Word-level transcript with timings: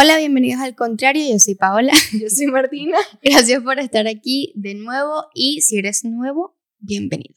Hola, 0.00 0.16
bienvenidos 0.16 0.60
al 0.60 0.76
contrario, 0.76 1.28
yo 1.28 1.40
soy 1.40 1.56
Paola. 1.56 1.92
Yo 2.12 2.30
soy 2.30 2.46
Martina. 2.46 2.98
Gracias 3.20 3.60
por 3.64 3.80
estar 3.80 4.06
aquí 4.06 4.52
de 4.54 4.74
nuevo 4.74 5.24
y 5.34 5.60
si 5.62 5.78
eres 5.78 6.04
nuevo, 6.04 6.56
bienvenido. 6.78 7.34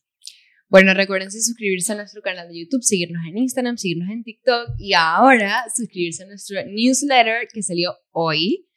Bueno, 0.70 0.94
recuerden 0.94 1.32
suscribirse 1.32 1.94
a 1.94 1.95
nuestro 1.95 2.21
canal 2.21 2.50
de 2.50 2.59
YouTube, 2.59 2.84
seguirnos 2.84 3.23
en 3.27 3.39
Instagram, 3.39 3.77
seguirnos 3.80 4.12
en 4.12 4.23
TikTok 4.23 4.76
y 4.77 4.94
ahora 4.94 5.66
suscribirse 5.76 6.21
a 6.21 6.27
nuestro 6.27 6.63
newsletter 6.68 7.48
que 7.52 7.63
salió 7.63 7.95
hoy. 8.12 8.70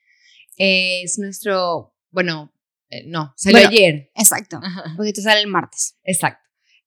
Eh, 0.56 1.02
es 1.02 1.18
nuestro, 1.18 1.94
bueno, 2.10 2.54
eh, 2.88 3.04
no, 3.06 3.34
salió 3.36 3.58
Bueno, 3.58 3.68
ayer. 3.68 4.10
Exacto, 4.14 4.60
Ajá, 4.62 4.94
porque 4.96 5.10
esto 5.10 5.20
sale 5.20 5.42
el 5.42 5.48
martes. 5.48 5.98
Exacto. 6.04 6.43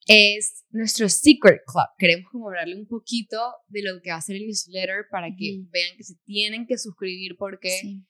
Es 0.07 0.65
nuestro 0.69 1.09
Secret 1.09 1.61
Club. 1.65 1.85
Queremos 1.97 2.31
como 2.31 2.47
hablarle 2.47 2.75
un 2.79 2.87
poquito 2.87 3.37
de 3.67 3.81
lo 3.83 4.01
que 4.01 4.09
va 4.11 4.17
a 4.17 4.21
ser 4.21 4.37
el 4.37 4.45
newsletter 4.47 5.05
para 5.11 5.27
que 5.37 5.59
Ujú. 5.59 5.69
vean 5.71 5.97
que 5.97 6.03
se 6.03 6.15
tienen 6.23 6.65
que 6.65 6.77
suscribir 6.77 7.35
porque... 7.37 7.77
Sí. 7.81 8.05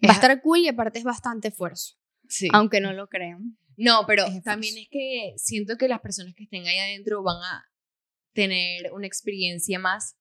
es- 0.00 0.08
Va 0.08 0.12
a 0.14 0.16
estar 0.16 0.40
cool 0.42 0.58
y 0.60 0.68
aparte 0.68 0.98
es 0.98 1.04
bastante 1.04 1.48
esfuerzo, 1.48 1.96
Sí. 2.28 2.48
aunque 2.52 2.80
no 2.80 2.92
lo 2.92 3.08
crean. 3.08 3.56
No, 3.76 4.04
pero 4.06 4.24
Es 4.26 4.42
también 4.42 4.76
es 4.78 4.88
que 4.90 5.34
siento 5.36 5.76
que 5.76 5.88
las 5.88 6.00
personas 6.00 6.34
que 6.34 6.44
estén 6.44 6.66
ahí 6.66 6.78
adentro 6.78 7.22
van 7.22 7.42
a 7.42 7.64
tener 8.34 8.92
una 8.92 9.06
experiencia 9.06 9.78
más, 9.78 10.16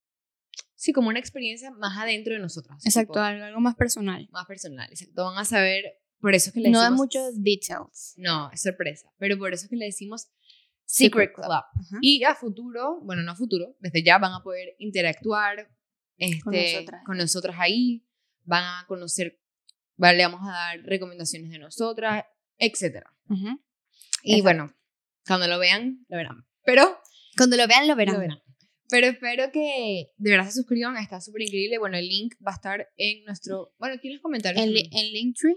sí, 0.76 0.92
como 0.94 1.10
una 1.10 1.20
experiencia 1.20 1.72
más 1.72 1.98
adentro 1.98 2.34
de 2.34 2.40
nosotras. 2.40 2.86
Exacto, 2.86 3.14
tipo, 3.14 3.20
algo, 3.24 3.46
algo 3.46 3.60
más 3.60 3.76
personal. 3.76 4.28
más 4.32 4.46
personal, 4.46 4.90
exacto. 4.90 5.24
Van 5.24 5.38
a 5.38 5.46
saber, 5.46 5.84
por 6.20 6.34
eso 6.36 6.50
es 6.50 6.54
que 6.54 6.60
le 6.62 6.70
No 6.70 6.80
decimos... 6.80 6.98
de 7.00 7.04
muchos 7.04 7.42
details. 7.44 8.14
No, 8.18 8.52
es 8.52 8.62
sorpresa, 8.62 9.12
pero 9.18 9.38
por 9.38 9.54
eso 9.54 9.64
es 9.66 9.70
que 9.70 9.76
le 9.78 9.86
decimos 9.86 10.30
Secret 10.94 11.32
Club. 11.34 11.46
Club. 11.46 12.00
Y 12.02 12.24
a 12.24 12.36
futuro, 12.36 13.00
bueno, 13.04 13.22
no 13.24 13.32
a 13.32 13.36
futuro, 13.36 13.76
desde 13.80 14.04
ya 14.04 14.18
van 14.18 14.34
a 14.34 14.44
poder 14.44 14.76
interactuar 14.78 15.70
este, 16.18 16.42
Con 16.44 16.54
nosotras. 16.54 17.02
con 17.06 17.18
nosotras 17.18 17.56
ahí, 17.60 18.06
van 18.44 18.64
a 18.64 18.86
conocer, 18.88 19.40
vale, 19.96 20.18
le 20.18 20.24
vamos 20.26 20.42
a 20.44 20.52
dar 20.52 20.80
recomendaciones 20.84 21.50
de 21.50 21.60
nosotras, 21.60 22.26
etc. 22.58 23.04
Ujú. 23.30 23.60
Y 24.24 24.34
Exacto. 24.40 24.44
bueno, 24.44 24.76
cuando 25.26 25.48
lo 25.48 25.58
vean, 25.60 26.06
lo 26.10 26.18
verán. 26.18 26.46
Pero, 26.64 27.00
Cuando 27.38 27.56
lo 27.58 27.68
vean, 27.68 27.88
lo 27.88 27.96
verán. 27.96 28.16
lo 28.16 28.20
verán. 28.22 28.40
Pero 28.90 29.08
espero 29.08 29.52
que 29.54 30.12
de 30.18 30.30
verdad 30.32 30.46
se 30.48 30.52
suscriban, 30.52 30.98
está 30.98 31.22
súper 31.22 31.44
increíble. 31.44 31.78
Bueno, 31.80 31.98
el 31.98 32.08
link 32.08 32.36
va 32.46 32.52
a 32.52 32.56
estar 32.56 32.90
en 32.98 33.24
nuestro, 33.24 33.74
bueno, 33.80 33.96
aquí 33.96 34.10
en 34.10 34.16
los 34.16 34.22
comentarios. 34.22 34.62
En, 34.64 34.74
en 34.76 35.14
Linktree 35.14 35.56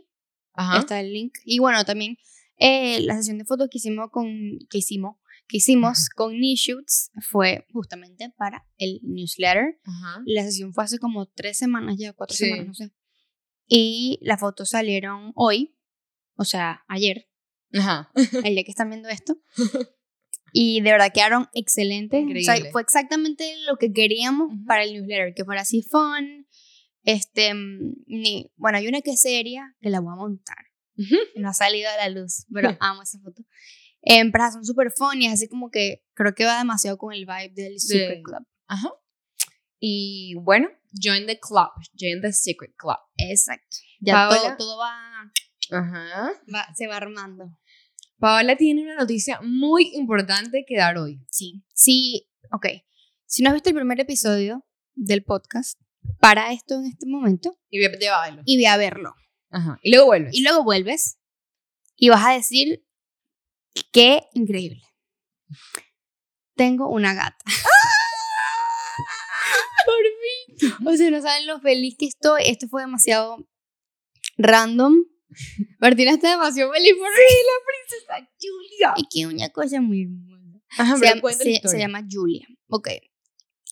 Ajá. 0.53 0.79
está 0.79 1.01
el 1.01 1.13
link. 1.13 1.35
Y 1.45 1.59
bueno, 1.59 1.85
también 1.85 2.17
eh, 2.59 3.01
la 3.01 3.17
sesión 3.17 3.39
de 3.39 3.45
fotos 3.45 3.69
que 3.71 3.79
hicimos 3.79 4.11
con 4.13 4.27
que 4.71 4.79
hicimos 4.79 5.17
que 5.47 5.59
hicimos 5.59 6.09
con 6.09 6.39
Nishoots 6.39 7.11
fue 7.31 7.67
justamente 7.73 8.31
para 8.37 8.67
el 8.79 9.01
newsletter. 9.03 9.79
Ajá. 9.85 10.23
La 10.27 10.43
sesión 10.43 10.73
fue 10.73 10.85
hace 10.85 10.99
como 10.99 11.27
tres 11.27 11.59
semanas 11.59 11.97
ya, 11.99 12.13
cuatro 12.13 12.37
Sí. 12.37 12.45
semanas, 12.47 12.67
no 12.69 12.75
sé. 12.75 12.93
Y 13.67 14.19
las 14.23 14.41
fotos 14.41 14.71
salieron 14.71 15.33
hoy, 15.35 15.77
o 16.37 16.45
sea, 16.45 16.83
ayer, 16.89 17.29
Ajá. 17.73 18.11
el 18.45 18.55
día 18.55 18.65
que 18.65 18.71
están 18.71 18.91
viendo 18.91 19.09
esto. 19.09 19.37
Y 20.57 20.83
de 20.83 20.93
verdad 20.93 21.11
quedaron 21.13 21.49
excelentes. 21.53 22.25
O 22.25 22.41
sea, 22.45 22.55
fue 22.71 22.81
exactamente 22.81 23.57
lo 23.67 23.77
que 23.77 23.91
queríamos 23.93 24.53
para 24.69 24.85
el 24.85 24.93
newsletter, 24.93 25.35
que 25.35 25.45
fuera 25.45 25.63
así 25.63 25.83
fun. 25.83 26.47
Este, 27.03 27.53
mm, 27.53 28.05
ni, 28.07 28.53
bueno, 28.55 28.79
hay 28.79 28.87
una 28.87 29.01
que 29.03 29.11
es 29.11 29.21
seria, 29.21 29.75
que 29.81 29.91
la 29.91 29.99
voy 29.99 30.13
a 30.13 30.17
montar. 30.17 30.57
No 31.35 31.49
ha 31.49 31.55
salido 31.55 31.91
a 31.91 31.97
la 31.97 32.09
luz, 32.09 32.47
pero 32.53 32.69
amo 32.81 33.03
esa 33.03 33.19
foto. 33.19 33.43
Em, 34.07 34.31
pero 34.33 34.51
son 34.53 34.65
súper 34.65 34.91
funny, 34.97 35.27
así 35.29 35.49
como 35.49 35.71
que 35.71 36.05
creo 36.15 36.35
que 36.35 36.45
va 36.45 36.59
demasiado 36.59 36.99
con 36.99 37.13
el 37.15 37.25
vibe 37.27 37.51
del 37.55 37.81
Secret 37.81 38.23
Club. 38.23 38.47
Ajá. 38.67 38.91
Y 39.81 40.35
bueno, 40.41 40.69
join 41.03 41.27
the 41.27 41.39
club, 41.39 41.69
join 41.99 42.21
the 42.23 42.33
secret 42.33 42.75
club. 42.77 42.97
Exacto. 43.17 43.77
Ya 44.01 44.29
todo, 44.29 44.39
Paola. 44.41 44.57
todo 44.57 44.79
va, 44.79 45.33
Ajá. 45.71 46.33
va- 46.55 46.75
se 46.75 46.87
va 46.87 46.97
armando. 46.97 47.51
Paola 48.19 48.57
tiene 48.57 48.83
una 48.83 48.95
noticia 48.97 49.41
muy 49.43 49.91
importante 49.95 50.65
que 50.67 50.77
dar 50.77 50.97
hoy. 50.97 51.21
Sí. 51.31 51.65
Sí, 51.75 52.31
ok. 52.53 52.67
Si 53.27 53.43
no 53.43 53.49
has 53.51 53.55
visto 53.55 53.71
el 53.71 53.75
primer 53.75 54.01
episodio 54.01 54.65
del 54.95 55.25
podcast, 55.25 55.81
para 56.21 56.53
esto 56.53 56.75
en 56.77 56.87
este 56.87 57.07
momento 57.07 57.59
Y 57.71 57.79
voy 57.79 57.95
a 57.95 57.99
llevarlo. 57.99 58.43
y 58.45 58.57
ve 58.59 58.67
a 58.67 58.77
verlo. 58.77 59.15
Ajá. 59.51 59.79
Y 59.83 59.91
luego 59.91 60.07
vuelves. 60.07 60.35
Y 60.35 60.43
luego 60.43 60.63
vuelves 60.65 61.19
y 61.97 62.09
vas 62.09 62.25
a 62.27 62.33
decir, 62.33 62.84
qué 63.93 64.25
increíble. 64.35 64.83
Tengo 66.57 66.89
una 66.89 67.15
gata. 67.15 67.37
Por 69.87 69.97
fin. 70.77 70.87
O 70.87 70.97
sea, 70.97 71.11
no 71.11 71.21
saben 71.21 71.47
lo 71.47 71.61
feliz 71.61 71.97
que 71.99 72.07
estoy. 72.07 72.43
Esto 72.47 72.69
fue 72.69 72.83
demasiado 72.83 73.47
random. 74.39 74.95
Martina 75.81 76.13
está 76.13 76.31
demasiado 76.31 76.73
feliz 76.73 76.93
por 76.97 77.09
Princesa 77.09 78.31
Julia. 78.41 78.95
Y 78.97 79.09
que 79.09 79.27
una 79.27 79.49
cosa 79.51 79.81
muy 79.81 80.03
hermosa. 80.05 80.61
Ajá, 80.79 80.97
Se, 80.97 81.07
llama, 81.07 81.21
cuenta 81.21 81.39
la 81.39 81.45
se- 81.45 81.51
historia. 81.51 81.71
se 81.71 81.79
llama 81.79 82.07
Julia. 82.11 82.47
Ok, 82.69 82.89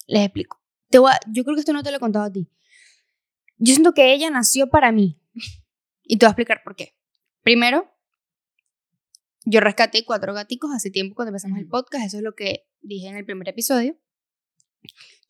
les 0.06 0.22
explico. 0.24 0.60
Te 0.90 0.98
voy 0.98 1.10
a- 1.12 1.20
yo 1.28 1.44
creo 1.44 1.54
que 1.56 1.60
esto 1.60 1.72
no 1.72 1.82
te 1.82 1.90
lo 1.90 1.96
he 1.96 2.00
contado 2.00 2.24
a 2.26 2.32
ti. 2.32 2.48
Yo 3.58 3.72
siento 3.74 3.94
que 3.94 4.12
ella 4.12 4.30
nació 4.30 4.68
para 4.70 4.92
mí. 4.92 5.20
Y 6.04 6.18
te 6.18 6.26
voy 6.26 6.30
a 6.30 6.32
explicar 6.32 6.62
por 6.64 6.76
qué. 6.76 6.96
Primero, 7.42 7.91
yo 9.44 9.60
rescaté 9.60 10.04
cuatro 10.04 10.34
gaticos 10.34 10.70
hace 10.74 10.90
tiempo 10.90 11.14
cuando 11.14 11.30
empezamos 11.30 11.58
el 11.58 11.68
podcast. 11.68 12.06
Eso 12.06 12.18
es 12.18 12.22
lo 12.22 12.34
que 12.34 12.66
dije 12.80 13.08
en 13.08 13.16
el 13.16 13.24
primer 13.24 13.48
episodio. 13.48 13.98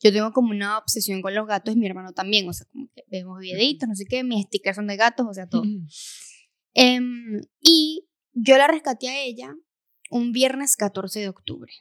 Yo 0.01 0.11
tengo 0.11 0.31
como 0.31 0.49
una 0.51 0.77
obsesión 0.77 1.21
con 1.21 1.33
los 1.33 1.47
gatos 1.47 1.75
y 1.75 1.77
mi 1.77 1.87
hermano 1.87 2.11
también. 2.13 2.47
O 2.49 2.53
sea, 2.53 2.67
como 2.71 2.89
que 2.93 3.03
vemos 3.07 3.39
videitos, 3.39 3.87
no 3.87 3.95
sé 3.95 4.05
qué, 4.05 4.23
mis 4.23 4.45
stickers 4.47 4.75
son 4.75 4.87
de 4.87 4.97
gatos, 4.97 5.25
o 5.29 5.33
sea, 5.33 5.47
todo. 5.47 5.63
Em, 6.73 7.41
y 7.61 8.09
yo 8.31 8.57
la 8.57 8.67
rescaté 8.67 9.07
a 9.09 9.21
ella 9.21 9.55
un 10.09 10.31
viernes 10.31 10.75
14 10.75 11.19
de 11.19 11.29
octubre. 11.29 11.71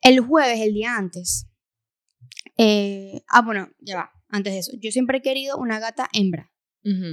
El 0.00 0.20
jueves, 0.20 0.60
el 0.60 0.72
día 0.74 0.96
antes. 0.96 1.46
eh, 2.56 3.22
ah, 3.28 3.42
bueno, 3.42 3.68
ya 3.80 3.96
va. 3.96 4.10
Antes 4.28 4.52
de 4.54 4.58
eso, 4.60 4.72
yo 4.80 4.90
siempre 4.90 5.18
he 5.18 5.22
querido 5.22 5.58
una 5.58 5.78
gata 5.78 6.08
hembra, 6.12 6.52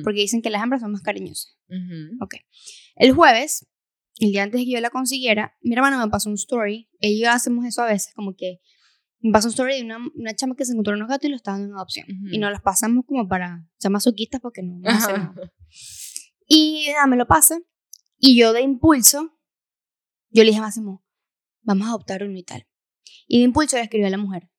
Porque 0.03 0.21
dicen 0.21 0.41
que 0.41 0.49
las 0.49 0.61
hembras 0.63 0.81
son 0.81 0.91
más 0.91 1.01
cariñosas. 1.01 1.57
Ujú. 1.69 2.27
El 2.95 3.13
jueves, 3.13 3.67
el 4.19 4.31
día 4.31 4.43
antes 4.43 4.59
de 4.59 4.65
que 4.65 4.71
yo 4.71 4.81
la 4.81 4.89
consiguiera, 4.89 5.55
mi 5.61 5.73
hermano 5.75 5.97
me 5.97 6.11
pasó 6.11 6.29
un 6.29 6.35
story. 6.35 6.89
Ella 6.99 7.15
y 7.15 7.21
yo 7.21 7.31
hacemos 7.31 7.65
eso 7.65 7.81
a 7.81 7.87
veces, 7.87 8.13
como 8.13 8.35
que 8.35 8.59
me 9.19 9.31
pasó 9.31 9.47
un 9.47 9.51
story 9.51 9.75
de 9.77 9.83
una, 9.83 9.97
una 10.15 10.35
chama 10.35 10.55
que 10.55 10.65
se 10.65 10.73
encontró 10.73 10.93
unos 10.93 11.07
gatos 11.07 11.25
y 11.25 11.29
los 11.29 11.37
estaba 11.37 11.57
dando 11.57 11.73
en 11.73 11.77
adopción. 11.77 12.05
Ujú. 12.09 12.33
Y 12.33 12.37
nos 12.37 12.51
los 12.51 12.61
pasamos 12.61 13.05
como 13.05 13.27
para 13.27 13.65
ser 13.77 13.91
masoquistas 13.91 14.41
porque 14.41 14.61
no, 14.61 14.77
no 14.77 14.89
hace 14.89 15.11
Ajá. 15.11 15.33
nada. 15.35 15.53
Y 16.47 16.87
nada, 16.91 17.07
me 17.07 17.15
lo 17.15 17.27
pasa. 17.27 17.57
Y 18.17 18.37
yo 18.37 18.51
de 18.51 18.61
impulso, 18.61 19.39
yo 20.29 20.43
le 20.43 20.49
dije 20.49 20.59
a 20.59 20.63
Máximo, 20.63 21.05
vamos 21.61 21.87
a 21.87 21.91
adoptar 21.91 22.23
uno 22.23 22.37
y 22.37 22.43
tal. 22.43 22.67
Y 23.27 23.37
de 23.37 23.45
impulso 23.45 23.77
le 23.77 23.83
escribí 23.83 24.05
a 24.05 24.09
la 24.09 24.17
mujer. 24.17 24.49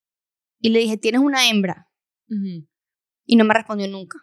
Y 0.58 0.70
le 0.70 0.78
dije, 0.78 0.96
tienes 0.96 1.20
una 1.20 1.48
hembra. 1.48 1.90
Ujú. 2.28 2.66
Y 3.26 3.36
no 3.36 3.44
me 3.44 3.52
respondió 3.54 3.88
nunca. 3.88 4.18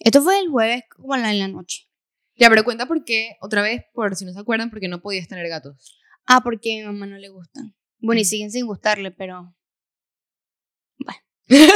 Esto 0.00 0.22
fue 0.22 0.38
el 0.40 0.48
jueves 0.48 0.82
como 0.90 1.14
en 1.14 1.22
la, 1.22 1.48
noche. 1.48 1.86
Ya, 2.36 2.48
pero 2.48 2.64
cuenta 2.64 2.86
por 2.86 3.04
qué, 3.04 3.36
otra 3.40 3.62
vez, 3.62 3.84
por 3.92 4.16
si 4.16 4.24
no 4.24 4.32
se 4.32 4.40
acuerdan, 4.40 4.70
porque 4.70 4.88
no 4.88 5.00
podías 5.02 5.28
tener 5.28 5.46
gatos. 5.48 5.98
Ah, 6.26 6.40
porque 6.42 6.72
a 6.74 6.76
mi 6.80 6.86
mamá 6.86 7.06
no 7.06 7.18
le 7.18 7.28
gustan. 7.28 7.74
Bueno, 7.98 8.20
y 8.20 8.24
Mm. 8.24 8.26
siguen 8.26 8.50
sin 8.50 8.66
gustarle, 8.66 9.10
pero... 9.10 9.54
Bueno. 10.98 11.20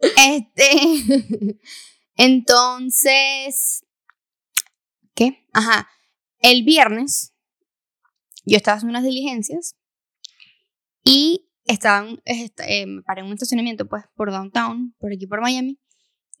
este... 0.00 1.58
Entonces... 2.16 3.84
¿Qué? 5.14 5.46
Ajá. 5.52 5.88
El 6.40 6.62
viernes 6.64 7.34
yo 8.44 8.56
estaba 8.56 8.76
haciendo 8.76 8.92
unas 8.92 9.04
diligencias 9.04 9.76
y 11.04 11.48
estaba 11.64 12.08
en- 12.08 12.20
est- 12.24 12.60
eh, 12.66 12.86
me 12.86 13.02
paré 13.02 13.20
en 13.20 13.26
un 13.26 13.32
estacionamiento 13.32 13.86
pues 13.88 14.04
por 14.14 14.30
downtown, 14.30 14.94
por 14.98 15.12
aquí 15.12 15.26
por 15.26 15.40
Miami, 15.40 15.78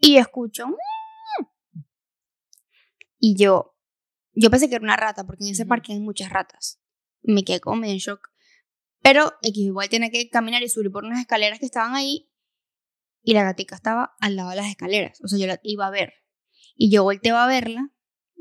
y 0.00 0.16
escucho... 0.16 0.66
"Mm". 0.68 0.74
Y 3.20 3.36
yo, 3.36 3.74
yo 4.32 4.50
pensé 4.50 4.68
que 4.68 4.76
era 4.76 4.84
una 4.84 4.96
rata, 4.96 5.24
porque 5.26 5.44
en 5.44 5.50
ese 5.50 5.66
parque 5.66 5.92
hay 5.92 6.00
muchas 6.00 6.30
ratas. 6.30 6.80
Me 7.22 7.42
quedé 7.42 7.60
como 7.60 7.76
medio 7.76 7.94
en 7.94 7.98
shock. 7.98 8.28
Pero 9.02 9.32
X 9.42 9.56
igual 9.58 9.88
tenía 9.88 10.10
que 10.10 10.28
caminar 10.30 10.62
y 10.62 10.68
subir 10.68 10.90
por 10.90 11.04
unas 11.04 11.20
escaleras 11.20 11.58
que 11.58 11.66
estaban 11.66 11.94
ahí. 11.94 12.30
Y 13.22 13.34
la 13.34 13.42
gatica 13.42 13.74
estaba 13.74 14.14
al 14.20 14.36
lado 14.36 14.50
de 14.50 14.56
las 14.56 14.66
escaleras. 14.66 15.20
O 15.24 15.28
sea, 15.28 15.38
yo 15.38 15.46
la 15.46 15.58
iba 15.64 15.86
a 15.86 15.90
ver. 15.90 16.12
Y 16.76 16.90
yo 16.90 17.02
volteé 17.02 17.32
a 17.32 17.46
verla 17.46 17.90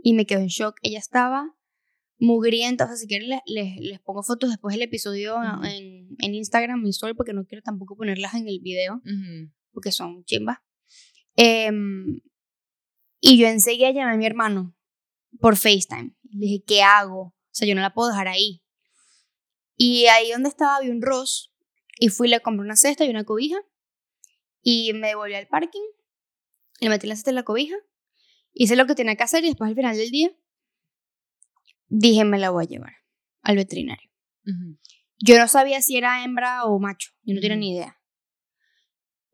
y 0.03 0.13
me 0.13 0.25
quedé 0.27 0.41
en 0.41 0.47
shock. 0.47 0.75
Ella 0.83 0.99
estaba 0.99 1.55
mugrienta. 2.19 2.85
O 2.85 2.87
sea, 2.87 2.95
si 2.97 3.07
quieren 3.07 3.29
les, 3.29 3.41
les, 3.47 3.77
les 3.77 3.99
pongo 3.99 4.21
fotos 4.23 4.49
después 4.51 4.73
del 4.73 4.83
episodio 4.83 5.37
en, 5.63 6.15
en 6.19 6.35
Instagram, 6.35 6.81
mi 6.81 6.89
story, 6.91 7.15
porque 7.15 7.33
no 7.33 7.45
quiero 7.45 7.63
tampoco 7.63 7.95
ponerlas 7.95 8.35
en 8.35 8.47
el 8.47 8.59
video, 8.61 9.01
porque 9.71 9.91
son 9.91 10.23
chimbas. 10.25 10.59
Em, 11.37 12.19
y 13.21 13.37
yo 13.37 13.47
enseguida 13.47 13.91
llamé 13.91 14.13
a 14.13 14.17
mi 14.17 14.25
hermano 14.25 14.75
por 15.39 15.55
FaceTime. 15.55 16.15
Le 16.23 16.39
dije, 16.39 16.63
¿qué 16.67 16.81
hago? 16.83 17.21
O 17.21 17.35
sea, 17.51 17.67
yo 17.67 17.75
no 17.75 17.81
la 17.81 17.93
puedo 17.93 18.09
dejar 18.09 18.27
ahí. 18.27 18.63
Y 19.75 20.07
ahí 20.07 20.31
donde 20.31 20.49
estaba 20.49 20.75
había 20.75 20.91
un 20.91 21.01
Ross 21.01 21.53
y 21.99 22.09
fui, 22.09 22.27
le 22.27 22.39
compré 22.41 22.63
una 22.63 22.75
cesta 22.75 23.05
y 23.05 23.09
una 23.09 23.23
cobija 23.23 23.57
Y 24.61 24.93
me 24.93 25.07
devolví 25.07 25.35
al 25.35 25.47
parking, 25.47 25.87
le 26.79 26.89
metí 26.89 27.07
la 27.07 27.15
cesta 27.15 27.31
en 27.31 27.35
la 27.35 27.43
cobija, 27.43 27.75
hice 28.53 28.75
lo 28.75 28.87
que 28.87 28.95
tenía 28.95 29.15
que 29.15 29.23
hacer 29.23 29.43
y 29.43 29.47
después 29.47 29.69
al 29.69 29.75
final 29.75 29.95
del 29.95 30.09
día 30.09 30.31
dije 31.89 32.25
me 32.25 32.37
la 32.37 32.49
voy 32.49 32.65
a 32.65 32.67
llevar 32.67 32.93
al 33.41 33.55
veterinario. 33.55 34.09
Yo 35.19 35.37
no 35.37 35.47
sabía 35.47 35.81
si 35.81 35.97
era 35.97 36.23
hembra 36.23 36.65
o 36.65 36.79
macho, 36.79 37.11
yo 37.23 37.35
no 37.35 37.41
tenía 37.41 37.57
ni 37.57 37.75
idea. 37.75 37.96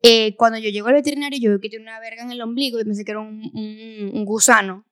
Eh, 0.06 0.36
cuando 0.36 0.58
yo 0.58 0.68
llego 0.68 0.88
al 0.88 0.92
veterinario, 0.92 1.38
yo 1.40 1.50
vi 1.54 1.60
que 1.62 1.70
tiene 1.70 1.86
una 1.86 1.98
verga 1.98 2.22
en 2.22 2.30
el 2.30 2.42
ombligo 2.42 2.78
y 2.78 2.84
pensé 2.84 3.06
que 3.06 3.12
era 3.12 3.20
un, 3.20 3.50
un, 3.54 4.24
gusano 4.26 4.84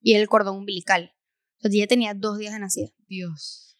y 0.00 0.14
el 0.14 0.28
cordón 0.28 0.56
umbilical. 0.56 1.14
Entonces 1.58 1.78
ella 1.78 1.86
tenía 1.86 2.14
dos 2.14 2.36
días 2.36 2.52
de 2.52 2.58
nacida. 2.58 2.88
Dios. 3.06 3.76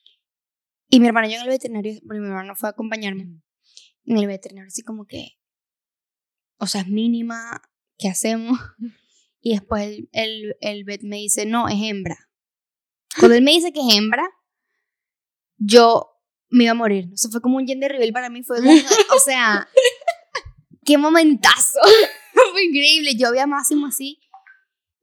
Y 0.89 1.01
mi 1.01 1.09
hermana 1.09 1.27
llegó 1.27 1.43
al 1.43 1.49
veterinario, 1.49 1.95
porque 2.07 2.21
mi 2.21 2.29
hermano 2.29 2.55
fue 2.55 2.69
a 2.69 2.71
acompañarme. 2.71 3.43
En 4.05 4.17
el 4.17 4.29
veterinario, 4.29 4.69
así 4.69 4.83
como 4.83 5.07
que, 5.07 5.39
o 6.59 6.69
sea, 6.69 6.83
es 6.83 6.89
mínima, 6.89 7.63
¿qué 7.99 8.09
hacemos? 8.09 8.59
Y 9.43 9.55
después 9.55 9.83
el, 9.83 10.09
el, 10.13 10.57
el 10.61 10.85
vet 10.85 11.03
me 11.03 11.17
dice, 11.17 11.47
no, 11.47 11.67
es 11.67 11.77
hembra. 11.81 12.29
Cuando 13.19 13.39
él 13.39 13.43
me 13.43 13.53
dice 13.53 13.73
que 13.73 13.81
es 13.81 13.97
hembra, 13.97 14.29
yo 15.57 16.11
me 16.51 16.65
iba 16.65 16.73
a 16.73 16.75
morir. 16.75 17.09
O 17.13 17.17
sea, 17.17 17.31
fue 17.31 17.41
como 17.41 17.57
un 17.57 17.67
gender 17.67 17.91
reveal 17.91 18.13
para 18.13 18.29
mí. 18.29 18.43
Fue 18.43 18.59
como, 18.59 18.71
o 19.17 19.19
sea, 19.19 19.67
qué 20.91 20.99
momentazo. 20.99 21.79
fue 22.53 22.65
increíble. 22.65 23.15
Yo 23.15 23.31
vi 23.31 23.39
a 23.39 23.47
Máximo 23.47 23.87
así 23.87 24.21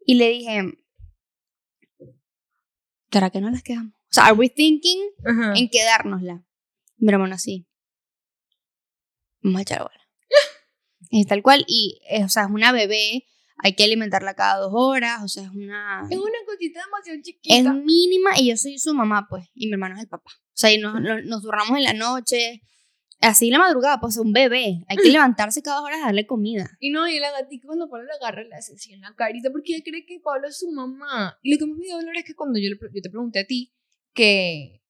y 0.05 0.15
le 0.15 0.29
dije, 0.29 0.63
¿será 3.11 3.29
que 3.29 3.39
no 3.39 3.49
las 3.49 3.63
quedamos? 3.63 3.93
O 3.93 4.13
sea, 4.13 4.25
¿are 4.25 4.33
we 4.33 4.49
thinking 4.49 5.01
en 5.55 5.69
quedárnosla? 5.69 6.45
Mi 6.97 7.11
hermano 7.11 7.35
así. 7.35 7.67
Vamos 9.41 9.59
a 9.59 9.61
echar 9.61 9.79
bola. 9.79 10.09
es 11.11 11.27
tal 11.27 11.41
cual. 11.41 11.63
Y, 11.67 12.01
eh, 12.09 12.23
o 12.25 12.29
sea, 12.29 12.43
es 12.43 12.49
una 12.49 12.71
bebé 12.71 13.25
hay 13.63 13.73
que 13.73 13.83
alimentarla 13.83 14.35
cada 14.35 14.57
dos 14.57 14.71
horas, 14.73 15.23
o 15.23 15.27
sea, 15.27 15.43
es 15.43 15.49
una... 15.49 16.07
Es 16.09 16.17
una 16.17 16.37
cosita 16.45 16.79
demasiado 16.85 17.19
chiquita. 17.23 17.55
Es 17.55 17.63
mínima 17.63 18.37
y 18.37 18.49
yo 18.49 18.57
soy 18.57 18.77
su 18.77 18.93
mamá, 18.93 19.25
pues, 19.29 19.47
y 19.55 19.65
mi 19.65 19.73
hermano 19.73 19.95
es 19.95 20.01
el 20.01 20.07
papá. 20.07 20.29
O 20.29 20.53
sea, 20.53 20.71
y 20.71 20.77
nos, 20.77 21.01
nos, 21.01 21.43
en 21.75 21.83
la 21.83 21.93
noche, 21.93 22.61
así 23.21 23.49
la 23.49 23.59
madrugada, 23.59 23.99
pues, 23.99 24.17
un 24.17 24.33
bebé. 24.33 24.83
Hay 24.87 24.97
que 24.97 25.09
levantarse 25.11 25.61
cada 25.61 25.77
dos 25.77 25.85
horas 25.85 25.99
a 26.01 26.05
darle 26.07 26.25
comida. 26.25 26.69
Y 26.79 26.91
no, 26.91 27.07
y 27.07 27.19
la 27.19 27.31
gatita 27.31 27.67
cuando 27.67 27.89
Pablo 27.89 28.05
la 28.05 28.15
agarra 28.15 28.43
le 28.43 28.55
hace 28.55 28.73
así 28.73 28.93
en 28.93 29.01
la 29.01 29.13
carita 29.15 29.49
porque 29.51 29.75
ella 29.75 29.83
cree 29.83 30.05
que 30.05 30.19
Pablo 30.19 30.47
es 30.47 30.57
su 30.57 30.71
mamá. 30.71 31.37
Y 31.41 31.53
lo 31.53 31.59
que 31.59 31.65
más 31.65 31.77
me 31.77 31.85
dio 31.85 31.95
dolor 31.97 32.17
es 32.17 32.25
que 32.25 32.35
cuando 32.35 32.59
yo, 32.59 32.69
yo 32.69 33.01
te 33.01 33.09
pregunté 33.09 33.39
a 33.39 33.45
ti 33.45 33.73
que, 34.13 34.83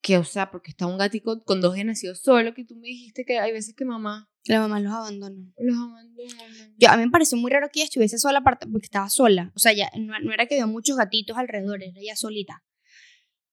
que, 0.00 0.18
o 0.18 0.24
sea, 0.24 0.50
porque 0.50 0.70
está 0.70 0.86
un 0.86 0.98
gatito 0.98 1.42
con 1.44 1.60
dos 1.60 1.74
días 1.74 1.86
nacido 1.86 2.14
solo, 2.14 2.54
que 2.54 2.64
tú 2.64 2.74
me 2.76 2.88
dijiste 2.88 3.24
que 3.24 3.38
hay 3.38 3.52
veces 3.52 3.74
que 3.74 3.84
mamá 3.84 4.28
la 4.48 4.60
mamá 4.60 4.80
los 4.80 4.92
abandonó. 4.92 5.52
Los 5.58 5.76
abandonó. 5.76 6.74
Yo, 6.78 6.88
a 6.88 6.96
mí 6.96 7.04
me 7.04 7.10
pareció 7.10 7.36
muy 7.36 7.50
raro 7.50 7.68
que 7.70 7.80
ella 7.80 7.84
estuviese 7.84 8.18
sola 8.18 8.42
porque 8.42 8.86
estaba 8.86 9.10
sola. 9.10 9.52
O 9.54 9.58
sea, 9.58 9.74
ya, 9.74 9.90
no, 9.96 10.32
era 10.32 10.46
que 10.46 10.54
había 10.54 10.66
muchos 10.66 10.96
gatitos 10.96 11.36
alrededor, 11.36 11.82
era 11.82 11.92
ella 12.00 12.16
solita. 12.16 12.64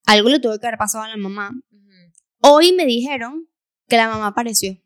Algo 0.05 0.29
le 0.29 0.39
tuvo 0.39 0.57
que 0.57 0.67
haber 0.67 0.77
pasado 0.77 1.03
a 1.03 1.09
la 1.09 1.17
mamá. 1.17 1.51
Hoy 2.39 2.71
me 2.71 2.85
dijeron 2.85 3.49
que 3.87 3.97
la 3.97 4.07
mamá 4.07 4.27
apareció. 4.27 4.81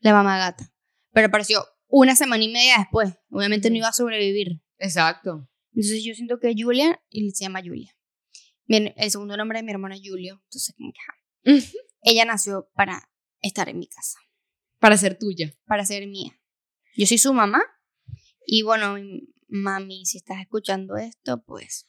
La 0.00 0.12
mamá 0.12 0.38
gata. 0.38 0.72
Pero 1.12 1.28
apareció 1.28 1.64
una 1.88 2.16
semana 2.16 2.44
y 2.44 2.48
media 2.48 2.76
después. 2.78 3.14
Obviamente 3.30 3.70
no 3.70 3.76
iba 3.76 3.88
a 3.88 3.92
sobrevivir. 3.92 4.62
Exacto. 4.78 5.48
Entonces 5.72 6.02
yo 6.04 6.14
siento 6.14 6.38
que 6.38 6.54
Julia, 6.56 7.00
y 7.08 7.30
se 7.30 7.44
llama 7.44 7.60
Julia. 7.62 7.94
Bien, 8.66 8.92
el 8.96 9.10
segundo 9.10 9.36
nombre 9.36 9.58
de 9.58 9.62
mi 9.62 9.72
hermana 9.72 9.96
es 9.96 10.02
Julio. 10.04 10.40
Entonces, 10.44 10.74
como 10.76 10.92
que, 10.92 11.64
ella 12.02 12.24
nació 12.24 12.68
para 12.74 13.10
estar 13.40 13.68
en 13.68 13.78
mi 13.78 13.88
casa. 13.88 14.18
Para 14.78 14.96
ser 14.96 15.18
tuya. 15.18 15.54
Para 15.66 15.84
ser 15.84 16.06
mía. 16.06 16.38
Yo 16.96 17.06
soy 17.06 17.18
su 17.18 17.32
mamá. 17.32 17.62
Y 18.46 18.62
bueno, 18.62 18.96
mami, 19.48 20.04
si 20.04 20.18
estás 20.18 20.40
escuchando 20.40 20.96
esto, 20.96 21.42
pues. 21.44 21.86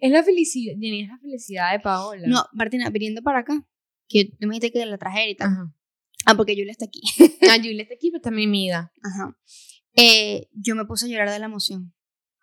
Es 0.00 0.10
la 0.10 0.22
felicidad, 0.22 0.74
es 0.80 1.08
la 1.08 1.18
felicidad 1.18 1.72
de 1.72 1.80
Paola. 1.80 2.26
No, 2.26 2.46
Martina, 2.52 2.88
viniendo 2.90 3.22
para 3.22 3.40
acá, 3.40 3.66
que 4.12 4.26
tú 4.38 4.46
me 4.46 4.54
dijiste 4.54 4.72
que 4.72 4.86
la 4.86 4.98
trajera 4.98 5.28
y 5.28 5.34
tal. 5.34 5.72
Ah, 6.26 6.36
porque 6.36 6.54
Julia 6.54 6.70
está 6.70 6.84
aquí. 6.84 7.00
ah, 7.50 7.56
Julia 7.56 7.82
está 7.82 7.94
aquí, 7.94 8.10
pero 8.10 8.22
también 8.22 8.50
mi 8.50 8.62
vida. 8.62 8.92
Ajá. 9.02 9.36
Eh, 9.94 10.48
yo 10.52 10.74
me 10.74 10.84
puse 10.84 11.06
a 11.06 11.08
llorar 11.08 11.30
de 11.30 11.38
la 11.38 11.46
emoción. 11.46 11.94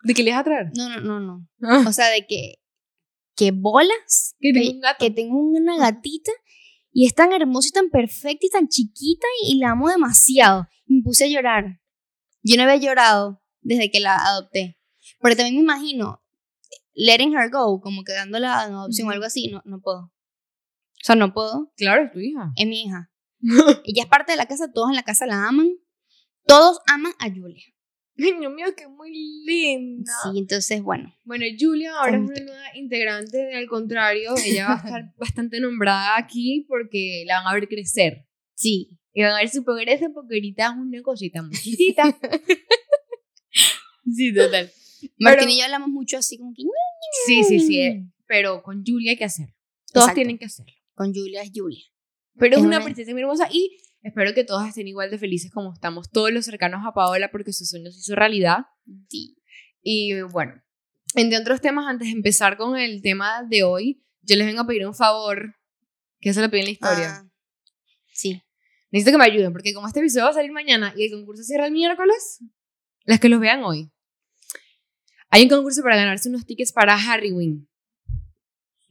¿De 0.02 0.14
qué 0.14 0.22
le 0.22 0.30
ibas 0.30 0.40
a 0.40 0.44
traer? 0.44 0.70
No, 0.74 0.88
no, 0.88 1.00
no, 1.00 1.20
no. 1.20 1.48
Ah. 1.62 1.84
O 1.86 1.92
sea, 1.92 2.08
de 2.10 2.26
que, 2.26 2.56
que 3.36 3.52
bolas. 3.52 4.36
Que 4.40 4.52
tengo 4.52 4.70
un 4.72 4.80
gato. 4.80 5.04
Que 5.04 5.10
tengo 5.10 5.38
una 5.38 5.76
gatita 5.78 6.32
y 6.92 7.06
es 7.06 7.14
tan 7.14 7.32
hermosa 7.32 7.68
y 7.68 7.72
tan 7.72 7.90
perfecta 7.90 8.46
y 8.46 8.50
tan 8.50 8.68
chiquita 8.68 9.26
y, 9.46 9.58
la 9.58 9.70
amo 9.70 9.88
demasiado. 9.88 10.66
me 10.86 11.02
puse 11.02 11.24
a 11.24 11.28
llorar. 11.28 11.80
Yo 12.42 12.56
no 12.56 12.64
había 12.64 12.76
llorado 12.76 13.42
desde 13.60 13.90
que 13.90 14.00
la 14.00 14.16
adopté. 14.16 14.78
Pero 15.20 15.36
también 15.36 15.56
me 15.56 15.62
imagino 15.62 16.22
letting 16.94 17.34
her 17.34 17.50
go, 17.50 17.80
como 17.80 18.02
que 18.04 18.12
dándola 18.12 18.66
en 18.66 18.74
adopción 18.74 19.08
o 19.08 19.10
algo 19.10 19.24
así, 19.24 19.48
no, 19.48 19.62
no 19.64 19.80
puedo. 19.80 20.12
O 21.00 21.04
sea, 21.04 21.16
no 21.16 21.32
puedo. 21.32 21.72
Claro, 21.76 22.04
es 22.04 22.12
tu 22.12 22.20
hija. 22.20 22.52
Es 22.56 22.66
mi 22.66 22.82
hija. 22.82 23.10
Ella 23.84 24.02
es 24.02 24.08
parte 24.08 24.32
de 24.32 24.36
la 24.36 24.46
casa, 24.46 24.70
todos 24.72 24.90
en 24.90 24.96
la 24.96 25.02
casa 25.02 25.26
la 25.26 25.48
aman. 25.48 25.70
Todos 26.46 26.80
aman 26.86 27.12
a 27.18 27.30
Julia. 27.30 27.64
Ay, 28.18 28.34
Dios 28.38 28.52
mío, 28.52 28.66
que 28.76 28.86
muy 28.86 29.10
linda. 29.46 30.12
Sí, 30.22 30.38
entonces, 30.38 30.82
bueno. 30.82 31.14
Bueno, 31.24 31.46
Julia 31.58 31.92
ahora 31.98 32.16
es 32.16 32.22
una 32.22 32.40
nueva 32.40 32.76
integrante 32.76 33.38
de 33.38 33.56
Al 33.56 33.66
Contrario. 33.66 34.34
Ella 34.44 34.66
va 34.68 34.74
a 34.74 34.76
estar 34.76 35.14
bastante 35.18 35.58
nombrada 35.58 36.18
aquí 36.18 36.66
porque 36.68 37.24
la 37.26 37.38
van 37.38 37.46
a 37.46 37.54
ver 37.54 37.66
crecer. 37.66 38.26
Sí. 38.54 38.98
Y 39.14 39.22
van 39.22 39.32
a 39.32 39.38
ver 39.38 39.48
su 39.48 39.64
progreso 39.64 40.12
porque 40.12 40.34
ahorita 40.36 40.66
es 40.66 40.72
una 40.76 41.02
cosita 41.02 41.42
muy 41.42 41.56
chiquita. 41.56 42.16
sí, 44.14 44.34
total. 44.34 44.70
Martín 45.18 45.48
y 45.48 45.58
yo 45.58 45.64
hablamos 45.64 45.88
mucho 45.88 46.18
así 46.18 46.36
como 46.36 46.52
que... 46.54 46.62
Sí, 47.26 47.42
sí, 47.42 47.58
sí. 47.58 47.80
Eh, 47.80 48.06
pero 48.26 48.62
con 48.62 48.84
Julia 48.84 49.12
hay 49.12 49.16
que 49.16 49.24
hacerlo. 49.24 49.54
Todos 49.92 50.12
tienen 50.14 50.38
que 50.38 50.44
hacerlo. 50.44 50.72
Con 51.00 51.14
Julia 51.14 51.40
es 51.40 51.50
Julia. 51.54 51.82
Pero 52.38 52.58
es, 52.58 52.62
una 52.62 52.84
princesa 52.84 53.10
muy 53.12 53.22
hermosa 53.22 53.48
y 53.50 53.78
Espero 54.02 54.34
que 54.34 54.44
todos 54.44 54.68
estén 54.68 54.86
igual 54.86 55.10
de 55.10 55.16
felices 55.16 55.50
como 55.50 55.72
estamos 55.72 56.10
todos 56.10 56.30
los 56.30 56.44
cercanos 56.44 56.82
a 56.86 56.92
Paola 56.92 57.30
porque 57.30 57.54
su 57.54 57.64
sueño 57.64 57.90
se 57.90 58.00
hizo 58.00 58.14
realidad. 58.14 58.66
Sí. 59.08 59.38
Y 59.80 60.20
bueno, 60.20 60.62
entre 61.14 61.38
otros 61.38 61.62
temas, 61.62 61.86
antes 61.88 62.08
de 62.08 62.12
empezar 62.12 62.58
con 62.58 62.76
el 62.76 63.00
tema 63.00 63.44
de 63.48 63.62
hoy, 63.62 64.04
yo 64.20 64.36
les 64.36 64.46
vengo 64.46 64.60
a 64.60 64.66
pedir 64.66 64.86
un 64.86 64.94
favor 64.94 65.54
que 66.20 66.34
se 66.34 66.42
lo 66.42 66.50
pide 66.50 66.60
en 66.60 66.66
la 66.66 66.72
historia. 66.72 67.10
Ah, 67.14 67.30
sí. 68.12 68.42
Necesito 68.90 69.12
que 69.12 69.24
me 69.24 69.24
ayuden 69.24 69.52
porque 69.52 69.72
como 69.72 69.86
este 69.86 70.00
episodio 70.00 70.24
va 70.24 70.32
a 70.32 70.34
salir 70.34 70.52
mañana 70.52 70.92
y 70.94 71.06
el 71.06 71.12
concurso 71.12 71.42
cierra 71.44 71.64
el 71.64 71.72
miércoles, 71.72 72.44
las 73.04 73.20
que 73.20 73.30
los 73.30 73.40
vean 73.40 73.64
hoy. 73.64 73.90
Hay 75.30 75.44
un 75.44 75.48
concurso 75.48 75.82
para 75.82 75.96
ganarse 75.96 76.28
unos 76.28 76.44
tickets 76.44 76.72
para 76.72 76.92
Harry 76.94 77.32
Wing. 77.32 77.69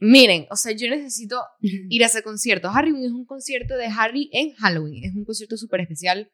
Miren, 0.00 0.46
o 0.50 0.56
sea, 0.56 0.72
yo 0.72 0.88
necesito 0.88 1.42
ir 1.60 2.02
a 2.02 2.06
ese 2.06 2.22
concierto. 2.22 2.70
Harry 2.70 2.90
es 3.04 3.12
un 3.12 3.26
concierto 3.26 3.76
de 3.76 3.86
Harry 3.86 4.30
en 4.32 4.54
Halloween. 4.54 5.04
Es 5.04 5.14
un 5.14 5.24
concierto 5.24 5.56
súper 5.58 5.80
especial. 5.80 6.32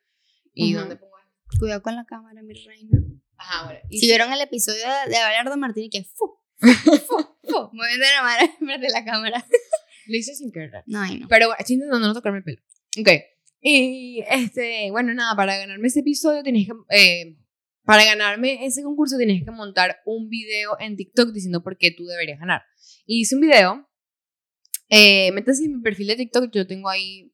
¿Y 0.54 0.72
dónde 0.72 0.96
pongo? 0.96 1.16
Cuidado 1.58 1.82
con 1.82 1.96
la 1.96 2.04
cámara, 2.04 2.42
mi 2.42 2.54
reina. 2.54 2.98
Ajá, 3.36 3.66
bueno. 3.66 3.80
Si 3.90 4.06
vieron 4.06 4.32
el 4.32 4.40
episodio 4.40 4.84
de 5.08 5.16
Abelardo 5.16 5.56
Martínez, 5.56 5.90
que 5.92 6.04
fu, 6.04 6.38
fu, 6.58 7.16
fu, 7.42 7.70
moviendo 7.72 8.06
la 8.14 8.22
mano 8.22 8.78
de 8.80 8.88
la 8.88 9.04
cámara. 9.04 9.44
Lo 10.06 10.16
hice 10.16 10.34
sin 10.34 10.52
querer. 10.52 10.84
No, 10.86 11.04
no. 11.04 11.26
Pero 11.28 11.46
bueno, 11.46 11.56
estoy 11.58 11.74
intentando 11.74 12.06
no 12.06 12.14
tocarme 12.14 12.38
el 12.38 12.44
pelo. 12.44 12.62
Ok. 13.00 13.08
Y 13.60 14.22
este, 14.30 14.90
bueno, 14.92 15.12
nada, 15.12 15.34
para 15.34 15.56
ganarme 15.58 15.88
ese 15.88 16.00
episodio 16.00 16.42
tienes 16.42 16.66
que. 16.66 16.72
Eh, 16.96 17.36
para 17.84 18.04
ganarme 18.04 18.64
ese 18.66 18.82
concurso 18.82 19.16
tienes 19.16 19.44
que 19.44 19.50
montar 19.50 19.98
un 20.04 20.28
video 20.28 20.78
en 20.80 20.96
TikTok 20.96 21.32
diciendo 21.32 21.62
por 21.62 21.76
qué 21.76 21.92
tú 21.92 22.04
deberías 22.06 22.40
ganar. 22.40 22.62
Y 23.06 23.20
hice 23.20 23.36
un 23.36 23.40
video. 23.40 23.88
Eh, 24.88 25.32
métanse 25.32 25.64
en 25.64 25.76
mi 25.76 25.82
perfil 25.82 26.08
de 26.08 26.16
TikTok, 26.16 26.52
yo 26.52 26.66
tengo 26.66 26.88
ahí 26.88 27.32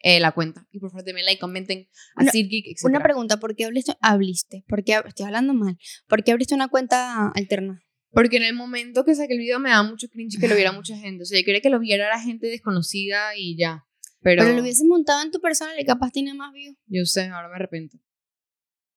eh, 0.00 0.20
la 0.20 0.32
cuenta. 0.32 0.66
Y 0.70 0.78
por 0.78 0.90
favor, 0.90 1.04
denme 1.04 1.22
like, 1.22 1.40
comenten 1.40 1.88
a 2.16 2.22
una, 2.22 2.30
etc. 2.32 2.78
Una 2.84 3.02
pregunta, 3.02 3.38
¿por 3.38 3.54
qué 3.54 3.64
abriste? 3.64 3.94
Habliste, 4.00 4.64
¿por 4.68 4.84
qué, 4.84 5.00
estoy 5.06 5.26
hablando 5.26 5.54
mal. 5.54 5.78
¿Por 6.08 6.24
qué 6.24 6.32
abriste 6.32 6.54
una 6.54 6.68
cuenta 6.68 7.30
alterna? 7.34 7.82
Porque 8.12 8.38
en 8.38 8.42
el 8.44 8.54
momento 8.54 9.04
que 9.04 9.14
saqué 9.14 9.34
el 9.34 9.38
video 9.38 9.60
me 9.60 9.70
da 9.70 9.82
mucho 9.82 10.08
cringe 10.08 10.38
que 10.40 10.48
lo 10.48 10.56
viera 10.56 10.72
mucha 10.72 10.96
gente. 10.96 11.22
O 11.22 11.26
sea, 11.26 11.38
yo 11.38 11.44
quería 11.44 11.60
que 11.60 11.70
lo 11.70 11.78
viera 11.78 12.08
la 12.08 12.20
gente 12.20 12.48
desconocida 12.48 13.36
y 13.36 13.56
ya. 13.56 13.86
Pero, 14.20 14.42
pero 14.42 14.54
lo 14.54 14.62
hubieses 14.62 14.84
montado 14.86 15.22
en 15.22 15.30
tu 15.30 15.40
persona 15.40 15.72
y 15.78 15.84
capaz 15.84 16.10
tiene 16.10 16.34
más 16.34 16.52
views. 16.52 16.76
Yo 16.86 17.04
sé, 17.04 17.26
ahora 17.26 17.48
me 17.48 17.54
arrepiento. 17.54 17.98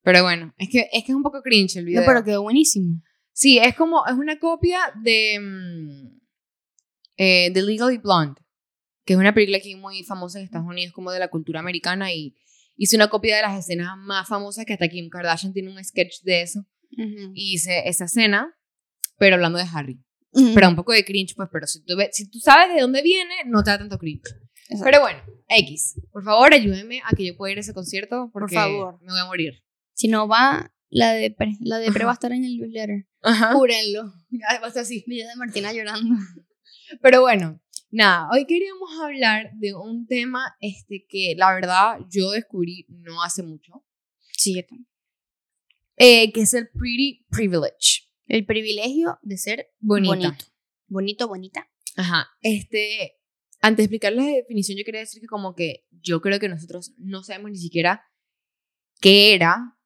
Pero 0.04 0.24
bueno, 0.24 0.54
es 0.58 0.70
que, 0.70 0.90
es 0.92 1.04
que 1.04 1.12
es 1.12 1.16
un 1.16 1.24
poco 1.24 1.42
cringe 1.42 1.78
el 1.78 1.86
video. 1.86 2.02
No, 2.02 2.08
pero 2.08 2.24
quedó 2.24 2.42
buenísimo. 2.42 3.02
Sí, 3.34 3.58
es 3.58 3.76
como, 3.76 4.06
es 4.06 4.14
una 4.14 4.40
copia 4.40 4.80
de 5.02 5.40
mm, 5.40 6.22
eh, 7.18 7.52
The 7.54 7.62
Legally 7.62 7.98
Blonde, 7.98 8.40
que 9.06 9.14
es 9.14 9.20
una 9.20 9.34
película 9.34 9.58
aquí 9.58 9.76
muy 9.76 10.04
famosa 10.04 10.40
en 10.40 10.46
Estados 10.46 10.68
Unidos, 10.68 10.94
como 10.94 11.12
de 11.12 11.20
la 11.20 11.28
cultura 11.28 11.60
americana, 11.60 12.14
y 12.14 12.36
hice 12.76 12.96
una 12.96 13.10
copia 13.10 13.36
de 13.36 13.42
las 13.42 13.60
escenas 13.60 13.98
más 13.98 14.28
famosas 14.28 14.66
que 14.66 14.74
hasta 14.74 14.88
Kim 14.88 15.10
Kardashian 15.10 15.54
tiene 15.54 15.72
un 15.72 15.84
sketch 15.84 16.22
de 16.24 16.42
eso. 16.42 16.66
Y 16.96 17.56
hice 17.56 17.90
esa 17.90 18.06
escena, 18.06 18.56
pero 19.18 19.36
hablando 19.36 19.58
de 19.58 19.66
Harry. 19.74 20.00
Pero 20.54 20.70
un 20.70 20.76
poco 20.76 20.94
de 20.94 21.04
cringe, 21.04 21.34
pues, 21.36 21.50
pero 21.52 21.66
si 21.66 21.84
tú, 21.84 21.96
si 22.12 22.30
tú 22.30 22.38
sabes 22.40 22.74
de 22.74 22.82
dónde 22.82 23.02
viene, 23.02 23.34
no 23.48 23.64
te 23.64 23.72
da 23.72 23.80
tanto 23.80 23.98
cringe. 23.98 24.30
Pero 24.84 25.02
bueno, 25.02 25.20
X. 25.48 25.96
Por 26.12 26.24
favor, 26.24 26.54
ayúdenme 26.54 27.02
a 27.04 27.16
que 27.16 27.26
yo 27.26 27.38
pueda 27.38 27.52
ir 27.52 27.58
a 27.58 27.62
ese 27.62 27.74
concierto. 27.74 28.30
Porque 28.32 28.56
Por 28.56 28.64
favor. 28.64 29.00
Me 29.02 29.12
voy 29.12 29.22
a 29.22 29.26
morir. 29.26 29.64
Si 29.94 30.08
no 30.08 30.28
va, 30.28 30.73
la 30.94 31.14
de 31.14 31.32
pre, 31.32 31.58
la 31.60 31.78
de 31.80 31.92
pre 31.92 32.06
va 32.06 32.12
a 32.12 32.14
estar 32.14 32.32
en 32.32 32.44
el 32.44 32.58
newsletter. 32.58 33.08
Ajá. 33.22 33.54
Júrenlo. 33.54 34.06
Va 34.62 34.68
a 34.68 34.72
ser 34.72 34.82
así. 34.84 35.04
Videos 35.08 35.30
de 35.30 35.36
Martina 35.38 35.74
llorando. 35.74 36.16
Pero 37.02 37.22
bueno, 37.22 37.62
nada, 37.90 38.30
hoy 38.32 38.46
queríamos 38.46 38.90
hablar 39.02 39.52
de 39.56 39.74
un 39.74 40.06
tema 40.08 40.56
este, 40.60 41.06
que 41.08 41.34
la 41.38 41.54
verdad 41.54 41.98
yo 42.12 42.32
descubrí 42.32 42.86
no 42.90 43.24
hace 43.24 43.42
mucho, 43.44 43.84
Sí, 44.38 44.56
yo 44.56 44.66
también. 44.66 44.88
eh, 45.98 46.32
que 46.34 46.42
es 46.42 46.54
el 46.54 46.68
pretty 46.70 47.26
privilege. 47.30 48.10
El 48.28 48.46
privilegio 48.46 49.20
de 49.22 49.38
ser 49.38 49.68
Bonita. 49.80 50.14
bonito. 50.16 50.46
Bonito, 50.88 51.28
bonita. 51.28 51.70
Ajá. 51.96 52.28
Este, 52.42 53.18
antes 53.62 53.78
de 53.78 53.84
explicar 53.84 54.14
la 54.14 54.26
definición, 54.26 54.78
yo 54.78 54.84
quería 54.84 55.02
decir 55.02 55.22
que 55.22 55.28
como 55.28 55.56
que 55.56 55.86
yo 55.92 56.22
creo 56.22 56.40
que 56.40 56.50
nosotros 56.50 56.94
no 56.98 57.24
sabemos 57.24 57.52
ni 57.52 57.58
siquiera 57.58 58.04
qué 59.02 59.34
era, 59.36 59.78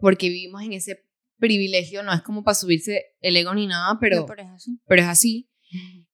porque 0.00 0.28
vivimos 0.28 0.62
en 0.62 0.72
ese 0.72 1.04
privilegio, 1.38 2.02
no 2.02 2.12
es 2.12 2.22
como 2.22 2.42
para 2.44 2.54
subirse 2.54 3.04
el 3.20 3.36
ego 3.36 3.54
ni 3.54 3.66
nada, 3.66 3.96
pero, 4.00 4.20
No, 4.20 4.26
pero 4.26 4.42
es 4.42 4.48
así. 4.50 4.78
pero 4.86 5.02
es 5.02 5.08
así. 5.08 5.50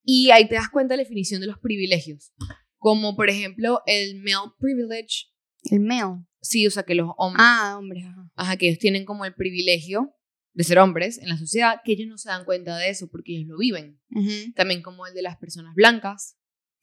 Y 0.05 0.31
ahí 0.31 0.49
te 0.49 0.55
das 0.55 0.69
cuenta 0.69 0.95
de 0.95 0.99
la 0.99 1.03
definición 1.05 1.41
de 1.41 1.47
los 1.49 1.59
privilegios. 1.59 2.33
Como 2.77 3.17
por 3.17 3.29
ejemplo 3.31 3.81
el 3.87 4.17
male 4.23 4.53
privilege. 4.59 5.27
El 5.65 5.81
male. 5.81 6.25
Sí, 6.41 6.67
o 6.67 6.71
sea 6.71 6.85
que 6.85 6.95
los 6.95 7.11
hombres, 7.17 7.45
Ah, 7.45 7.77
hombre, 7.79 8.03
ajá. 8.05 8.31
ajá, 8.37 8.57
que 8.57 8.69
ellos 8.69 8.79
tienen 8.79 9.05
como 9.05 9.25
el 9.25 9.35
privilegio 9.35 10.13
de 10.53 10.63
ser 10.65 10.79
hombres 10.79 11.19
en 11.19 11.29
la 11.29 11.37
sociedad, 11.37 11.81
que 11.85 11.93
ellos 11.93 12.07
no 12.07 12.19
se 12.19 12.29
dan 12.29 12.45
cuenta 12.45 12.77
de 12.79 12.89
eso 12.91 13.09
porque 13.11 13.33
ellos 13.35 13.49
lo 13.49 13.59
viven. 13.59 14.01
Ujú. 14.11 14.53
También 14.55 14.83
como 14.83 15.07
el 15.07 15.15
de 15.15 15.23
las 15.23 15.37
personas 15.39 15.75
blancas, 15.75 16.39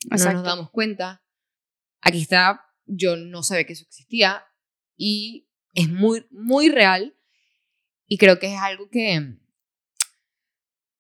no 0.09 0.15
Exacto. 0.17 0.37
nos 0.39 0.43
damos 0.45 0.69
cuenta. 0.71 1.23
Aquí 2.01 2.19
está, 2.21 2.59
yo 2.85 3.15
no 3.15 3.41
sabía 3.43 3.63
que 3.65 3.73
eso 3.73 3.85
existía 3.87 4.43
y 4.97 5.47
es 5.73 5.89
muy, 5.89 6.25
muy 6.31 6.69
real 6.69 7.15
y 8.07 8.17
creo 8.17 8.39
que 8.39 8.53
es 8.53 8.59
algo 8.59 8.89
que 8.89 9.37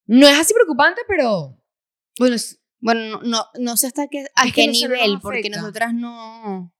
no 0.05 0.27
es 0.27 0.37
así 0.37 0.53
preocupante, 0.53 1.01
pero 1.07 1.59
bueno, 2.19 2.35
es- 2.35 2.59
Bueno, 2.79 3.01
no, 3.01 3.21
no, 3.23 3.45
no 3.59 3.77
sé 3.77 3.87
hasta 3.87 4.07
qué, 4.09 4.25
a 4.35 4.51
qué 4.51 4.67
nivel, 4.67 5.19
porque 5.21 5.49
nosotras 5.49 5.93
no, 5.93 6.73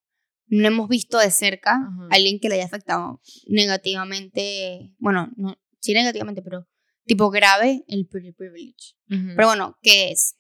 no 0.48 0.68
hemos 0.68 0.90
visto 0.90 1.18
de 1.18 1.32
cerca 1.32 1.76
Ajá. 1.76 2.08
a 2.12 2.16
alguien 2.16 2.40
que 2.42 2.50
le 2.50 2.56
haya 2.56 2.66
afectado 2.66 3.22
negativamente, 3.48 4.94
bueno, 4.98 5.32
no, 5.38 5.56
sí 5.80 5.94
negativamente, 5.94 6.42
pero 6.42 6.68
tipo 7.06 7.30
grave 7.30 7.86
el 7.88 8.06
pretty 8.08 8.34
privilege. 8.34 8.96
Pero 9.08 9.48
bueno, 9.48 9.78
¿qué 9.82 10.12
es? 10.12 10.36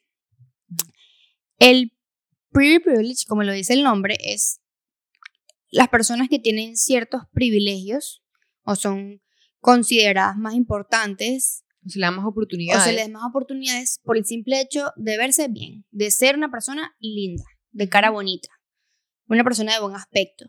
El 1.59 1.93
pretty 2.51 2.79
privilege, 2.79 3.25
como 3.27 3.43
lo 3.43 3.53
dice 3.53 3.73
el 3.73 3.83
nombre, 3.83 4.17
es 4.19 4.59
las 5.73 5.89
personas 5.89 6.29
que 6.29 6.39
tienen 6.39 6.77
ciertos 6.77 7.23
privilegios 7.31 8.23
o 8.63 8.75
son 8.75 9.21
consideradas 9.59 10.37
más 10.37 10.53
importantes 10.53 11.63
se 11.85 11.99
le 11.99 12.05
da 12.05 12.11
más 12.11 12.25
o 12.25 12.29
oportunidades. 12.29 12.83
se 12.83 12.93
les 12.93 13.07
da 13.07 13.11
más 13.11 13.27
oportunidades 13.27 13.99
por 14.03 14.17
el 14.17 14.25
simple 14.25 14.61
hecho 14.61 14.91
de 14.95 15.17
verse 15.17 15.47
bien, 15.49 15.85
de 15.91 16.11
ser 16.11 16.37
una 16.37 16.49
persona 16.49 16.95
linda, 16.99 17.43
de 17.71 17.89
cara 17.89 18.09
bonita, 18.09 18.49
una 19.27 19.43
persona 19.43 19.73
de 19.73 19.81
buen 19.81 19.95
aspecto. 19.95 20.45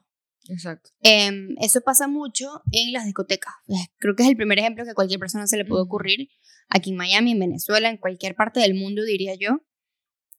Exacto. 0.49 0.91
Em, 1.01 1.57
eso 1.59 1.81
pasa 1.81 2.07
mucho 2.07 2.63
en 2.71 2.93
las 2.93 3.07
discotecas. 3.07 3.55
Creo 3.97 4.15
que 4.15 4.25
es 4.25 4.29
el 4.29 4.37
primer 4.37 4.59
ejemplo 4.59 4.85
que 4.85 4.91
a 4.91 4.95
cualquier 4.95 5.19
persona 5.19 5.47
se 5.47 5.57
le 5.57 5.65
puede 5.65 5.83
ocurrir. 5.83 6.29
Aquí 6.69 6.91
en 6.91 6.97
Miami, 6.97 7.33
en 7.33 7.41
Venezuela, 7.41 7.89
en 7.89 7.97
cualquier 7.97 8.37
parte 8.37 8.61
del 8.61 8.75
mundo, 8.75 9.03
diría 9.05 9.35
yo. 9.35 9.63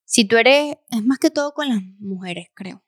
Si 0.05 0.25
tú 0.25 0.37
eres, 0.37 0.77
es 0.91 1.03
más 1.03 1.17
que 1.17 1.31
todo 1.31 1.53
con 1.53 1.69
las 1.69 1.81
mujeres, 1.97 2.49
creo. 2.53 2.85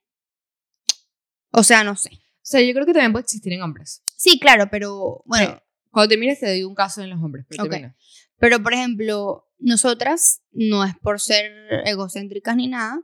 O 1.51 1.63
sea, 1.63 1.83
no 1.83 1.95
sé. 1.95 2.09
O 2.13 2.49
sea, 2.49 2.61
yo 2.61 2.73
creo 2.73 2.85
que 2.85 2.93
también 2.93 3.11
puede 3.11 3.23
existir 3.23 3.51
en 3.53 3.61
hombres. 3.61 4.03
Sí, 4.15 4.39
claro, 4.39 4.69
pero 4.71 5.21
bueno, 5.25 5.61
Cuando 5.91 6.09
termines 6.09 6.39
te 6.39 6.47
doy 6.47 6.63
un 6.63 6.75
caso 6.75 7.01
en 7.01 7.09
los 7.09 7.21
hombres, 7.21 7.45
pero 7.49 7.63
Ok. 7.63 7.69
termina. 7.71 7.95
pero 8.39 8.61
por 8.61 8.73
ejemplo, 8.73 9.47
nosotras, 9.57 10.41
no 10.51 10.83
es 10.85 10.93
por 11.01 11.19
ser 11.19 11.51
egocéntricas 11.85 12.55
ni 12.55 12.67
nada, 12.67 13.01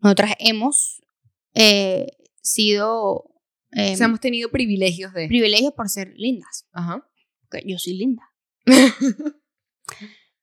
nosotras 0.00 0.32
hemos 0.38 1.00
eh, 1.54 2.08
sido 2.42 3.24
em, 3.72 3.94
O 3.94 3.96
sea, 3.96 4.06
hemos 4.06 4.20
tenido 4.20 4.50
privilegios 4.50 5.12
de... 5.14 5.28
privilegios 5.28 5.72
por 5.72 5.88
ser 5.88 6.12
lindas. 6.16 6.66
Ajá. 6.72 7.06
porque 7.48 7.64
yo 7.66 7.78
soy 7.78 7.94
linda. 7.94 8.22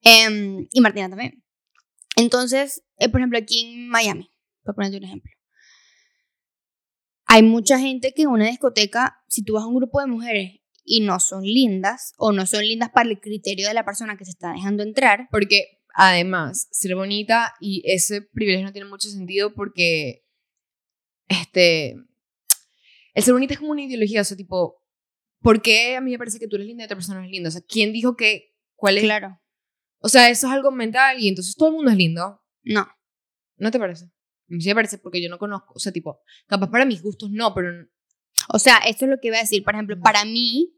Em, 0.02 0.68
y 0.72 0.82
Martina 0.82 1.10
también. 1.10 1.44
Entonces, 2.16 2.84
eh, 2.98 3.10
por 3.10 3.20
ejemplo, 3.20 3.38
aquí 3.40 3.62
en 3.66 3.88
Miami, 3.90 4.32
por 4.64 4.76
ponerte 4.76 4.98
un 4.98 5.04
ejemplo, 5.04 5.32
hay 7.28 7.44
mucha 7.44 7.78
gente 7.78 8.14
que 8.14 8.24
en 8.24 8.30
una 8.30 8.48
discoteca, 8.48 9.22
si 9.28 9.44
tú 9.44 9.54
vas 9.54 9.64
a 9.64 9.68
un 9.68 9.76
grupo 9.76 10.00
de 10.00 10.08
mujeres 10.08 10.62
y 10.84 11.02
no 11.02 11.20
son 11.20 11.44
lindas, 11.44 12.14
o 12.18 12.32
no 12.32 12.46
son 12.46 12.62
lindas 12.66 12.90
para 12.90 13.10
el 13.10 13.20
criterio 13.20 13.68
de 13.68 13.74
la 13.74 13.84
persona 13.84 14.18
que 14.18 14.24
se 14.24 14.32
está 14.32 14.54
dejando 14.54 14.82
entrar, 14.84 15.28
Porque 15.30 15.82
además, 15.94 16.70
ser 16.72 16.96
bonita 16.96 17.54
y 17.60 17.84
ese 17.86 18.22
privilegio 18.22 18.66
no 18.66 18.72
tiene 18.72 18.88
mucho 18.88 19.10
sentido 19.10 19.54
porque, 19.54 20.24
este, 21.28 21.96
el 23.14 23.24
ser 23.24 23.34
bonita 23.34 23.54
es 23.54 23.60
como 23.60 23.72
una 23.72 23.84
ideología, 23.84 24.22
o 24.22 24.24
sea, 24.24 24.38
tipo, 24.38 24.82
¿por 25.42 25.62
qué 25.62 25.98
a 25.98 26.02
mí 26.02 26.12
me 26.12 26.18
parece 26.18 26.40
que 26.40 26.48
tú 26.48 26.56
eres 26.56 26.68
linda 26.68 26.84
y 26.84 26.86
otra 26.86 26.96
persona 26.96 27.20
no 27.20 27.26
es 27.26 27.32
linda? 27.32 27.50
O 27.50 27.52
sea, 27.52 27.62
¿quién 27.68 27.92
dijo 27.92 28.16
que, 28.16 28.56
cuál 28.76 28.98
es? 28.98 29.04
claro, 29.04 29.38
O 30.00 30.08
sea, 30.08 30.30
eso 30.30 30.48
es 30.48 30.54
algo 30.54 30.72
mental 30.72 31.20
y 31.20 31.28
entonces 31.28 31.56
todo 31.58 31.70
el 31.70 31.76
mundo 31.76 31.92
es 31.92 31.98
lindo. 31.98 32.42
no. 32.64 32.88
¿No 33.60 33.72
te 33.72 33.80
parece? 33.80 34.06
A 34.50 34.54
mí 34.54 34.62
Sí 34.62 34.70
me 34.70 34.76
parece 34.76 34.98
porque 34.98 35.22
yo 35.22 35.30
no 35.30 35.38
conozco, 35.38 35.74
o 35.76 35.80
sea, 35.80 35.92
tipo, 35.92 36.20
capaz 36.48 36.70
para 36.70 36.86
mis 36.86 37.02
gustos 37.02 37.30
no, 37.32 37.54
pero 37.54 37.70
O 38.50 38.60
sea, 38.60 38.78
esto 38.88 39.06
es 39.06 39.12
lo 39.12 39.18
que 39.20 39.28
iba 39.28 39.38
a 39.38 39.42
decir. 39.42 39.64
Por 39.64 39.74
ejemplo, 39.74 40.00
para 40.00 40.24
mí, 40.26 40.74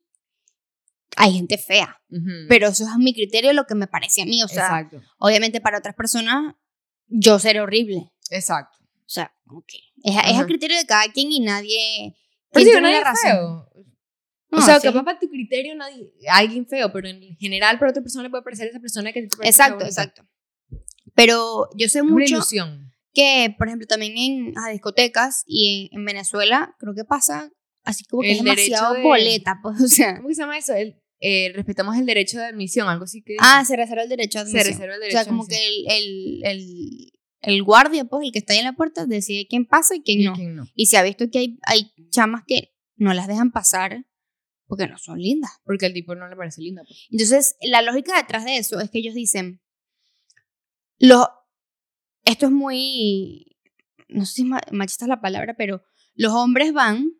hay 1.15 1.33
gente 1.33 1.57
fea, 1.57 2.01
Ujú. 2.09 2.47
pero 2.47 2.67
eso 2.69 2.83
es 2.83 2.97
mi 2.97 3.13
criterio, 3.13 3.53
lo 3.53 3.65
que 3.65 3.75
me 3.75 3.88
parece 3.88 4.21
a 4.21 4.25
mí. 4.25 4.41
O 4.43 4.47
sea, 4.47 4.63
Exacto, 4.65 5.01
obviamente 5.19 5.59
para 5.61 5.77
otras 5.79 5.95
personas, 5.95 6.55
yo 7.07 7.39
seré 7.39 7.61
horrible. 7.61 8.11
exacto. 8.29 8.77
O 8.81 9.11
sea. 9.11 9.33
Es, 10.03 10.15
es 10.15 10.17
Ajá. 10.17 10.41
a 10.41 10.45
criterio 10.45 10.77
de 10.77 10.85
cada 10.85 11.11
quien 11.11 11.31
y 11.31 11.39
nadie. 11.39 12.15
Pero 12.51 12.63
¿quién 12.63 12.75
sí, 12.77 12.81
nadie 12.81 12.97
es 12.97 13.03
razón? 13.03 13.21
feo. 13.31 13.69
No, 14.51 14.57
o 14.57 14.61
sea, 14.61 14.79
sí. 14.79 14.88
capaz 14.88 15.03
para 15.03 15.19
tu 15.19 15.29
criterio 15.29 15.75
nadie, 15.75 16.11
alguien 16.29 16.67
feo, 16.67 16.91
pero 16.91 17.07
en 17.07 17.35
general 17.38 17.77
para 17.77 17.91
otra 17.91 18.01
persona 18.01 18.23
le 18.23 18.29
puede 18.29 18.43
parecer 18.43 18.67
esa 18.67 18.79
persona 18.79 19.11
que 19.11 19.19
a 19.19 19.23
te 19.23 19.29
parece 19.38 19.49
Exacto, 19.49 19.85
exacto. 19.85 20.27
Pero 21.15 21.69
yo 21.75 21.88
sé 21.88 21.99
Es 21.99 22.03
una 22.03 22.13
mucho 22.13 22.35
ilusión. 22.35 22.91
Que, 23.19 23.55
por 23.57 23.67
ejemplo, 23.67 23.88
también 23.88 24.17
en 24.17 24.53
las 24.53 24.71
discotecas 24.71 25.43
y 25.45 25.89
en, 25.91 25.99
en 25.99 26.05
Venezuela, 26.05 26.75
creo 26.79 26.93
que 26.95 27.03
pasa 27.05 27.51
así 27.83 28.03
como 28.05 28.21
que 28.21 28.31
El 28.31 28.38
es 28.38 28.43
demasiado 28.43 28.93
de- 28.93 29.03
boleta, 29.03 29.59
pues, 29.63 29.81
o 29.81 29.88
sea. 29.88 30.15
¿Cómo 30.17 30.27
que 30.29 30.35
se 30.35 30.41
llama 30.41 30.57
eso? 30.57 30.73
El, 30.73 30.95
eh, 31.21 31.51
respetamos 31.53 31.97
el 31.97 32.05
derecho 32.05 32.38
de 32.39 32.45
admisión, 32.45 32.88
algo 32.88 33.03
así 33.03 33.21
que... 33.21 33.35
Ah, 33.39 33.63
se 33.65 33.75
reserva 33.75 34.03
el 34.03 34.09
derecho 34.09 34.39
se 34.39 34.43
admisión. 34.43 34.63
reserva 34.65 34.93
el 34.95 34.99
O 34.99 35.01
derecho 35.01 35.17
sea, 35.17 35.25
como 35.27 35.45
que 35.47 35.57
el, 35.67 35.85
el, 35.91 36.41
el, 36.45 37.11
el 37.41 37.63
guardia, 37.63 38.05
pues, 38.05 38.25
el 38.25 38.31
que 38.31 38.39
está 38.39 38.53
ahí 38.53 38.59
en 38.59 38.65
la 38.65 38.73
puerta, 38.73 39.05
decide 39.05 39.45
quién 39.49 39.65
pasa 39.65 39.95
y 39.95 40.01
quién 40.01 40.21
y 40.21 40.23
no. 40.25 40.33
quién 40.33 40.55
no. 40.55 40.65
Y 40.75 40.85
se 40.88 40.97
ha 40.97 41.03
visto 41.03 41.29
que 41.29 41.39
hay, 41.39 41.59
hay 41.63 41.91
chamas 42.09 42.43
que 42.47 42.73
no 42.95 43.13
las 43.13 43.27
dejan 43.27 43.51
pasar 43.51 44.05
porque 44.67 44.88
no 44.88 44.97
son 44.97 45.19
lindas. 45.19 45.51
Porque 45.65 45.88
al 45.88 45.93
tipo 45.93 46.15
no 46.15 46.27
le 46.29 46.35
parece 46.35 46.61
linda. 46.61 46.83
pues. 46.88 47.07
Entonces, 47.11 47.55
la 47.61 47.81
lógica 47.81 48.15
detrás 48.15 48.45
de 48.45 48.57
eso 48.57 48.79
es 48.79 48.89
que 48.89 48.99
ellos 48.99 49.15
dicen, 49.15 49.61
los, 50.99 51.25
esto 52.25 52.45
es 52.47 52.51
muy, 52.51 53.57
no 54.07 54.25
sé 54.25 54.33
si 54.33 54.43
ma- 54.43 54.61
machista 54.71 55.05
es 55.05 55.09
la 55.09 55.21
palabra, 55.21 55.55
pero 55.57 55.83
los 56.15 56.33
hombres 56.33 56.73
van 56.73 57.11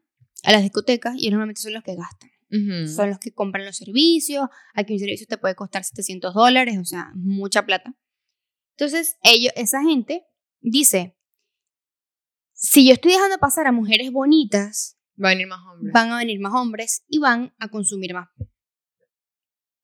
a 0.44 0.52
las 0.52 0.62
discotecas 0.64 1.16
y 1.18 1.30
normalmente 1.30 1.62
son 1.62 1.74
los 1.74 1.84
que 1.84 1.96
gastan, 1.96 2.30
son 2.88 3.10
los 3.10 3.20
que 3.20 3.32
compran 3.32 3.66
los 3.66 3.78
servicios, 3.78 4.48
aquí 4.74 4.94
un 4.94 5.00
servicio 5.00 5.28
te 5.28 5.38
puede 5.38 5.56
costar 5.56 5.84
700 5.84 6.34
dólares, 6.34 6.78
o 6.80 6.86
sea, 6.86 7.12
mucha 7.16 7.66
plata. 7.66 7.94
Entonces, 8.78 9.18
ellos, 9.24 9.52
esa 9.56 9.82
gente 9.84 10.26
dice, 10.62 11.18
si 12.54 12.88
yo 12.88 12.94
estoy 12.94 13.12
dejando 13.14 13.38
pasar 13.38 13.68
a 13.68 13.72
mujeres 13.72 14.12
bonitas, 14.12 14.96
Va 15.22 15.30
a 15.30 15.32
venir 15.32 15.48
más 15.48 15.60
hombres. 15.70 15.94
van 15.94 16.12
a 16.12 16.18
venir 16.18 16.40
más 16.40 16.54
hombres 16.54 17.04
y 17.10 17.20
van 17.20 17.54
a 17.60 17.68
consumir 17.68 18.14
más. 18.14 18.30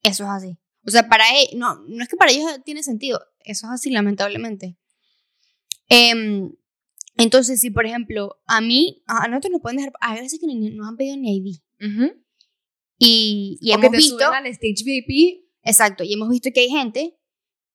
Eso 0.01 0.23
es 0.23 0.29
así. 0.29 0.57
O 0.87 0.91
sea, 0.91 1.07
para 1.09 1.25
ellos, 1.35 1.55
no, 1.55 1.75
no 1.87 2.03
es 2.03 2.09
que 2.09 2.15
para 2.15 2.31
ellos 2.31 2.45
tiene 2.63 2.83
sentido, 2.83 3.19
eso 3.41 3.67
es 3.67 3.73
así, 3.73 3.89
lamentablemente. 3.91 4.77
Em, 5.89 6.51
entonces, 7.17 7.59
si 7.61 7.69
por 7.71 7.85
ejemplo, 7.85 8.37
a 8.45 8.61
mí, 8.61 9.03
a 9.07 9.27
nosotros 9.27 9.51
nos 9.53 9.61
pueden 9.61 9.77
dejar, 9.77 9.93
hay 10.01 10.21
veces 10.21 10.39
que 10.39 10.47
ni 10.47 10.55
nos 10.71 10.87
han 10.87 10.97
pedido 10.97 11.17
ni 11.17 11.37
ID. 11.37 11.59
Y, 12.97 13.57
y 13.61 13.71
O 13.73 13.79
que 13.79 13.87
hemos 13.87 13.91
te 13.91 13.97
visto, 13.97 14.17
suben 14.17 14.33
al 14.33 14.45
stage 14.47 14.83
VIP. 14.85 15.45
exacto, 15.63 16.03
y 16.03 16.13
hemos 16.13 16.29
visto 16.29 16.49
que 16.53 16.61
hay 16.61 16.69
gente, 16.69 17.17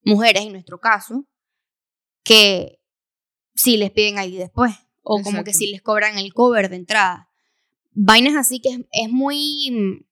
mujeres 0.03 0.43
en 0.45 0.53
nuestro 0.53 0.81
caso, 0.81 1.27
que 2.23 2.81
sí 3.55 3.77
les 3.77 3.91
piden 3.91 4.19
ID 4.23 4.39
después, 4.39 4.73
o 5.03 5.23
como 5.23 5.45
que 5.45 5.53
sí 5.53 5.71
les 5.71 5.83
cobran 5.83 6.19
el 6.19 6.33
cover 6.33 6.69
de 6.71 6.77
entrada. 6.77 7.29
Vainas 7.93 8.37
así 8.37 8.61
que 8.61 8.71
es, 8.71 8.79
es 8.93 9.11
muy, 9.11 10.07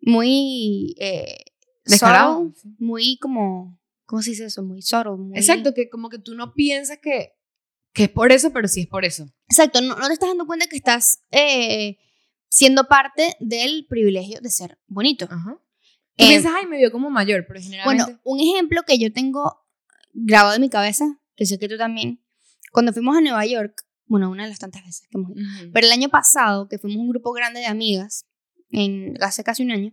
muy 0.00 0.94
eh, 0.98 1.44
Descarado. 1.84 2.52
muy 2.78 3.16
como, 3.18 3.79
¿cómo 4.10 4.22
se 4.22 4.30
dice 4.30 4.46
eso? 4.46 4.64
Muy 4.64 4.82
subtle, 4.82 5.12
muy... 5.16 5.38
Exacto, 5.38 5.72
que 5.72 5.88
como 5.88 6.08
que 6.08 6.18
tú 6.18 6.34
no 6.34 6.52
piensas 6.52 6.98
que 7.00 7.32
Que 7.92 8.04
es 8.04 8.08
por 8.10 8.32
eso, 8.32 8.52
pero 8.52 8.66
sí 8.66 8.80
es 8.82 8.86
por 8.88 9.04
eso. 9.04 9.26
Exacto, 9.48 9.80
no, 9.80 9.94
no 9.94 10.06
te 10.08 10.12
estás 10.14 10.28
dando 10.30 10.46
cuenta 10.46 10.66
que 10.66 10.76
estás 10.76 11.22
eh, 11.30 11.98
siendo 12.48 12.88
parte 12.88 13.36
del 13.38 13.86
privilegio 13.88 14.40
de 14.40 14.50
ser 14.50 14.78
bonito. 14.88 15.26
Ajá. 15.30 15.54
Tú 16.16 16.24
Eh, 16.24 16.28
piensas, 16.28 16.52
ay, 16.56 16.66
me 16.66 16.76
vio 16.78 16.90
como 16.90 17.08
mayor, 17.08 17.44
pero 17.46 17.60
generalmente... 17.60 18.04
Bueno, 18.04 18.20
un 18.24 18.40
ejemplo 18.40 18.82
que 18.84 18.98
yo 18.98 19.12
tengo 19.12 19.64
grabado 20.12 20.56
en 20.56 20.60
mi 20.60 20.68
cabeza, 20.68 21.04
que 21.36 21.46
sé 21.46 21.58
que 21.60 21.68
tú 21.68 21.78
también, 21.78 22.20
cuando 22.72 22.92
fuimos 22.92 23.16
a 23.16 23.20
Nueva 23.20 23.46
York, 23.46 23.84
bueno, 24.06 24.28
una 24.28 24.42
de 24.42 24.48
las 24.50 24.58
tantas 24.58 24.84
veces 24.84 25.06
que 25.08 25.16
hemos 25.18 25.30
ido, 25.30 25.40
Ujú. 25.40 25.70
pero 25.72 25.86
el 25.86 25.92
año 25.92 26.08
pasado, 26.08 26.68
que 26.68 26.78
fuimos 26.78 26.98
un 27.00 27.08
grupo 27.08 27.32
grande 27.32 27.60
de 27.60 27.66
amigas, 27.66 28.26
en, 28.70 29.14
hace 29.22 29.42
casi 29.44 29.62
un 29.62 29.70
año, 29.70 29.92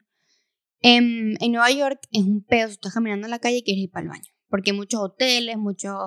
en, 0.81 1.37
en 1.41 1.51
Nueva 1.51 1.71
York 1.71 1.99
es 2.11 2.23
un 2.23 2.43
pedo, 2.43 2.67
si 2.67 2.73
estás 2.73 2.93
caminando 2.93 3.27
en 3.27 3.31
la 3.31 3.39
calle 3.39 3.57
y 3.57 3.63
quieres 3.63 3.83
ir 3.83 3.91
para 3.91 4.03
el 4.03 4.09
baño, 4.09 4.31
porque 4.49 4.71
hay 4.71 4.77
muchos 4.77 5.01
hoteles, 5.01 5.57
muchos 5.57 5.97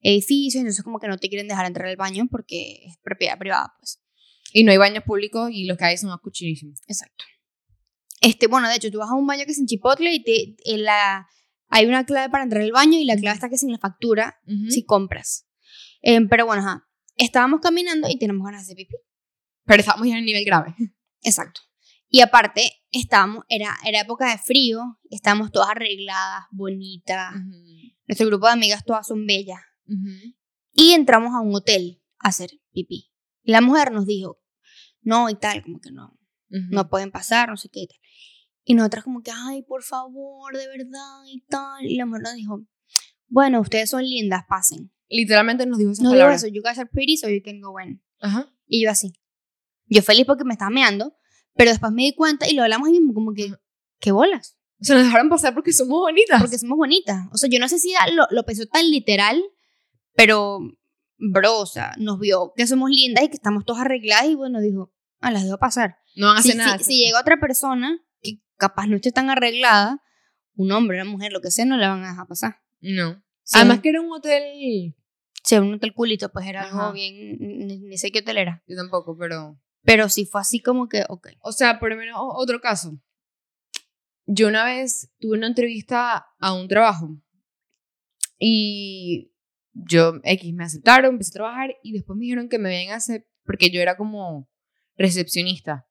edificios, 0.00 0.60
entonces 0.60 0.82
como 0.82 0.98
que 0.98 1.08
no 1.08 1.18
te 1.18 1.28
quieren 1.28 1.48
dejar 1.48 1.66
entrar 1.66 1.88
al 1.88 1.96
baño 1.96 2.26
porque 2.30 2.84
es 2.86 2.98
propiedad 3.02 3.38
privada, 3.38 3.74
pues. 3.78 4.02
Y 4.52 4.64
no 4.64 4.72
hay 4.72 4.78
baños 4.78 5.04
públicos 5.04 5.50
y 5.52 5.66
los 5.66 5.76
que 5.76 5.84
hay 5.84 5.96
son 5.98 6.10
más 6.10 6.20
cochinísimos. 6.20 6.80
Exacto. 6.86 7.24
Este, 8.20 8.46
bueno, 8.46 8.68
de 8.68 8.76
hecho, 8.76 8.90
tú 8.90 8.98
vas 8.98 9.10
a 9.10 9.14
un 9.14 9.26
baño 9.26 9.44
que 9.44 9.52
es 9.52 9.58
en 9.58 9.66
Chipotle 9.66 10.12
y 10.12 10.22
te, 10.22 10.56
en 10.64 10.82
la, 10.84 11.28
hay 11.68 11.86
una 11.86 12.04
clave 12.04 12.30
para 12.30 12.44
entrar 12.44 12.62
al 12.62 12.72
baño 12.72 12.98
y 12.98 13.04
la 13.04 13.16
clave 13.16 13.34
está 13.34 13.48
que 13.48 13.56
es 13.56 13.62
en 13.62 13.72
la 13.72 13.78
factura 13.78 14.40
Ujú. 14.46 14.70
si 14.70 14.84
compras. 14.84 15.46
Em, 16.00 16.28
pero 16.28 16.46
bueno, 16.46 16.62
ajá. 16.62 16.84
Estábamos 17.16 17.60
caminando 17.60 18.08
y 18.08 18.18
tenemos 18.18 18.44
ganas 18.44 18.66
de 18.66 18.74
pipí. 18.74 18.96
Pero 19.64 19.80
estábamos 19.80 20.06
ya 20.06 20.14
en 20.14 20.20
el 20.20 20.24
nivel 20.24 20.44
grave. 20.44 20.74
Exacto. 21.22 21.60
Y 22.08 22.20
aparte, 22.20 22.72
estábamos, 22.90 23.44
era, 23.48 23.76
era 23.86 24.00
época 24.00 24.30
de 24.30 24.38
frío, 24.38 24.98
estábamos 25.10 25.50
todas 25.52 25.70
arregladas, 25.70 26.44
bonitas. 26.50 27.34
Nuestro 28.06 28.26
grupo 28.26 28.46
de 28.46 28.52
amigas 28.52 28.84
todas 28.84 29.06
son 29.06 29.26
bellas. 29.26 29.60
Y 30.72 30.92
entramos 30.92 31.34
a 31.34 31.40
un 31.40 31.54
hotel 31.54 32.02
a 32.18 32.28
hacer 32.28 32.50
pipí. 32.72 33.10
Y 33.42 33.52
la 33.52 33.60
mujer 33.60 33.92
nos 33.92 34.06
dijo, 34.06 34.40
no, 35.00 35.28
y 35.30 35.34
tal, 35.34 35.62
como 35.62 35.80
que 35.80 35.90
no, 35.90 36.18
no 36.48 36.88
pueden 36.88 37.10
pasar, 37.10 37.48
no 37.48 37.56
sé 37.56 37.68
qué 37.70 37.80
y 37.80 37.86
tal. 37.88 37.98
Y 38.64 38.74
nosotras 38.74 39.04
como 39.04 39.22
que, 39.22 39.30
ay, 39.34 39.62
por 39.62 39.82
favor, 39.82 40.54
de 40.54 40.66
verdad, 40.68 41.22
y 41.26 41.40
tal. 41.46 41.86
Y 41.86 41.96
la 41.96 42.04
mujer 42.04 42.22
nos 42.22 42.34
dijo, 42.34 42.66
bueno, 43.26 43.60
ustedes 43.60 43.88
son 43.90 44.02
lindas, 44.02 44.42
pasen. 44.48 44.92
Literalmente 45.08 45.64
nos 45.64 45.78
dijo 45.78 45.92
esa 45.92 46.02
No 46.02 46.10
digo 46.10 46.18
palabra. 46.20 46.36
eso, 46.36 46.48
you 46.48 46.62
guys 46.62 46.78
are 46.78 46.88
pretty, 46.88 47.16
so 47.16 47.28
you 47.30 47.40
can 47.42 47.60
go 47.60 47.80
in. 47.80 48.02
Ajá. 48.20 48.52
Y 48.66 48.84
yo 48.84 48.90
así. 48.90 49.14
Yo 49.86 50.02
feliz 50.02 50.26
porque 50.26 50.44
me 50.44 50.52
estaba 50.52 50.70
meando, 50.70 51.16
pero 51.58 51.70
después 51.72 51.92
me 51.92 52.02
di 52.04 52.14
cuenta 52.14 52.48
y 52.48 52.54
lo 52.54 52.62
hablamos 52.62 52.86
ahí 52.88 52.94
mismo, 52.94 53.12
como 53.12 53.34
que, 53.34 53.52
¿qué 54.00 54.12
bolas? 54.12 54.56
O 54.80 54.84
sea, 54.84 54.94
nos 54.96 55.04
dejaron 55.06 55.28
pasar 55.28 55.54
porque 55.54 55.72
somos 55.72 55.98
bonitas. 55.98 56.40
Porque 56.40 56.56
somos 56.58 56.78
bonitas. 56.78 57.26
O 57.32 57.36
sea, 57.36 57.50
yo 57.50 57.58
no 57.58 57.68
sé 57.68 57.78
si 57.80 57.92
lo, 58.14 58.26
lo 58.30 58.44
pensó 58.44 58.64
tan 58.66 58.88
literal, 58.90 59.42
pero, 60.14 60.60
bro, 61.18 61.58
o 61.58 61.66
sea, 61.66 61.94
nos 61.98 62.18
vio 62.20 62.52
que 62.56 62.66
somos 62.66 62.88
lindas 62.90 63.24
y 63.24 63.28
que 63.28 63.34
estamos 63.34 63.64
todas 63.64 63.82
arregladas 63.82 64.26
y 64.26 64.34
bueno, 64.36 64.60
dijo, 64.60 64.92
ah, 65.20 65.30
las 65.32 65.42
dejo 65.44 65.58
pasar. 65.58 65.96
no 66.16 66.28
van 66.28 66.38
a 66.38 66.42
Si, 66.42 66.50
hacer 66.50 66.58
nada. 66.64 66.78
si- 66.78 66.84
si 66.84 67.04
llega 67.04 67.20
otra 67.20 67.38
persona 67.40 67.98
que 68.22 68.40
capaz 68.56 68.86
no 68.86 68.96
esté 68.96 69.10
tan 69.12 69.28
arreglada, 69.30 70.02
un 70.54 70.70
hombre, 70.72 71.00
una 71.02 71.10
mujer, 71.10 71.32
lo 71.32 71.40
que 71.40 71.50
sea, 71.50 71.64
no 71.64 71.76
la 71.76 71.88
van 71.90 72.04
a 72.04 72.10
dejar 72.10 72.26
pasar. 72.28 72.60
No. 72.80 73.22
Sí. 73.44 73.58
Además 73.58 73.80
que 73.80 73.88
era 73.90 74.00
un 74.00 74.12
hotel... 74.12 74.94
Si 75.44 75.56
un 75.56 75.74
hotel 75.74 75.94
culito, 75.94 76.30
pues 76.30 76.46
era 76.46 76.64
algo 76.64 76.80
Ajá. 76.80 76.92
bien, 76.92 77.36
ni, 77.40 77.78
ni 77.78 77.96
sé 77.98 78.10
qué 78.12 78.18
hotel 78.20 78.38
era. 78.38 78.62
Yo 78.68 78.76
tampoco, 78.76 79.16
pero... 79.18 79.58
Pero 79.82 80.08
sí 80.08 80.26
fue 80.26 80.40
así 80.40 80.60
como 80.60 80.88
que, 80.88 81.04
ok. 81.08 81.28
O 81.40 81.52
sea, 81.52 81.78
por 81.78 81.90
lo 81.90 81.96
menos 81.96 82.16
otro 82.18 82.60
caso. 82.60 83.00
Yo 84.26 84.48
una 84.48 84.64
vez 84.64 85.10
tuve 85.18 85.38
una 85.38 85.46
entrevista 85.46 86.26
a 86.38 86.52
un 86.52 86.68
trabajo 86.68 87.18
y 88.38 89.32
yo, 89.72 90.20
X, 90.22 90.54
me 90.54 90.64
aceptaron, 90.64 91.12
empecé 91.12 91.30
a 91.30 91.40
trabajar 91.40 91.70
y 91.82 91.92
después 91.92 92.16
me 92.16 92.24
dijeron 92.24 92.48
que 92.48 92.58
me 92.58 92.68
habían 92.68 92.94
aceptado, 92.94 93.30
porque 93.44 93.70
yo 93.70 93.80
era 93.80 93.96
como 93.96 94.50
recepcionista, 94.96 95.88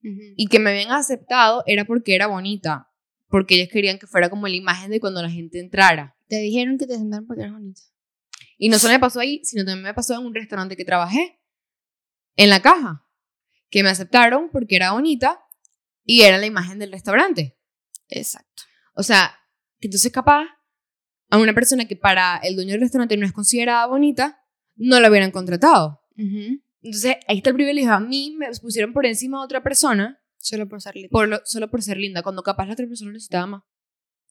y 0.00 0.46
que 0.46 0.58
me 0.58 0.70
habían 0.70 0.92
aceptado 0.92 1.62
era 1.66 1.84
porque 1.84 2.14
era 2.14 2.26
bonita, 2.26 2.90
porque 3.28 3.56
ellos 3.56 3.68
querían 3.70 3.98
que 3.98 4.06
fuera 4.06 4.30
como 4.30 4.48
la 4.48 4.56
imagen 4.56 4.90
de 4.90 5.00
cuando 5.00 5.20
la 5.22 5.30
gente 5.30 5.60
entrara. 5.60 6.16
Te 6.28 6.36
dijeron 6.38 6.78
que 6.78 6.86
te 6.86 6.96
sentaron 6.96 7.26
porque 7.26 7.42
eras 7.42 7.54
bonita. 7.54 7.80
Y 8.56 8.68
no 8.68 8.78
solo 8.78 8.94
me 8.94 9.00
pasó 9.00 9.20
ahí, 9.20 9.40
sino 9.44 9.64
también 9.64 9.84
me 9.84 9.94
pasó 9.94 10.14
en 10.14 10.26
un 10.26 10.34
restaurante 10.34 10.76
que 10.76 10.84
trabajé, 10.84 11.40
en 12.36 12.50
la 12.50 12.60
caja, 12.60 13.04
que 13.70 13.82
me 13.82 13.88
aceptaron 13.90 14.50
porque 14.50 14.76
era 14.76 14.92
bonita 14.92 15.40
y 16.04 16.22
era 16.22 16.38
la 16.38 16.46
imagen 16.46 16.78
del 16.78 16.92
restaurante. 16.92 17.58
Exacto. 18.08 18.62
O 18.94 19.02
sea, 19.02 19.38
que 19.78 19.88
entonces 19.88 20.10
capaz 20.10 20.46
a 21.30 21.38
una 21.38 21.52
persona 21.52 21.84
que 21.86 21.96
para 21.96 22.38
el 22.38 22.54
dueño 22.56 22.72
del 22.72 22.80
restaurante 22.80 23.16
no 23.16 23.26
es 23.26 23.32
considerada 23.32 23.86
bonita, 23.86 24.40
no 24.76 24.98
la 25.00 25.10
hubieran 25.10 25.30
contratado. 25.30 26.02
Entonces, 26.16 27.16
ahí 27.26 27.38
está 27.38 27.50
el 27.50 27.56
privilegio. 27.56 27.92
A 27.92 28.00
mí 28.00 28.34
me 28.38 28.48
pusieron 28.62 28.92
por 28.92 29.04
encima 29.06 29.38
de 29.38 29.44
otra 29.44 29.62
persona 29.62 30.20
Solo 30.38 30.68
por 30.68 30.80
ser 30.80 30.94
linda. 30.94 31.08
por 31.10 31.28
lo- 31.28 31.40
solo 31.44 31.68
por 31.70 31.82
ser 31.82 31.96
linda, 31.98 32.22
cuando 32.22 32.42
capaz 32.42 32.66
la 32.66 32.72
otra 32.72 32.86
persona 32.86 33.12
necesitaba 33.12 33.46
más. 33.46 33.62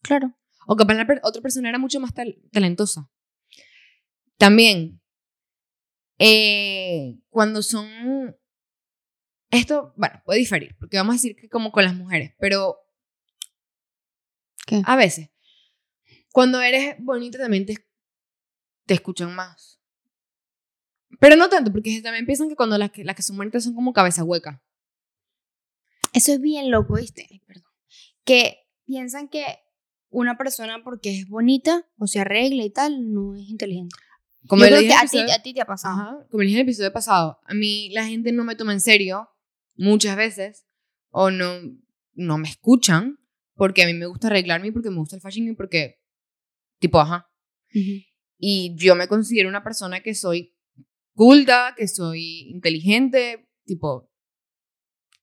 Claro. 0.02 0.34
O 0.66 0.76
capaz 0.76 0.94
la 0.96 1.06
per- 1.06 1.22
otra 1.24 1.42
persona 1.42 1.70
era 1.70 1.78
mucho 1.78 2.00
más 2.00 2.14
tal- 2.14 2.38
talentosa. 2.52 3.10
También, 4.38 5.02
eh, 6.20 7.20
cuando 7.30 7.62
son... 7.62 8.36
Esto, 9.50 9.94
bueno, 9.96 10.22
puede 10.26 10.40
diferir, 10.40 10.76
porque 10.80 10.98
vamos 10.98 11.14
a 11.14 11.18
decir 11.18 11.36
que 11.36 11.50
como 11.50 11.72
con 11.72 11.84
las 11.84 11.96
mujeres, 11.96 12.34
pero... 12.40 12.78
¿Qué? 14.66 14.82
A 14.86 14.96
veces. 14.96 15.30
Cuando 16.34 16.62
eres 16.62 16.96
bonita 17.00 17.38
también 17.38 17.66
te, 17.66 17.76
te 18.86 18.94
escuchan 18.94 19.34
más. 19.34 19.80
Pero 21.20 21.36
no 21.38 21.48
tanto, 21.50 21.72
porque 21.72 22.02
también 22.02 22.26
piensan 22.26 22.50
que 22.50 22.56
cuando 22.56 22.78
las 22.78 22.92
que, 22.92 23.04
las 23.06 23.16
que 23.16 23.24
son 23.24 23.38
bonitas 23.38 23.64
son 23.64 23.74
como 23.74 23.94
cabeza 23.94 24.24
hueca. 24.26 24.62
Eso 26.14 26.34
es 26.34 26.42
bien 26.42 26.70
loco, 26.70 26.96
¿viste? 26.96 27.26
Ay, 27.32 27.40
perdón. 27.40 27.72
Que 28.26 28.68
piensan 28.86 29.30
que 29.30 29.46
una 30.10 30.38
persona 30.38 30.84
porque 30.84 31.18
es 31.22 31.28
bonita 31.30 31.88
o 31.98 32.08
se 32.08 32.20
arregla 32.20 32.64
y 32.64 32.70
tal, 32.70 33.14
no 33.14 33.36
es 33.36 33.48
inteligente. 33.50 33.96
Como 34.48 34.64
Yo 34.64 34.68
creo 34.70 34.82
que 34.82 34.94
a 34.94 35.02
ti, 35.02 35.06
episodio- 35.20 35.34
a 35.36 35.42
ti 35.42 35.54
te 35.54 35.62
ha 35.62 35.66
pasado. 35.66 35.96
Ajá, 35.96 36.28
como 36.30 36.42
dije 36.42 36.54
en 36.56 36.60
el 36.60 36.68
episodio 36.68 36.92
pasado, 36.94 37.40
a 37.46 37.54
mí 37.54 37.90
la 37.92 38.06
gente 38.06 38.32
no 38.34 38.44
me 38.44 38.56
toma 38.56 38.74
en 38.74 38.82
serio 38.82 39.30
muchas 39.78 40.16
veces 40.18 40.66
o 41.10 41.32
no, 41.32 41.60
no 42.14 42.38
me 42.38 42.50
escuchan 42.50 43.20
porque 43.56 43.84
a 43.84 43.86
mí 43.88 43.94
me 43.94 44.06
gusta 44.06 44.28
arreglarme 44.28 44.68
y 44.68 44.72
porque 44.72 44.90
me 44.90 44.98
gusta 44.98 45.16
el 45.16 45.22
fashion 45.22 45.48
y 45.48 45.56
porque, 45.56 46.00
tipo, 46.80 47.00
ajá. 47.00 47.30
Ujú. 47.74 48.04
Y 48.40 48.76
yo 48.78 48.96
me 48.96 49.08
considero 49.08 49.50
una 49.50 49.64
persona 49.64 50.02
que 50.02 50.14
soy 50.14 50.56
culta, 51.14 51.74
que 51.76 51.88
soy 51.88 52.50
inteligente, 52.52 53.50
tipo, 53.66 54.12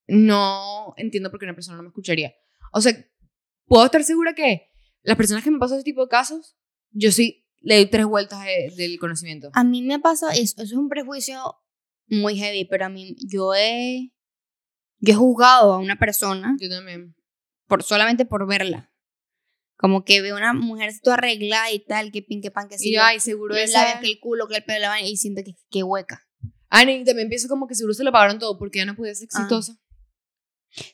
no 0.07 0.93
entiendo 0.97 1.31
por 1.31 1.39
qué 1.39 1.45
una 1.45 1.55
persona 1.55 1.77
no 1.77 1.83
me 1.83 1.89
escucharía. 1.89 2.33
O 2.73 2.81
sea, 2.81 2.93
puedo 3.65 3.85
estar 3.85 4.03
segura 4.03 4.33
que 4.33 4.69
las 5.03 5.17
personas 5.17 5.43
que 5.43 5.51
me 5.51 5.59
pasan 5.59 5.77
ese 5.77 5.85
tipo 5.85 6.01
de 6.01 6.09
casos, 6.09 6.57
yo 6.91 7.11
sí 7.11 7.47
le 7.61 7.75
doy 7.77 7.85
tres 7.89 8.05
vueltas 8.05 8.43
de- 8.45 8.71
del 8.75 8.99
conocimiento. 8.99 9.49
A 9.53 9.63
mí 9.63 9.81
me 9.81 9.99
pasa 9.99 10.33
eso. 10.33 10.55
Eso 10.57 10.63
es 10.63 10.73
un 10.73 10.89
prejuicio 10.89 11.39
muy 12.07 12.37
heavy, 12.37 12.65
pero 12.65 12.85
a 12.85 12.89
mí, 12.89 13.15
yo 13.27 13.55
he, 13.55 14.11
yo 15.05 15.13
he 15.13 15.15
juzgado 15.15 15.73
a 15.73 15.77
una 15.79 15.97
persona 15.97 16.55
Yo 16.59 16.69
también. 16.69 17.15
por, 17.67 17.83
solamente 17.83 18.25
por 18.25 18.47
verla. 18.47 18.91
Como 19.77 20.03
que 20.05 20.21
veo 20.21 20.37
una 20.37 20.53
mujer 20.53 20.93
toda 21.03 21.17
arreglada 21.17 21.69
y 21.71 21.79
tal, 21.83 22.11
que 22.11 22.21
pin, 22.21 22.41
que 22.41 22.49
pan, 22.49 22.67
que 22.69 22.77
sí. 22.77 22.89
Y 22.89 22.95
yo, 22.95 23.03
ay, 23.03 23.19
seguro 23.19 23.53
los 23.55 23.63
esa... 23.63 23.99
que 23.99 24.07
el 24.07 24.19
culo, 24.19 24.47
que 24.47 24.55
el 24.57 24.63
pelo, 24.63 24.79
la 24.79 24.89
vaina, 24.89 25.07
y 25.07 25.17
siento 25.17 25.41
que, 25.43 25.53
que 25.69 25.83
hueca. 25.83 26.21
Ah, 26.69 26.83
y 26.83 27.03
también 27.03 27.27
pienso 27.29 27.47
como 27.47 27.67
que 27.67 27.75
seguro 27.75 27.93
se 27.93 28.03
lo 28.03 28.11
pagaron 28.11 28.39
todo 28.39 28.57
porque 28.57 28.79
ya 28.79 28.85
no 28.85 28.95
podía 28.95 29.13
ser 29.15 29.27
Ah. 29.33 29.37
exitosa. 29.39 29.77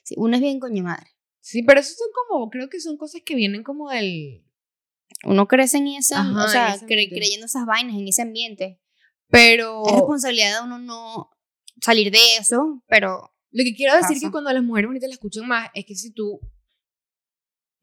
Sí, 0.03 0.15
uno 0.17 0.35
es 0.35 0.41
bien 0.41 0.59
coño 0.59 0.83
madre. 0.83 1.07
Sí, 1.39 1.63
pero 1.63 1.79
eso 1.79 1.93
son 1.95 2.07
como, 2.13 2.49
creo 2.49 2.69
que 2.69 2.79
son 2.79 2.97
cosas 2.97 3.21
que 3.25 3.35
vienen 3.35 3.63
como 3.63 3.89
del... 3.89 4.43
Uno 5.23 5.47
crece 5.47 5.77
en 5.77 5.87
esa, 5.87 6.21
Ajá, 6.21 6.45
o 6.45 6.47
sea, 6.47 6.75
cre- 6.81 7.09
creyendo 7.09 7.45
esas 7.45 7.65
vainas, 7.65 7.95
en 7.95 8.07
ese 8.07 8.21
ambiente. 8.23 8.79
Pero 9.29 9.83
Es 9.85 9.93
responsabilidad 9.93 10.59
de 10.59 10.65
uno 10.65 10.79
no 10.79 11.29
salir 11.81 12.11
de 12.11 12.19
eso, 12.39 12.83
pero 12.87 13.31
lo 13.51 13.63
que 13.63 13.73
quiero 13.75 13.95
decir 13.95 14.15
Pasa. 14.15 14.27
que 14.27 14.31
cuando 14.31 14.49
a 14.49 14.53
las 14.53 14.63
mujeres 14.63 14.87
bonitas 14.87 15.09
la 15.09 15.13
escuchan 15.13 15.47
más 15.47 15.69
es 15.73 15.85
que 15.85 15.95
si 15.95 16.13
tú 16.13 16.39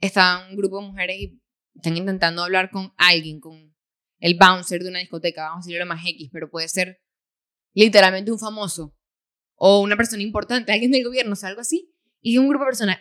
estás 0.01 0.43
en 0.43 0.51
un 0.51 0.57
grupo 0.57 0.81
de 0.81 0.87
mujeres 0.87 1.17
y 1.19 1.43
están 1.75 1.97
intentando 1.97 2.43
hablar 2.43 2.71
con 2.71 2.93
alguien, 2.97 3.41
con 3.41 3.75
el 4.19 4.37
bouncer 4.39 4.83
de 4.83 4.89
una 4.89 4.99
discoteca, 4.99 5.49
vamos 5.49 5.65
a 5.65 5.69
decirlo 5.69 5.87
más 5.87 6.05
X, 6.05 6.31
pero 6.33 6.51
puede 6.51 6.69
ser 6.69 7.01
literalmente 7.73 8.33
un 8.33 8.39
famoso 8.39 8.95
o 9.55 9.81
una 9.81 9.97
persona 9.97 10.23
importante, 10.23 10.73
alguien 10.73 10.91
del 10.91 11.05
gobierno, 11.05 11.33
o 11.33 11.37
sea, 11.37 11.49
algo 11.49 11.61
así, 11.61 11.93
y 12.21 12.39
un 12.39 12.49
grupo 12.49 12.65
de 12.65 12.71
personas, 12.71 12.99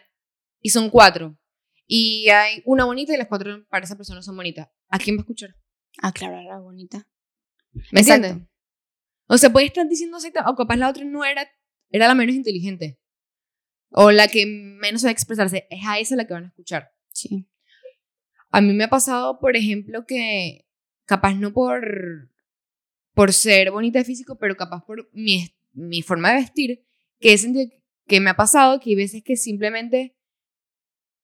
y 0.59 0.69
son 0.69 0.89
cuatro, 0.89 1.37
y 1.85 2.29
hay 2.29 2.61
una 2.65 2.85
bonita 2.85 3.13
y 3.13 3.17
las 3.17 3.27
cuatro 3.27 3.65
para 3.69 3.85
esa 3.85 3.95
persona 3.95 4.21
son 4.21 4.35
bonitas. 4.35 4.67
¿A 4.89 4.97
quién 4.97 5.15
va 5.15 5.19
a 5.19 5.23
escuchar? 5.23 5.55
aclarar 6.01 6.43
la 6.43 6.59
bonita. 6.59 7.07
¿Me 7.91 8.01
entiendes? 8.01 8.37
O 9.27 9.37
sea, 9.37 9.51
puede 9.51 9.67
estar 9.67 9.87
diciendo 9.87 10.17
o 10.17 10.55
capaz 10.55 10.77
la 10.77 10.89
otra 10.89 11.03
no 11.05 11.25
era, 11.25 11.47
era 11.89 12.07
la 12.07 12.15
menos 12.15 12.35
inteligente. 12.35 12.99
O 13.91 14.11
la 14.11 14.27
que 14.27 14.45
menos 14.45 15.01
sabe 15.01 15.13
expresarse. 15.13 15.67
Es 15.69 15.85
a 15.85 15.99
esa 15.99 16.15
la 16.15 16.27
que 16.27 16.33
van 16.33 16.45
a 16.45 16.47
escuchar. 16.47 16.91
Sí. 17.11 17.47
A 18.49 18.61
mí 18.61 18.73
me 18.73 18.85
ha 18.85 18.89
pasado, 18.89 19.39
por 19.39 19.55
ejemplo, 19.55 20.05
que 20.05 20.65
capaz 21.05 21.35
no 21.35 21.53
por 21.53 22.29
por 23.17 23.33
ser 23.33 23.71
bonita 23.71 23.97
de 23.97 24.05
físico, 24.05 24.37
pero 24.37 24.55
capaz 24.55 24.85
por 24.85 25.09
mi, 25.11 25.49
mi 25.73 26.03
forma 26.03 26.29
de 26.29 26.35
vestir, 26.35 26.85
que 27.19 27.33
he 27.33 27.37
sentido 27.39 27.67
que 28.05 28.19
me 28.19 28.29
ha 28.29 28.35
pasado 28.35 28.79
que 28.79 28.91
hay 28.91 28.95
veces 28.95 29.23
que 29.23 29.35
simplemente, 29.35 30.15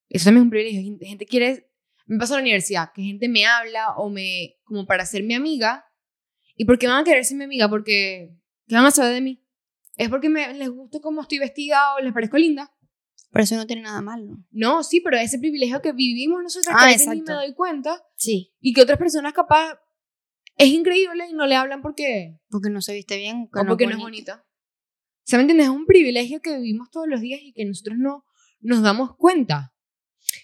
eso 0.09 0.25
también 0.25 0.41
es 0.41 0.45
un 0.45 0.49
privilegio, 0.49 0.97
gente 1.07 1.27
quiere, 1.27 1.69
me 2.07 2.17
pasa 2.17 2.33
en 2.33 2.37
la 2.37 2.41
universidad, 2.45 2.89
que 2.95 3.03
gente 3.03 3.29
me 3.29 3.45
habla 3.45 3.93
o 3.95 4.09
me, 4.09 4.55
como 4.63 4.87
para 4.87 5.05
ser 5.05 5.21
mi 5.21 5.35
amiga, 5.35 5.85
¿y 6.55 6.65
por 6.65 6.79
qué 6.79 6.87
van 6.87 7.01
a 7.01 7.03
querer 7.03 7.23
ser 7.25 7.37
mi 7.37 7.43
amiga? 7.43 7.69
Porque, 7.69 8.35
¿qué 8.67 8.73
van 8.73 8.87
a 8.87 8.91
saber 8.91 9.13
de 9.13 9.21
mí? 9.21 9.42
Es 9.95 10.09
porque 10.09 10.29
me, 10.29 10.53
les 10.53 10.69
gusta 10.69 10.99
cómo 10.99 11.21
estoy 11.21 11.39
vestida 11.39 11.95
o 11.95 12.01
les 12.01 12.13
parezco 12.13 12.37
linda. 12.37 12.71
Pero 13.31 13.43
eso 13.43 13.55
no 13.55 13.65
tiene 13.65 13.81
nada 13.81 14.01
malo. 14.01 14.37
No, 14.51 14.83
sí, 14.83 15.01
pero 15.01 15.17
ese 15.17 15.39
privilegio 15.39 15.81
que 15.81 15.91
vivimos 15.91 16.41
nosotros, 16.43 16.73
ah, 16.75 16.77
que 16.79 16.85
a 16.85 16.87
veces 16.93 17.07
ni 17.07 17.21
me 17.21 17.33
doy 17.33 17.53
cuenta. 17.53 18.03
Sí. 18.15 18.53
Y 18.59 18.73
que 18.73 18.81
otras 18.81 18.99
personas 18.99 19.33
capaz 19.33 19.79
es 20.57 20.67
increíble 20.69 21.27
y 21.29 21.33
no 21.33 21.47
le 21.47 21.55
hablan 21.55 21.81
porque... 21.81 22.37
Porque 22.49 22.69
no 22.69 22.81
se 22.81 22.93
viste 22.93 23.17
bien. 23.17 23.49
o 23.53 23.65
porque 23.65 23.87
no 23.87 23.93
es 23.93 23.97
bonita. 23.97 24.45
¿Se 25.23 25.37
me 25.37 25.41
entiende? 25.41 25.63
Es 25.63 25.69
un 25.69 25.85
privilegio 25.85 26.41
que 26.41 26.57
vivimos 26.57 26.91
todos 26.91 27.07
los 27.07 27.21
días 27.21 27.39
y 27.41 27.53
que 27.53 27.65
nosotros 27.65 27.97
no 27.97 28.25
nos 28.59 28.81
damos 28.81 29.15
cuenta. 29.15 29.73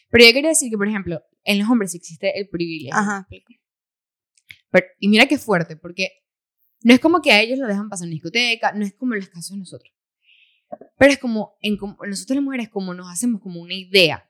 Pero 0.09 0.25
yo 0.25 0.33
quería 0.33 0.49
decir 0.49 0.71
que, 0.71 0.77
por 0.77 0.87
ejemplo, 0.87 1.21
en 1.43 1.59
los 1.59 1.69
hombres 1.69 1.93
existe 1.95 2.39
el 2.39 2.49
privilegio. 2.49 2.97
Ajá. 2.97 3.27
y 4.99 5.09
mira 5.09 5.27
qué 5.27 5.37
fuerte, 5.37 5.75
porque 5.75 6.09
no 6.83 6.93
es 6.93 6.99
como 6.99 7.21
que 7.21 7.31
a 7.31 7.41
ellos 7.41 7.59
lo 7.59 7.67
dejan 7.67 7.89
pasar 7.89 8.07
en 8.07 8.13
discoteca, 8.13 8.71
no 8.73 8.85
es 8.85 8.93
como 8.93 9.13
en 9.13 9.21
los 9.21 9.29
casos 9.29 9.51
de 9.51 9.57
nosotros. 9.57 9.93
Pero 10.97 11.11
es 11.11 11.17
como, 11.17 11.57
en, 11.61 11.77
nosotros 11.77 12.35
las 12.35 12.43
mujeres, 12.43 12.69
como 12.69 12.93
nos 12.93 13.11
hacemos 13.11 13.41
como 13.41 13.61
una 13.61 13.73
idea. 13.73 14.29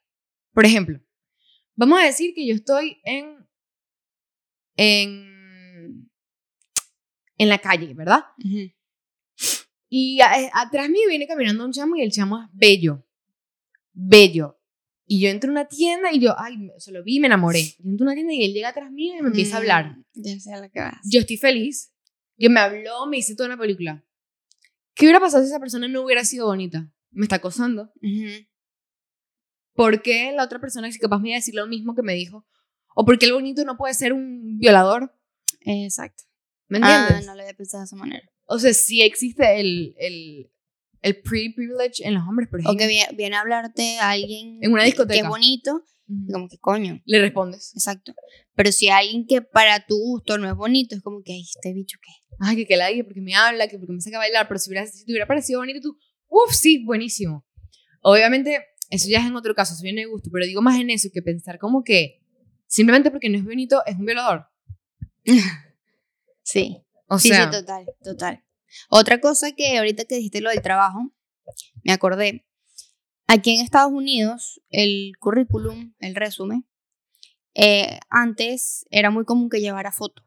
Por 0.54 0.66
ejemplo, 0.66 1.00
vamos 1.76 2.00
a 2.00 2.06
decir 2.06 2.34
que 2.34 2.48
yo 2.48 2.56
estoy 2.56 3.00
en, 3.04 3.48
en 4.78 5.30
en 7.40 7.50
la 7.50 7.58
calle, 7.58 7.94
¿verdad? 7.96 8.26
Y 9.90 10.20
atrás 10.22 10.90
mío 10.90 11.08
viene 11.08 11.26
caminando 11.26 11.66
un 11.66 11.72
chamo 11.72 11.96
y 11.96 12.04
el 12.04 12.12
chamo 12.12 12.44
es 12.44 12.50
bello. 12.54 13.08
Bello. 13.94 14.60
Y 15.08 15.22
yo 15.22 15.30
entro 15.30 15.50
a 15.50 15.54
una 15.54 15.68
tienda 15.68 16.12
y 16.14 16.20
yo, 16.20 16.36
ay, 16.38 16.70
se 16.78 16.92
lo 16.92 17.04
vi 17.04 17.16
y 17.16 17.20
me 17.20 17.28
enamoré. 17.28 17.64
Yo 17.80 17.90
entro 17.90 18.06
a 18.06 18.10
una 18.10 18.14
tienda 18.14 18.34
y 18.34 18.44
él 18.44 18.54
llega 18.54 18.70
atrás 18.70 18.92
mío 18.92 19.16
y 19.18 19.22
me 19.24 19.30
empieza 19.30 19.56
a 19.56 19.60
hablar. 19.60 19.98
Mm, 20.14 20.40
sé 20.40 20.54
a 20.54 20.62
lo 20.62 20.70
que 20.70 20.80
vas. 20.80 21.00
Yo 21.10 21.22
estoy 21.22 21.38
feliz. 21.38 21.92
Yo 22.39 22.49
me 22.49 22.62
habló, 22.62 23.06
me 23.06 23.17
hice 23.17 23.36
toda 23.36 23.47
una 23.47 23.58
película. 23.58 24.04
¿Qué 24.95 25.06
hubiera 25.06 25.19
pasado 25.19 25.43
si 25.43 25.49
esa 25.49 25.60
persona 25.60 25.88
no 25.88 26.02
hubiera 26.02 26.23
sido 26.23 26.47
bonita? 26.47 26.89
Me 27.12 27.25
está 27.25 27.36
acosando. 27.36 27.91
¿Por 29.73 30.02
qué 30.02 30.32
la 30.32 30.45
otra 30.45 30.60
persona 30.60 30.88
es 30.88 30.97
capaz 30.97 31.19
me 31.19 31.30
iba 31.30 31.36
a 31.36 31.39
decir 31.39 31.54
lo 31.54 31.67
mismo 31.67 31.95
que 31.95 32.02
me 32.02 32.13
dijo? 32.13 32.47
¿O 32.95 33.06
por 33.06 33.19
qué 33.19 33.25
el 33.25 33.34
bonito 33.34 33.63
no 33.65 33.78
puede 33.78 33.93
ser 33.93 34.13
un 34.13 34.58
violador? 34.58 35.13
Exacto. 35.62 36.23
¿Me 36.69 36.78
entiendes? 36.78 37.12
Ah, 37.12 37.21
no 37.25 37.36
lo 37.36 37.41
había 37.41 37.54
pensado 37.54 37.82
de 37.82 37.86
esa 37.86 37.95
manera. 37.95 38.30
O 38.45 38.58
sea, 38.58 38.73
sí 38.73 39.02
existe 39.02 39.60
el, 39.60 39.95
el, 39.97 40.52
el 41.02 41.21
pre-privilege 41.21 42.08
en 42.08 42.13
los 42.13 42.28
hombres, 42.28 42.47
por 42.49 42.60
ejemplo. 42.60 42.73
O 42.73 42.78
que 42.78 42.88
viene, 43.15 43.36
a 43.36 43.41
hablarte 43.41 43.99
a 43.99 44.12
alguien 44.12 44.60
en 44.62 44.71
una 44.71 44.84
discoteca. 44.84 45.21
que 45.21 45.28
bonito, 45.28 45.84
como 46.32 46.48
que 46.48 46.58
coño. 46.58 47.02
Le 47.06 47.19
respondes. 47.19 47.72
Exacto. 47.76 48.13
Pero 48.56 48.72
si 48.72 48.89
hay 48.89 49.08
alguien 49.08 49.26
que 49.28 49.41
para 49.41 49.86
tu 49.86 49.98
gusto 49.98 50.38
no 50.38 50.48
es 50.48 50.56
bonito, 50.56 50.95
es 50.95 51.02
como 51.02 51.22
que, 51.24 51.34
ay, 51.34 51.41
este 51.41 51.74
bicho 51.74 51.98
qué. 52.02 52.12
Ay, 52.39 52.56
que 52.56 52.65
que 52.65 52.78
la 52.78 52.88
dije 52.88 53.04
porque 53.04 53.22
me 53.22 53.36
habla, 53.36 53.67
que 53.67 53.78
porque 53.78 53.93
me 53.93 54.02
saca 54.02 54.17
a 54.17 54.19
bailar, 54.19 54.48
pero 54.48 54.60
si, 54.60 54.69
hubiera, 54.69 54.86
si 54.88 55.06
te 55.06 55.12
hubiera 55.12 55.28
parecido 55.28 55.60
bonito, 55.60 55.80
tú, 55.82 55.98
uff, 56.28 56.54
sí, 56.54 56.84
buenísimo. 56.84 57.45
Obviamente, 58.02 58.65
eso 58.89 59.08
ya 59.10 59.19
es 59.19 59.26
en 59.26 59.36
otro 59.36 59.54
caso, 59.54 59.74
eso 59.74 59.84
viene 59.84 60.02
de 60.02 60.08
gusto, 60.08 60.30
pero 60.32 60.45
digo 60.45 60.62
más 60.62 60.80
en 60.80 60.89
eso 60.89 61.10
que 61.13 61.22
pensar 61.22 61.60
como 61.60 61.84
que 61.84 62.22
simplemente 62.65 63.12
porque 63.12 63.30
no 63.30 63.38
es 63.38 63.43
bonito 63.43 63.82
es 63.86 63.95
un 63.95 64.06
violador. 64.06 64.48
Sí. 66.41 66.84
O 67.08 67.19
sí, 67.19 67.28
sea. 67.28 67.52
Sí, 67.52 67.60
total, 67.60 67.86
total. 68.04 68.43
Otra 68.89 69.22
cosa 69.22 69.52
que 69.52 69.78
ahorita 69.78 70.06
que 70.06 70.15
dijiste 70.15 70.41
lo 70.41 70.50
del 70.50 70.63
trabajo, 70.63 71.13
me 71.84 71.91
acordé. 71.91 72.48
Aquí 73.32 73.52
en 73.52 73.62
Estados 73.63 73.92
Unidos, 73.94 74.60
el 74.72 75.12
currículum, 75.20 75.94
el 76.00 76.15
resumen, 76.15 76.68
eh, 77.54 78.00
antes 78.10 78.88
era 78.89 79.12
muy 79.12 79.24
común 79.24 79.52
que 79.52 79.62
llevara 79.62 79.92
foto. 79.92 80.24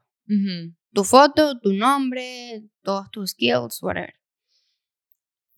Tu 0.93 1.03
foto, 1.03 1.59
tu 1.59 1.73
nombre, 1.73 2.63
todos 2.81 3.11
tus 3.11 3.31
skills, 3.31 3.83
whatever. 3.83 4.13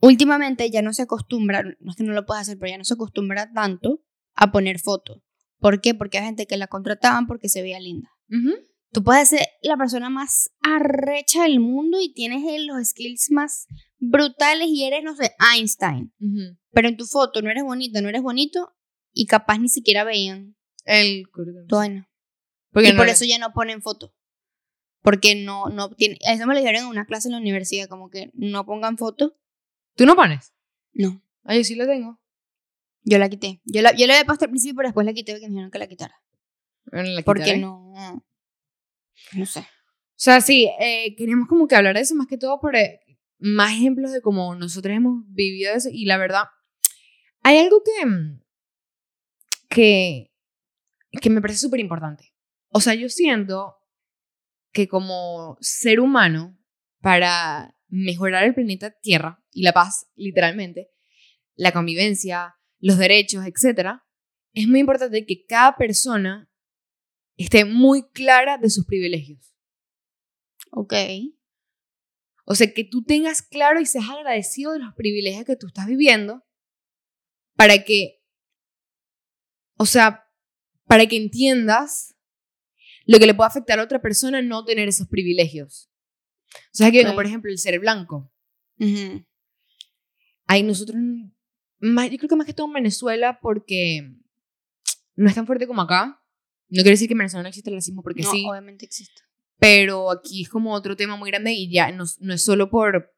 Últimamente 0.01 0.71
ya 0.71 0.81
no 0.81 0.91
se 0.91 1.03
acostumbra, 1.03 1.61
no 1.61 1.91
es 1.91 1.95
que 1.95 2.03
no 2.03 2.13
lo 2.13 2.25
puedas 2.25 2.41
hacer, 2.41 2.57
pero 2.57 2.71
ya 2.71 2.79
no 2.79 2.83
se 2.83 2.95
acostumbra 2.95 3.53
tanto 3.53 4.01
a 4.33 4.51
poner 4.51 4.79
foto. 4.79 5.21
¿Por 5.59 5.81
qué? 5.81 5.93
Porque 5.93 6.17
hay 6.17 6.25
gente 6.25 6.47
que 6.47 6.57
la 6.57 6.65
contrataban 6.65 7.27
porque 7.27 7.47
se 7.47 7.61
veía 7.61 7.79
linda. 7.79 8.09
Tú 8.95 9.03
puedes 9.03 9.27
ser 9.27 9.45
la 9.61 9.75
persona 9.75 10.09
más 10.09 10.51
arrecha 10.61 11.43
del 11.43 11.59
mundo 11.59 11.99
y 11.99 12.13
tienes 12.13 12.43
los 12.65 12.81
skills 12.87 13.29
más 13.29 13.67
brutales 13.97 14.69
y 14.69 14.85
eres, 14.85 15.03
no 15.03 15.17
sé, 15.17 15.35
Einstein. 15.53 16.13
Pero 16.71 16.87
en 16.87 16.95
tu 16.95 17.05
foto 17.05 17.41
no 17.41 17.51
eres 17.51 17.65
bonito, 17.65 18.01
no 18.01 18.07
eres 18.07 18.21
bonito 18.21 18.73
y 19.11 19.25
capaz 19.25 19.57
ni 19.57 19.67
siquiera 19.67 20.05
veían 20.05 20.55
el 20.85 21.25
bueno. 21.67 22.07
Porque 22.71 22.91
y 22.91 22.93
por 22.93 23.09
eso 23.09 23.25
ya 23.25 23.37
no 23.37 23.51
ponen 23.51 23.81
foto. 23.81 24.15
Porque 25.01 25.35
no, 25.35 25.67
no 25.67 25.89
tiene, 25.89 26.17
eso 26.21 26.47
me 26.47 26.53
lo 26.53 26.61
dijeron 26.61 26.83
en 26.83 26.87
una 26.87 27.05
clase 27.05 27.27
en 27.27 27.33
la 27.33 27.39
universidad, 27.39 27.89
como 27.89 28.09
que 28.09 28.31
no 28.33 28.65
pongan 28.65 28.97
foto. 28.97 29.35
¿Tú 29.95 30.05
no 30.05 30.15
pones? 30.15 30.53
No. 30.93 31.21
Ah, 31.43 31.53
yo 31.53 31.65
sí 31.65 31.75
la 31.75 31.85
tengo. 31.85 32.21
Yo 33.03 33.17
la 33.17 33.27
quité. 33.27 33.59
Yo 33.65 33.81
la, 33.81 33.93
yo 33.93 34.07
la 34.07 34.13
había 34.13 34.25
puesto 34.25 34.45
al 34.45 34.51
principio, 34.51 34.77
pero 34.77 34.87
después 34.87 35.05
la 35.05 35.11
quité 35.11 35.33
porque 35.33 35.47
me 35.47 35.55
dijeron 35.55 35.71
que 35.71 35.79
la 35.79 35.87
quitara. 35.87 36.15
¿La 36.85 37.23
porque 37.23 37.57
no 37.57 37.91
no 39.33 39.45
sé. 39.45 39.59
O 39.59 40.17
sea, 40.17 40.39
sí, 40.41 40.69
eh, 40.79 41.15
queríamos 41.17 41.47
como 41.47 41.67
que 41.67 41.75
hablar 41.75 41.95
de 41.95 42.01
eso 42.01 42.15
más 42.15 42.27
que 42.27 42.37
todo 42.37 42.59
por 42.59 42.75
eh, 42.75 43.01
más 43.37 43.73
ejemplos 43.73 44.11
de 44.11 44.21
cómo 44.21 44.55
nosotros 44.55 44.95
hemos 44.95 45.23
vivido 45.27 45.73
eso. 45.73 45.89
Y 45.91 46.05
la 46.05 46.17
verdad, 46.17 46.45
hay 47.41 47.57
algo 47.57 47.81
que, 47.83 48.05
mm, 48.05 48.41
que, 49.69 50.31
que 51.21 51.29
me 51.29 51.41
parece 51.41 51.59
súper 51.59 51.79
importante. 51.79 52.33
O 52.69 52.79
sea, 52.79 52.93
yo 52.93 53.09
siento 53.09 53.75
que 54.71 54.87
como 54.87 55.57
ser 55.61 55.99
humano, 55.99 56.57
para 57.01 57.77
mejorar 57.87 58.43
el 58.43 58.53
planeta 58.53 58.91
Tierra 58.91 59.43
y 59.51 59.63
la 59.63 59.73
paz, 59.73 60.07
literalmente, 60.15 60.89
la 61.55 61.71
convivencia, 61.71 62.55
los 62.79 62.97
derechos, 62.97 63.45
etc., 63.45 64.01
es 64.53 64.67
muy 64.67 64.79
importante 64.79 65.25
que 65.25 65.45
cada 65.45 65.75
persona 65.75 66.49
esté 67.37 67.65
muy 67.65 68.03
clara 68.09 68.57
de 68.57 68.69
sus 68.69 68.85
privilegios. 68.85 69.53
Ok. 70.71 70.93
O 72.45 72.55
sea, 72.55 72.71
que 72.73 72.83
tú 72.83 73.03
tengas 73.03 73.41
claro 73.41 73.79
y 73.81 73.85
seas 73.85 74.09
agradecido 74.09 74.73
de 74.73 74.79
los 74.79 74.93
privilegios 74.93 75.45
que 75.45 75.55
tú 75.55 75.67
estás 75.67 75.87
viviendo 75.87 76.43
para 77.55 77.83
que, 77.83 78.21
o 79.77 79.85
sea, 79.85 80.25
para 80.85 81.07
que 81.07 81.17
entiendas 81.17 82.15
lo 83.05 83.19
que 83.19 83.25
le 83.25 83.33
puede 83.33 83.47
afectar 83.47 83.79
a 83.79 83.83
otra 83.83 84.01
persona 84.01 84.41
no 84.41 84.63
tener 84.65 84.87
esos 84.87 85.07
privilegios. 85.07 85.89
O 86.53 86.77
sea, 86.77 86.91
que 86.91 87.05
por 87.13 87.25
ejemplo, 87.25 87.51
el 87.51 87.57
ser 87.57 87.79
blanco. 87.79 88.31
Hay 90.47 90.63
nosotros, 90.63 90.97
más, 91.79 92.11
yo 92.11 92.17
creo 92.17 92.29
que 92.29 92.35
más 92.35 92.45
que 92.45 92.53
todo 92.53 92.67
en 92.67 92.73
Venezuela, 92.73 93.39
porque 93.41 94.11
no 95.15 95.29
es 95.29 95.35
tan 95.35 95.47
fuerte 95.47 95.67
como 95.67 95.81
acá, 95.81 96.21
no 96.69 96.81
quiere 96.81 96.91
decir 96.91 97.07
que 97.07 97.13
en 97.13 97.19
Venezuela 97.19 97.43
no 97.43 97.49
existe 97.49 97.69
el 97.69 97.75
racismo, 97.75 98.01
porque 98.01 98.23
no, 98.23 98.31
sí. 98.31 98.45
obviamente 98.49 98.85
existe. 98.85 99.21
Pero 99.57 100.11
aquí 100.11 100.43
es 100.43 100.49
como 100.49 100.73
otro 100.73 100.95
tema 100.95 101.15
muy 101.15 101.29
grande 101.29 101.53
y 101.53 101.71
ya 101.71 101.91
no, 101.91 102.05
no 102.19 102.33
es 102.33 102.43
solo 102.43 102.69
por. 102.69 103.13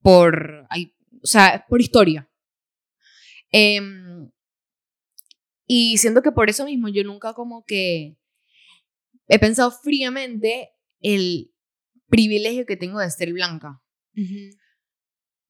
por. 0.00 0.66
o 1.22 1.26
sea, 1.26 1.48
es 1.56 1.62
por 1.68 1.80
historia. 1.80 2.28
Em, 3.50 4.30
y 5.66 5.98
siento 5.98 6.22
que 6.22 6.32
por 6.32 6.48
eso 6.48 6.64
mismo 6.64 6.88
yo 6.88 7.04
nunca 7.04 7.34
como 7.34 7.64
que 7.64 8.16
he 9.28 9.38
pensado 9.38 9.70
fríamente 9.70 10.70
el 11.00 11.52
privilegio 12.08 12.66
que 12.66 12.76
tengo 12.76 12.98
de 12.98 13.10
ser 13.10 13.32
blanca. 13.32 13.82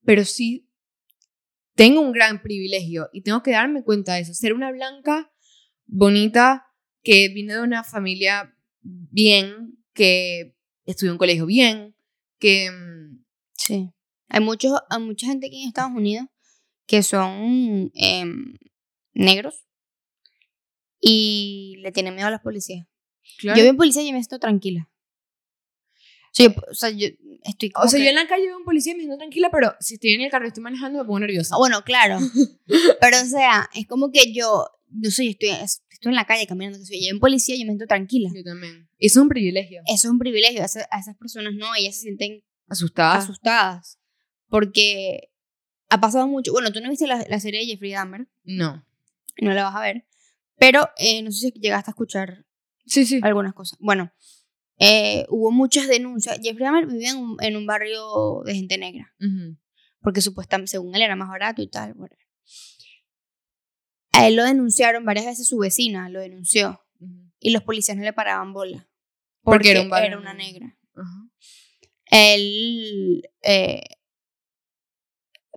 Pero 0.05 0.23
sí 0.25 0.69
tengo 1.75 2.01
un 2.01 2.11
gran 2.11 2.41
privilegio 2.41 3.09
y 3.11 3.21
tengo 3.21 3.41
que 3.41 3.51
darme 3.51 3.83
cuenta 3.83 4.13
de 4.13 4.21
eso. 4.21 4.33
Ser 4.33 4.53
una 4.53 4.71
blanca 4.71 5.31
bonita 5.85 6.62
que 7.03 7.29
vine 7.29 7.53
de 7.53 7.61
una 7.61 7.83
familia 7.83 8.55
bien, 8.81 9.77
que 9.93 10.55
estudió 10.85 11.11
en 11.11 11.13
un 11.13 11.19
colegio 11.19 11.45
bien, 11.45 11.95
que... 12.39 12.71
Mm, 12.71 13.23
sí. 13.55 13.89
Hay, 14.29 14.41
muchos, 14.41 14.79
hay 14.89 15.01
mucha 15.01 15.27
gente 15.27 15.47
aquí 15.47 15.61
en 15.61 15.67
Estados 15.67 15.91
Unidos 15.95 16.27
que 16.85 17.03
son 17.03 17.91
em, 17.93 18.57
negros 19.13 19.65
y 20.99 21.75
le 21.81 21.91
tienen 21.91 22.15
miedo 22.15 22.27
a 22.27 22.31
las 22.31 22.41
policías. 22.41 22.87
Yo 23.41 23.53
veo 23.53 23.75
policía 23.75 24.03
y 24.03 24.11
me 24.11 24.19
siento 24.19 24.39
tranquila. 24.39 24.89
o 26.39 26.73
sea, 26.73 26.89
yo 26.89 27.07
estoy 27.43 27.71
O 27.75 27.87
sea, 27.87 27.99
yo 27.99 28.09
en 28.09 28.15
la 28.15 28.27
calle 28.27 28.47
veo 28.47 28.57
un 28.57 28.63
policía 28.63 28.93
y 28.93 28.95
me 28.95 29.01
siento 29.01 29.17
tranquila, 29.17 29.49
pero 29.51 29.75
si 29.79 29.95
estoy 29.95 30.11
en 30.13 30.21
el 30.21 30.31
carro 30.31 30.45
y 30.45 30.49
estoy 30.49 30.63
manejando 30.63 30.99
me 30.99 31.05
pongo 31.05 31.19
nerviosa. 31.19 31.57
Bueno, 31.57 31.83
claro. 31.83 32.19
pero 33.01 33.21
o 33.21 33.25
sea, 33.25 33.69
es 33.73 33.87
como 33.87 34.11
que 34.11 34.33
yo, 34.33 34.65
yo 34.87 35.11
soy, 35.11 35.29
estoy, 35.29 35.49
estoy 36.03 36.11
en 36.11 36.15
la 36.17 36.25
calle 36.25 36.45
caminando, 36.47 36.77
que 36.79 36.85
si 36.85 37.05
yo 37.05 37.11
en 37.11 37.19
policía, 37.19 37.55
yo 37.55 37.61
me 37.61 37.71
siento 37.71 37.87
tranquila. 37.87 38.29
Yo 38.35 38.43
también. 38.43 38.89
Eso 38.99 39.19
es 39.19 39.23
un 39.23 39.29
privilegio. 39.29 39.81
Eso 39.85 40.07
es 40.07 40.11
un 40.11 40.19
privilegio. 40.19 40.61
A 40.61 40.65
esas, 40.65 40.85
a 40.91 40.99
esas 40.99 41.15
personas 41.15 41.53
no, 41.55 41.73
ellas 41.75 41.95
se 41.95 42.01
sienten 42.01 42.43
Asustada. 42.67 43.15
asustadas. 43.15 43.99
Porque 44.49 45.29
ha 45.89 45.99
pasado 46.01 46.27
mucho. 46.27 46.51
Bueno, 46.51 46.71
tú 46.71 46.81
no 46.81 46.89
viste 46.89 47.07
la, 47.07 47.25
la 47.29 47.39
serie 47.39 47.61
de 47.61 47.67
Jeffrey 47.67 47.91
Dahmer, 47.91 48.27
no. 48.43 48.85
no 49.41 49.53
la 49.53 49.63
vas 49.63 49.75
a 49.75 49.81
ver. 49.81 50.05
Pero 50.57 50.89
eh, 50.97 51.21
no 51.23 51.31
sé 51.31 51.49
si 51.51 51.59
llegaste 51.59 51.89
a 51.89 51.93
escuchar 51.93 52.45
Sí, 52.85 53.05
sí. 53.05 53.19
algunas 53.23 53.53
cosas. 53.53 53.79
Bueno, 53.79 54.11
eh, 54.79 55.25
hubo 55.29 55.51
muchas 55.51 55.87
denuncias. 55.87 56.37
Jeffrey 56.43 56.65
Dahmer 56.65 56.85
vivía 56.85 57.11
en 57.11 57.17
un, 57.17 57.37
en 57.41 57.55
un 57.55 57.65
barrio 57.65 58.41
de 58.45 58.55
gente 58.55 58.77
negra. 58.77 59.13
Ujú. 59.19 59.57
Porque 60.01 60.19
supuestamente, 60.21 60.71
según 60.71 60.93
él, 60.95 61.01
era 61.01 61.15
más 61.15 61.29
barato 61.29 61.61
y 61.61 61.69
tal. 61.69 61.93
whatever. 61.95 62.22
A 64.13 64.27
él 64.27 64.35
lo 64.35 64.43
denunciaron 64.43 65.03
varias 65.05 65.25
veces, 65.25 65.47
su 65.47 65.57
vecina 65.57 66.07
lo 66.09 66.19
denunció. 66.19 66.79
Y 67.39 67.51
los 67.51 67.63
policías 67.63 67.97
no 67.97 68.03
le 68.03 68.13
paraban 68.13 68.53
bola. 68.53 68.87
Porque 69.41 69.71
era 69.71 69.81
un 69.81 69.93
era 69.93 70.17
una 70.17 70.33
negra. 70.33 70.77
Él 72.11 73.23
eh, 73.41 73.81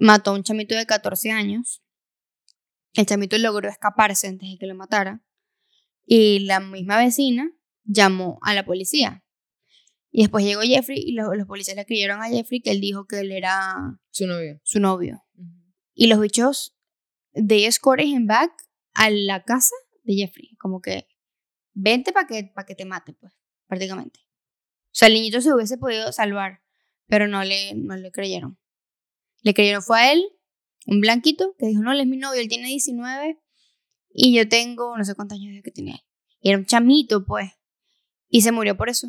mató 0.00 0.30
a 0.30 0.34
un 0.34 0.42
chamito 0.42 0.74
de 0.74 0.86
14 0.86 1.30
años. 1.30 1.82
El 2.94 3.06
chamito 3.06 3.36
logró 3.38 3.68
escaparse 3.68 4.26
antes 4.28 4.50
de 4.50 4.58
que 4.58 4.66
lo 4.66 4.74
matara. 4.74 5.22
Y 6.06 6.40
la 6.40 6.60
misma 6.60 6.98
vecina 6.98 7.50
llamó 7.84 8.38
a 8.42 8.54
la 8.54 8.64
policía. 8.64 9.22
Y 10.10 10.22
después 10.22 10.44
llegó 10.44 10.62
Jeffrey 10.62 10.98
y 10.98 11.12
lo- 11.12 11.34
los 11.34 11.46
policías 11.46 11.76
le 11.76 11.84
creyeron 11.84 12.22
a 12.22 12.28
Jeffrey 12.28 12.60
que 12.62 12.70
él 12.70 12.80
dijo 12.80 13.06
que 13.06 13.20
él 13.20 13.32
era 13.32 13.74
Su 14.10 14.26
novio. 14.26 14.60
su 14.64 14.80
novio. 14.80 15.22
Y 15.94 16.06
los 16.06 16.20
bichos, 16.20 16.75
they 17.36 17.66
escorted 17.66 18.06
him 18.06 18.26
back 18.26 18.52
a 18.94 19.10
la 19.10 19.42
casa 19.42 19.74
de 20.04 20.14
Jeffrey. 20.14 20.56
Como 20.56 20.80
que, 20.80 21.06
vente 21.72 22.12
para 22.12 22.26
que, 22.26 22.50
pa' 22.54 22.64
que 22.64 22.74
te 22.74 22.84
mate, 22.84 23.12
pues, 23.14 23.32
prácticamente. 23.66 24.20
O 24.86 24.98
sea, 24.98 25.08
el 25.08 25.14
niñito 25.14 25.40
se 25.40 25.52
hubiese 25.52 25.76
podido 25.78 26.12
salvar, 26.12 26.62
pero 27.06 27.28
no 27.28 27.44
le, 27.44 27.74
no 27.74 27.96
le 27.96 28.10
creyeron. 28.10 28.58
Le 29.42 29.54
creyeron 29.54 29.82
fue 29.82 30.00
a 30.00 30.12
él, 30.12 30.24
un 30.86 31.00
blanquito, 31.00 31.54
que 31.58 31.66
dijo, 31.66 31.82
no, 31.82 31.92
él 31.92 32.00
es 32.00 32.06
mi 32.06 32.16
novio, 32.16 32.40
él 32.40 32.48
tiene 32.48 32.68
19 32.68 33.38
y 34.10 34.34
yo 34.34 34.48
tengo 34.48 34.96
no 34.96 35.04
sé 35.04 35.14
cuántos 35.14 35.38
años 35.38 35.54
de 35.54 35.62
que 35.62 35.70
tenía 35.70 35.94
él. 35.94 36.00
Y 36.40 36.48
era 36.50 36.58
un 36.58 36.64
chamito, 36.64 37.24
pues. 37.26 37.50
Y 38.28 38.40
se 38.40 38.52
murió 38.52 38.76
por 38.76 38.88
eso. 38.88 39.08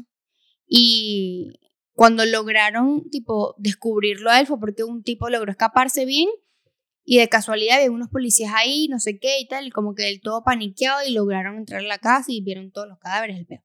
Y 0.65 1.53
cuando 1.93 2.25
lograron, 2.25 3.09
tipo, 3.09 3.55
descubrirlo 3.57 4.29
a 4.29 4.39
él 4.39 4.47
fue 4.47 4.59
porque 4.59 4.83
un 4.83 5.03
tipo 5.03 5.29
logró 5.29 5.51
escaparse 5.51 6.05
bien 6.05 6.27
y 7.09 7.19
de 7.19 7.29
casualidad 7.29 7.77
había 7.77 7.89
unos 7.89 8.09
policías 8.09 8.51
ahí, 8.53 8.89
no 8.89 8.99
sé 8.99 9.17
qué 9.17 9.39
y 9.39 9.47
tal, 9.47 9.65
y 9.65 9.69
como 9.71 9.95
que 9.95 10.09
él 10.09 10.19
todo 10.21 10.43
paniqueado 10.43 11.07
y 11.07 11.13
lograron 11.13 11.55
entrar 11.55 11.79
a 11.79 11.83
la 11.87 11.99
casa 11.99 12.25
y 12.33 12.41
vieron 12.41 12.69
todos 12.69 12.89
los 12.89 12.99
cadáveres 12.99 13.37
del 13.37 13.45
peo. 13.45 13.63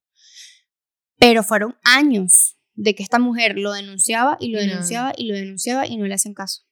Pero 1.19 1.43
fueron 1.43 1.77
años 1.83 2.57
de 2.75 2.95
que 2.95 3.03
esta 3.03 3.19
mujer 3.19 3.59
lo 3.59 3.73
denunciaba 3.73 4.37
y 4.39 4.51
lo 4.53 4.61
denunciaba 4.61 5.13
y 5.17 5.27
lo 5.27 5.35
denunciaba 5.35 5.89
y 5.89 5.97
no 5.97 6.07
le 6.07 6.15
hacían 6.15 6.35
caso. 6.35 6.63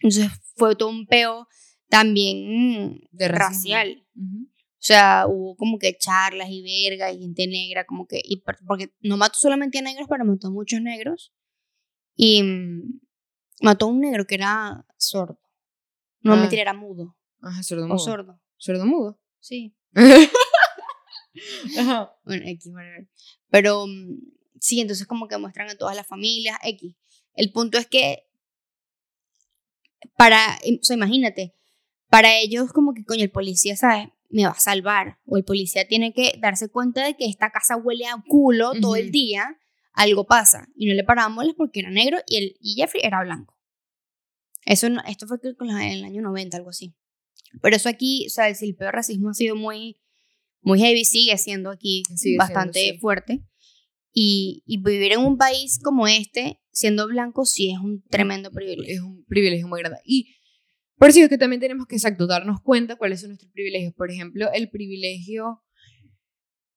Entonces 0.00 0.30
fue 0.56 0.74
todo 0.74 0.88
un 0.88 1.06
peo 1.06 1.48
también 1.90 3.02
De 3.10 3.28
racial. 3.28 4.06
Ujú. 4.16 4.44
O 4.46 4.86
sea, 4.86 5.26
hubo 5.28 5.54
como 5.56 5.78
que 5.78 5.98
charlas 5.98 6.48
y 6.50 6.62
vergas 6.88 7.14
y 7.14 7.18
gente 7.20 7.46
negra, 7.46 7.84
como 7.84 8.06
que, 8.06 8.22
y 8.24 8.40
por- 8.40 8.56
porque 8.66 8.94
no 9.00 9.18
mató 9.18 9.36
solamente 9.38 9.78
a 9.80 9.82
negros, 9.82 10.06
pero 10.08 10.24
mató 10.24 10.46
a 10.46 10.50
muchos 10.50 10.80
negros. 10.80 11.34
Y 12.16 12.42
mm, 12.42 13.00
mató 13.60 13.84
a 13.84 13.88
un 13.90 14.00
negro 14.00 14.26
que 14.26 14.36
era 14.36 14.86
sordo. 14.96 15.43
No 16.24 16.32
Ah. 16.34 16.48
era 16.50 16.72
mudo. 16.74 17.16
Ajá, 17.40 17.62
sordo 17.62 17.84
O 17.84 17.88
mudo. 17.88 17.98
sordo. 17.98 18.40
Sordo 18.56 18.86
mudo. 18.86 19.20
Sí. 19.38 19.76
Ajá. 21.78 22.12
Bueno, 22.24 22.44
X. 22.46 22.70
Pero 23.50 23.86
mm, 23.86 24.18
sí, 24.58 24.80
entonces 24.80 25.06
como 25.06 25.28
que 25.28 25.38
muestran 25.38 25.70
a 25.70 25.76
todas 25.76 25.94
las 25.96 26.06
familias, 26.06 26.58
X. 26.62 26.96
El 27.34 27.52
punto 27.52 27.78
es 27.78 27.86
que 27.86 28.26
para, 30.16 30.58
o 30.80 30.84
sea, 30.84 30.96
imagínate, 30.96 31.54
para 32.08 32.36
ellos 32.38 32.72
como 32.72 32.94
que 32.94 33.04
coño, 33.04 33.22
el 33.24 33.30
policía, 33.30 33.76
¿sabes? 33.76 34.08
Me 34.30 34.44
va 34.44 34.52
a 34.52 34.58
salvar. 34.60 35.18
O 35.26 35.36
el 35.36 35.44
policía 35.44 35.86
tiene 35.88 36.12
que 36.12 36.38
darse 36.40 36.68
cuenta 36.68 37.04
de 37.04 37.16
que 37.16 37.26
esta 37.26 37.50
casa 37.50 37.76
huele 37.76 38.06
a 38.06 38.22
culo 38.26 38.72
todo 38.80 38.96
el 38.96 39.10
día, 39.10 39.58
algo 39.92 40.24
pasa. 40.26 40.68
Y 40.76 40.86
no 40.86 40.94
le 40.94 41.04
paraban 41.04 41.34
bolas 41.36 41.54
porque 41.56 41.80
era 41.80 41.90
negro 41.90 42.18
y, 42.26 42.36
el, 42.38 42.56
y 42.60 42.74
Jeffrey 42.74 43.02
era 43.04 43.22
blanco. 43.22 43.53
Eso 44.66 44.88
esto 45.06 45.26
fue 45.26 45.40
creo 45.40 45.54
en 45.60 45.76
el 45.76 46.04
año 46.04 46.22
90, 46.22 46.56
algo 46.56 46.70
así. 46.70 46.94
Pero 47.62 47.76
eso 47.76 47.88
aquí, 47.88 48.26
o 48.26 48.30
sea, 48.30 48.48
el, 48.48 48.76
peor 48.76 48.94
racismo 48.94 49.30
ha 49.30 49.34
sido 49.34 49.56
muy, 49.56 50.00
muy 50.62 50.78
heavy, 50.80 51.04
sigue 51.04 51.36
siendo 51.38 51.70
aquí 51.70 52.02
Sigue 52.06 52.18
siendo, 52.18 52.38
bastante 52.44 52.80
sí. 52.80 52.98
fuerte. 52.98 53.44
Y, 54.12 54.62
y 54.66 54.82
vivir 54.82 55.12
en 55.12 55.20
un 55.20 55.36
país 55.36 55.80
como 55.82 56.06
este, 56.06 56.60
siendo 56.70 57.06
blanco, 57.08 57.44
sí 57.44 57.72
es 57.72 57.78
un 57.78 58.02
tremendo 58.08 58.50
privilegio. 58.50 58.94
Es 58.94 59.00
un 59.00 59.24
privilegio 59.24 59.68
muy 59.68 59.80
grande. 59.80 59.98
Y 60.04 60.34
por 60.96 61.10
eso 61.10 61.20
es 61.20 61.28
que 61.28 61.38
también 61.38 61.60
tenemos 61.60 61.86
que 61.86 61.96
exacto 61.96 62.26
darnos 62.26 62.60
cuenta 62.60 62.96
cuáles 62.96 63.20
son 63.20 63.30
nuestros 63.30 63.50
privilegios. 63.52 63.92
Por 63.94 64.10
ejemplo, 64.10 64.50
el 64.52 64.70
privilegio 64.70 65.62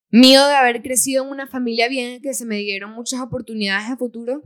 mío 0.09 0.45
de 0.47 0.55
haber 0.55 0.81
crecido 0.81 1.23
en 1.23 1.31
una 1.31 1.47
familia 1.47 1.87
bien, 1.87 2.21
que 2.21 2.33
se 2.33 2.45
me 2.45 2.57
dieron 2.57 2.91
muchas 2.91 3.21
oportunidades 3.21 3.89
a 3.89 3.97
futuro. 3.97 4.41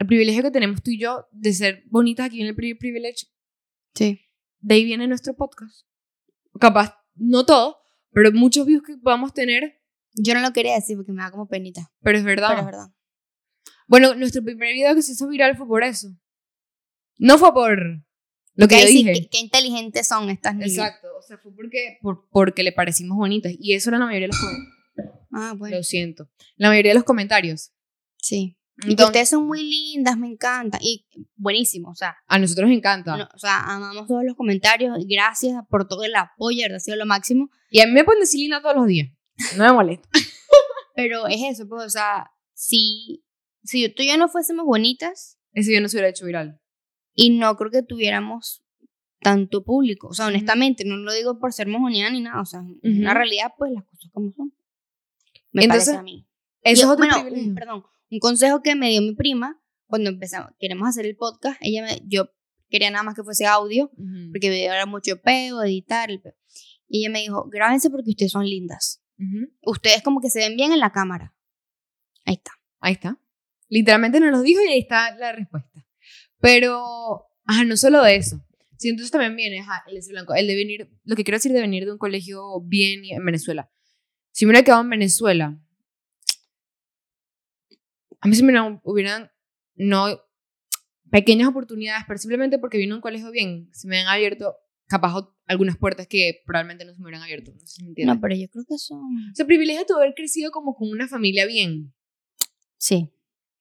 El 0.00 0.06
privilegio 0.06 0.42
que 0.42 0.50
tenemos 0.50 0.82
tú 0.82 0.90
y 0.90 0.98
yo 0.98 1.28
de 1.30 1.52
ser 1.52 1.84
bonitas 1.86 2.26
aquí 2.26 2.40
en 2.40 2.48
el 2.48 2.56
Pri- 2.56 2.74
Privilege. 2.76 3.26
Sí. 3.94 4.20
De 4.60 4.74
ahí 4.74 4.84
viene 4.84 5.06
nuestro 5.06 5.34
podcast. 5.36 5.86
Capaz, 6.58 6.96
no 7.14 7.44
todo, 7.44 7.76
pero 8.10 8.32
muchos 8.32 8.66
views 8.66 8.82
que 8.82 8.96
podamos 8.96 9.32
tener, 9.34 9.78
Yo 10.14 10.34
no 10.34 10.40
lo 10.40 10.52
quería 10.52 10.74
decir 10.74 10.96
porque 10.96 11.12
me 11.12 11.22
da 11.22 11.30
como 11.30 11.46
penita. 11.48 11.92
pero 12.02 12.18
es 12.18 12.24
verdad. 12.24 12.48
Pero 12.48 12.60
es 12.60 12.66
verdad. 12.66 12.86
Bueno, 13.86 14.14
nuestro 14.14 14.42
primer 14.42 14.72
video 14.74 14.94
que 14.94 15.02
se 15.02 15.12
hizo 15.12 15.28
viral 15.28 15.56
fue 15.56 15.68
por 15.68 15.84
eso. 15.84 16.08
No 17.18 17.38
fue 17.38 17.52
por 17.52 17.78
lo 18.54 18.68
que 18.68 18.74
Ahí 18.76 18.82
yo 18.82 18.88
sí, 18.88 18.96
dije. 19.04 19.12
qué, 19.12 19.28
qué 19.28 19.38
inteligentes 19.38 20.08
son 20.08 20.30
estas 20.30 20.54
niñas. 20.54 20.72
Exacto, 20.72 21.08
o 21.18 21.22
sea, 21.22 21.38
fue 21.38 21.54
porque, 21.54 21.98
por- 22.00 22.26
porque 22.30 22.62
le 22.62 22.72
parecimos 22.72 23.16
bonitas. 23.18 23.52
Y 23.58 23.74
eso 23.74 23.90
era 23.90 23.98
la 23.98 24.06
mayoría 24.06 24.28
de 24.28 24.32
los 24.32 24.40
comentarios. 24.40 25.26
Ah, 25.32 25.54
bueno. 25.56 25.76
Lo 25.76 25.82
siento. 25.84 26.28
La 26.56 26.68
mayoría 26.70 26.90
de 26.92 26.94
los 26.96 27.04
comentarios. 27.04 27.72
Sí. 28.16 28.56
Y 28.86 28.96
que 28.96 29.04
ustedes 29.04 29.28
son 29.28 29.46
muy 29.46 29.62
lindas, 29.62 30.16
me 30.16 30.28
encanta. 30.28 30.78
Y 30.80 31.06
buenísimo, 31.36 31.90
o 31.90 31.94
sea, 31.94 32.16
a 32.26 32.38
nosotros 32.38 32.68
nos 32.68 32.76
encanta. 32.78 33.16
no, 33.16 33.28
o 33.34 33.38
sea, 33.38 33.60
amamos 33.60 34.06
todos 34.06 34.24
los 34.24 34.36
comentarios. 34.36 34.96
Gracias 35.08 35.54
por 35.68 35.86
todo 35.88 36.04
el 36.04 36.14
apoyo, 36.14 36.64
ha 36.74 36.80
sido 36.80 36.96
lo 36.96 37.06
máximo. 37.06 37.50
Y 37.70 37.80
a 37.80 37.86
mí 37.86 37.92
me 37.92 38.04
ponen 38.04 38.20
decir 38.20 38.40
linda 38.40 38.60
todos 38.62 38.76
los 38.76 38.86
días. 38.86 39.08
No 39.56 39.64
me 39.64 39.72
molesta. 39.72 40.08
Pero 40.94 41.26
es 41.28 41.40
eso, 41.42 41.68
pues, 41.68 41.84
o 41.86 41.90
sea, 41.90 42.30
si, 42.52 43.24
si 43.64 43.88
tú 43.88 44.02
y 44.02 44.08
yo 44.08 44.16
no 44.18 44.28
fuésemos 44.28 44.64
bonitas, 44.66 45.38
Ese 45.52 45.70
video 45.70 45.82
no 45.82 45.88
se 45.88 45.96
hubiera 45.96 46.08
hecho 46.10 46.26
viral. 46.26 46.60
y 47.14 47.30
no 47.38 47.56
creo 47.56 47.70
que 47.70 47.82
tuviéramos 47.82 48.62
tanto 49.22 49.62
público. 49.64 50.08
O 50.08 50.14
sea, 50.14 50.26
honestamente, 50.26 50.84
no 50.84 50.96
lo 50.96 51.12
digo 51.12 51.38
por 51.38 51.52
ser 51.52 51.68
mojoneada 51.68 52.10
ni 52.10 52.20
nada. 52.20 52.40
O 52.40 52.44
sea, 52.46 52.60
es 52.82 52.98
una 52.98 53.10
Ujú. 53.10 53.18
realidad, 53.18 53.52
pues 53.58 53.72
las 53.72 53.84
cosas 53.84 54.10
como 54.12 54.32
son. 54.32 54.54
Me 55.52 55.64
Entonces, 55.64 55.88
parece 55.94 55.98
a 56.00 56.02
mí. 56.02 56.26
Eso 56.62 56.80
Y, 56.80 56.84
es 56.84 56.84
otro 56.86 57.06
bueno, 57.06 57.22
privilegio. 57.22 57.54
perdón, 57.54 57.84
un 58.10 58.18
consejo 58.18 58.62
que 58.62 58.74
me 58.74 58.90
dio 58.90 59.02
mi 59.02 59.14
prima 59.14 59.60
cuando 59.86 60.10
empezamos, 60.10 60.52
queremos 60.58 60.88
hacer 60.88 61.06
el 61.06 61.16
podcast, 61.16 61.58
ella 61.60 61.82
me, 61.82 62.00
yo 62.06 62.30
quería 62.68 62.90
nada 62.90 63.02
más 63.02 63.14
que 63.14 63.24
fuese 63.24 63.46
audio, 63.46 63.90
Ujú. 63.96 64.30
porque 64.32 64.50
video 64.50 64.72
era 64.72 64.86
mucho 64.86 65.20
peo, 65.20 65.62
editar, 65.62 66.10
el 66.10 66.20
peo. 66.20 66.34
Y 66.88 67.00
ella 67.00 67.10
me 67.12 67.20
dijo, 67.20 67.48
grábense 67.50 67.90
porque 67.90 68.10
ustedes 68.10 68.32
son 68.32 68.44
lindas. 68.46 69.02
Ujú. 69.18 69.52
Ustedes 69.62 70.02
como 70.02 70.20
que 70.20 70.30
se 70.30 70.38
ven 70.40 70.56
bien 70.56 70.72
en 70.72 70.80
la 70.80 70.92
cámara. 70.92 71.34
Ahí 72.24 72.34
está. 72.34 72.52
Ahí 72.80 72.92
está. 72.94 73.20
Literalmente 73.68 74.18
nos 74.20 74.30
lo 74.30 74.42
dijo 74.42 74.60
y 74.62 74.68
ahí 74.68 74.80
está 74.80 75.14
la 75.16 75.32
respuesta. 75.32 75.86
Pero, 76.40 77.26
ajá, 77.44 77.64
no 77.64 77.76
solo 77.76 78.04
eso. 78.06 78.44
Sí, 78.76 78.88
entonces 78.88 79.10
también 79.10 79.36
viene, 79.36 79.60
ajá, 79.60 79.84
el 79.88 80.00
de 80.00 80.06
blanco, 80.08 80.34
el 80.34 80.46
de 80.46 80.54
venir, 80.56 80.90
lo 81.04 81.14
que 81.14 81.22
quiero 81.22 81.36
decir 81.36 81.52
de 81.52 81.60
venir 81.60 81.84
de 81.84 81.92
un 81.92 81.98
colegio 81.98 82.60
bien 82.62 83.02
en 83.04 83.24
Venezuela. 83.24 83.70
Si 84.32 84.46
me 84.46 84.50
hubiera 84.50 84.64
quedado 84.64 84.80
en 84.80 84.90
Venezuela, 84.90 85.60
a 88.20 88.28
mí 88.28 88.34
se 88.34 88.42
me 88.44 88.52
hubieran- 88.84 89.30
no, 89.76 90.20
pequeñas 91.10 91.48
oportunidades, 91.48 92.04
pero 92.06 92.18
simplemente 92.18 92.58
porque 92.58 92.78
vine 92.78 92.92
a 92.92 92.96
un 92.96 93.00
colegio 93.00 93.30
bien, 93.30 93.68
se 93.72 93.88
me 93.88 93.98
han 93.98 94.06
abierto, 94.08 94.54
capaz, 94.86 95.28
algunas 95.46 95.76
puertas 95.76 96.06
que 96.06 96.40
probablemente 96.46 96.84
no 96.84 96.92
se 96.94 96.98
me 97.00 97.04
hubieran 97.06 97.22
abierto. 97.22 97.52
No 97.52 97.60
sé 97.60 97.66
si 97.66 97.82
me. 97.84 98.04
No, 98.04 98.20
pero 98.20 98.34
yo 98.36 98.48
creo 98.48 98.64
que 98.68 98.74
eso... 98.74 98.94
O 98.96 99.34
sea, 99.34 99.46
privilegio 99.46 99.84
de 99.84 99.94
haber 99.94 100.14
crecido 100.14 100.50
como 100.52 100.74
con 100.74 100.88
una 100.90 101.08
familia 101.08 101.46
bien. 101.46 101.92
Sí. 102.76 103.10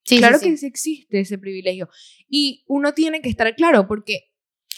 Sí, 0.03 0.17
claro 0.17 0.37
sí, 0.39 0.49
que 0.49 0.57
sí 0.57 0.65
existe 0.65 1.19
ese 1.19 1.37
privilegio. 1.37 1.89
Y 2.27 2.63
uno 2.67 2.93
tiene 2.93 3.21
que 3.21 3.29
estar 3.29 3.55
claro 3.55 3.87
porque 3.87 4.31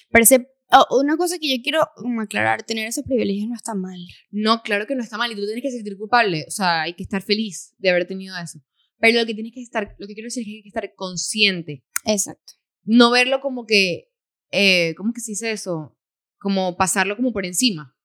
Pero 0.09 0.23
ese- 0.23 0.47
oh, 0.71 0.99
una 1.01 1.15
cosa 1.17 1.37
que 1.39 1.55
yo 1.57 1.61
quiero 1.63 1.87
como 1.95 2.21
aclarar, 2.21 2.63
tener 2.63 2.87
esos 2.87 3.03
privilegios 3.05 3.47
no 3.47 3.55
está 3.55 3.73
mal. 3.75 3.99
no, 4.29 4.61
claro 4.61 4.87
que 4.87 4.95
no 4.95 5.03
está 5.03 5.17
mal 5.17 5.31
y 5.31 5.35
tú 5.35 5.45
tienes 5.45 5.61
que 5.63 5.71
sentir 5.71 5.97
culpable. 5.97 6.45
O 6.47 6.51
sea, 6.51 6.81
hay 6.83 6.93
que 6.95 7.03
estar 7.03 7.21
feliz 7.21 7.73
de 7.77 7.89
haber 7.89 8.05
tenido 8.07 8.37
eso. 8.37 8.61
Pero 9.01 9.19
lo 9.19 9.25
que 9.25 9.33
tienes 9.33 9.51
que 9.53 9.61
estar, 9.61 9.95
lo 9.97 10.07
que 10.07 10.13
quiero 10.13 10.27
decir 10.27 10.41
es 10.41 10.45
que 10.45 10.55
hay 10.55 10.61
que 10.61 10.69
estar 10.69 10.93
consciente. 10.95 11.83
Exacto. 12.05 12.53
No 12.83 13.11
verlo 13.11 13.41
como 13.41 13.65
que, 13.65 14.11
eh, 14.51 14.93
¿cómo 14.95 15.11
que 15.11 15.21
se 15.21 15.31
dice 15.31 15.51
eso? 15.51 15.97
Como 16.39 16.77
pasarlo 16.77 17.17
como 17.17 17.33
por 17.33 17.45
encima. 17.45 17.95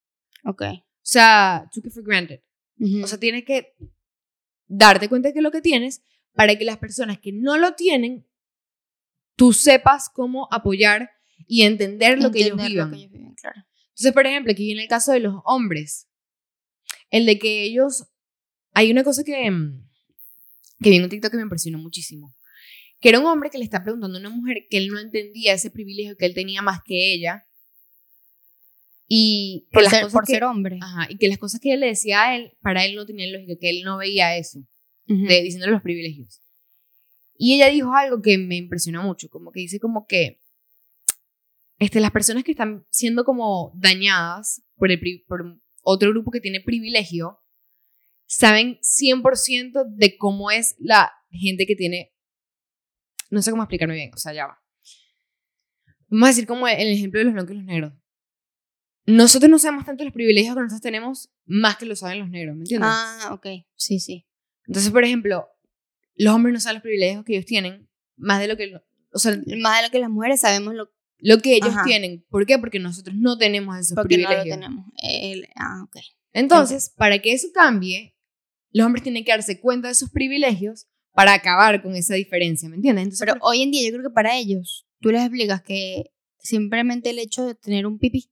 Ok. 0.45 0.63
O 0.63 0.83
sea, 1.03 1.69
took 1.73 1.87
it 1.87 1.93
for 1.93 2.03
granted. 2.03 2.41
Ujú. 2.79 3.05
O 3.05 3.07
sea, 3.07 3.19
tienes 3.19 3.45
que 3.45 3.77
darte 4.67 5.09
cuenta 5.09 5.29
de 5.29 5.35
que 5.35 5.39
es 5.41 5.43
lo 5.43 5.51
que 5.51 5.61
tienes 5.61 6.03
para 6.35 6.57
que 6.57 6.65
las 6.65 6.79
personas 6.79 7.19
que 7.19 7.33
no 7.33 7.57
lo 7.57 7.75
tienen, 7.75 8.27
tú 9.37 9.53
sepas 9.53 10.09
cómo 10.09 10.49
apoyar 10.51 11.11
y 11.47 11.63
entender 11.63 12.21
lo 12.21 12.31
que 12.31 12.41
ellos 12.41 12.57
lo 12.57 12.57
que 12.57 12.67
ellos 12.67 12.91
viven, 12.91 13.35
claro. 13.35 13.63
Entonces, 13.89 14.13
por 14.13 14.27
ejemplo, 14.27 14.53
aquí 14.53 14.65
viene 14.65 14.83
el 14.83 14.89
caso 14.89 15.13
de 15.13 15.21
los 15.21 15.37
hombres. 15.45 16.09
El 17.11 17.27
de 17.27 17.39
que 17.39 17.63
ellos... 17.63 18.09
Hay 18.73 18.91
una 18.91 19.05
cosa 19.05 19.25
que, 19.25 19.51
mm, 19.51 19.89
que 20.81 20.91
vi 20.91 20.97
en 20.97 21.05
un 21.05 21.09
TikTok 21.11 21.31
que 21.31 21.37
me 21.37 21.43
impresionó 21.45 21.79
muchísimo. 21.79 22.35
Que 23.01 23.11
era 23.11 23.21
un 23.21 23.27
hombre 23.27 23.51
que 23.51 23.59
le 23.59 23.65
está 23.65 23.83
preguntando 23.83 24.17
a 24.17 24.21
una 24.21 24.31
mujer 24.31 24.67
que 24.71 24.79
él 24.79 24.89
no 24.89 24.99
entendía 24.99 25.53
ese 25.53 25.71
privilegio 25.71 26.17
que 26.17 26.27
él 26.27 26.35
tenía 26.35 26.63
más 26.63 26.81
que 26.85 27.15
ella. 27.15 27.47
Y 29.09 29.67
que 29.71 29.75
Por, 29.75 29.83
las 29.85 29.93
ser, 29.93 30.03
cosas 30.03 30.13
por 30.15 30.25
que- 30.27 30.33
ser 30.33 30.45
hombre. 30.45 30.79
Ajá, 30.83 31.07
y 31.11 31.17
que 31.19 31.29
las 31.29 31.39
cosas 31.39 31.61
que 31.61 31.73
él 31.73 31.81
le 31.81 31.87
decía 31.89 32.23
a 32.25 32.37
él, 32.37 32.53
para 32.61 32.85
él 32.85 32.95
no 32.97 33.07
tenían 33.07 33.33
lógica, 33.33 33.55
que 33.61 33.71
él 33.71 33.83
no 33.85 33.99
veía 33.99 34.37
eso, 34.37 34.59
Ujú. 35.09 35.27
de, 35.27 35.43
diciéndole 35.43 35.73
los 35.73 35.83
privilegios. 35.83 36.43
Y 37.39 37.55
ella 37.55 37.69
dijo 37.69 37.93
algo 37.95 38.21
que 38.23 38.39
me 38.39 38.57
impresionó 38.57 39.03
mucho, 39.03 39.29
como 39.29 39.53
que 39.53 39.61
dice 39.61 39.79
como 39.79 40.07
que 40.07 40.41
este, 41.79 42.01
las 42.01 42.11
personas 42.11 42.43
que 42.45 42.53
están 42.53 42.87
siendo 42.91 43.25
como 43.25 43.73
dañadas 43.77 44.63
por, 44.77 44.91
el, 44.91 44.99
por 45.29 45.61
otro 45.83 46.11
grupo 46.11 46.31
que 46.31 46.41
tiene 46.41 46.61
privilegio, 46.63 47.39
saben 48.27 48.79
100% 48.83 49.85
de 49.89 50.17
cómo 50.19 50.51
es 50.51 50.75
la 50.79 51.13
gente 51.31 51.67
que 51.67 51.77
tiene, 51.77 52.13
no 53.31 53.43
sé 53.43 53.51
cómo 53.51 53.63
explicarme 53.63 53.95
bien, 53.95 54.11
o 54.15 54.19
sea, 54.19 54.33
ya 54.33 54.47
va. 54.47 54.63
Vamos 56.09 56.27
a 56.27 56.31
decir 56.31 56.47
como 56.47 56.69
el 56.69 56.89
ejemplo 56.93 57.19
de 57.19 57.25
los 57.25 57.35
blancos 57.35 57.53
y 57.53 57.57
los 57.57 57.65
negros. 57.65 57.93
Nosotros 59.07 59.49
no 59.51 59.59
sabemos 59.59 59.85
tanto 59.85 60.03
los 60.05 60.13
privilegios 60.13 60.55
que 60.55 60.61
nosotros 60.63 60.81
tenemos 60.83 61.31
más 61.45 61.77
que 61.77 61.87
lo 61.87 61.95
saben 61.95 62.19
los 62.19 62.29
negros, 62.31 62.57
¿me 62.57 62.63
entiendes? 62.63 62.89
Ah, 62.93 63.31
ok. 63.33 63.47
Sí, 63.77 64.01
sí. 64.01 64.27
Entonces, 64.67 64.91
por 64.91 65.05
ejemplo, 65.05 65.47
los 66.17 66.35
hombres 66.35 66.53
no 66.55 66.61
saben 66.61 66.77
los 66.77 66.83
privilegios 66.83 67.25
que 67.25 67.35
ellos 67.35 67.47
tienen, 67.47 67.89
más 68.17 68.41
de 68.41 68.49
lo 68.49 68.57
que, 68.57 68.73
o 69.13 69.19
sea, 69.19 69.37
Más 69.61 69.79
de 69.81 69.87
lo 69.87 69.91
que 69.93 69.99
las 70.01 70.11
mujeres 70.11 70.41
sabemos 70.41 70.75
lo 70.75 70.91
lo 71.19 71.39
que 71.39 71.55
ellos 71.57 71.71
Ajá. 71.71 71.83
tienen. 71.85 72.27
¿Por 72.29 72.45
qué? 72.45 72.59
Porque 72.59 72.79
nosotros 72.79 73.17
no 73.17 73.39
tenemos 73.39 73.79
esos 73.79 73.95
porque 73.95 74.19
no 74.19 74.25
lo 74.25 74.29
privilegios. 74.29 74.61
tenemos. 74.61 74.85
El- 75.03 75.49
ah, 75.57 75.83
ok. 75.85 75.97
Entonces, 76.35 76.93
para 76.95 77.21
que 77.23 77.33
eso 77.33 77.49
cambie, 77.55 78.15
los 78.73 78.87
hombres 78.87 79.03
tienen 79.03 79.25
que 79.25 79.33
darse 79.33 79.61
cuenta 79.61 79.89
de 79.89 79.95
sus 79.95 80.11
privilegios 80.11 80.87
para 81.13 81.33
acabar 81.35 81.83
con 81.83 81.95
esa 81.97 82.15
diferencia, 82.15 82.69
¿me 82.69 82.77
entiendes? 82.77 83.05
Entonces, 83.05 83.27
Pero 83.27 83.39
hoy 83.43 83.63
en 83.63 83.71
día 83.71 83.87
yo 83.89 83.97
creo 83.97 84.11
que 84.11 84.15
para 84.15 84.37
ellos, 84.37 84.87
tú 85.01 85.11
les 85.11 85.23
explicas 85.23 85.63
que 85.63 86.13
simplemente 86.39 87.11
el 87.11 87.19
hecho 87.19 87.45
de 87.47 87.55
tener 87.55 87.87
un 87.87 87.99
pipí, 87.99 88.31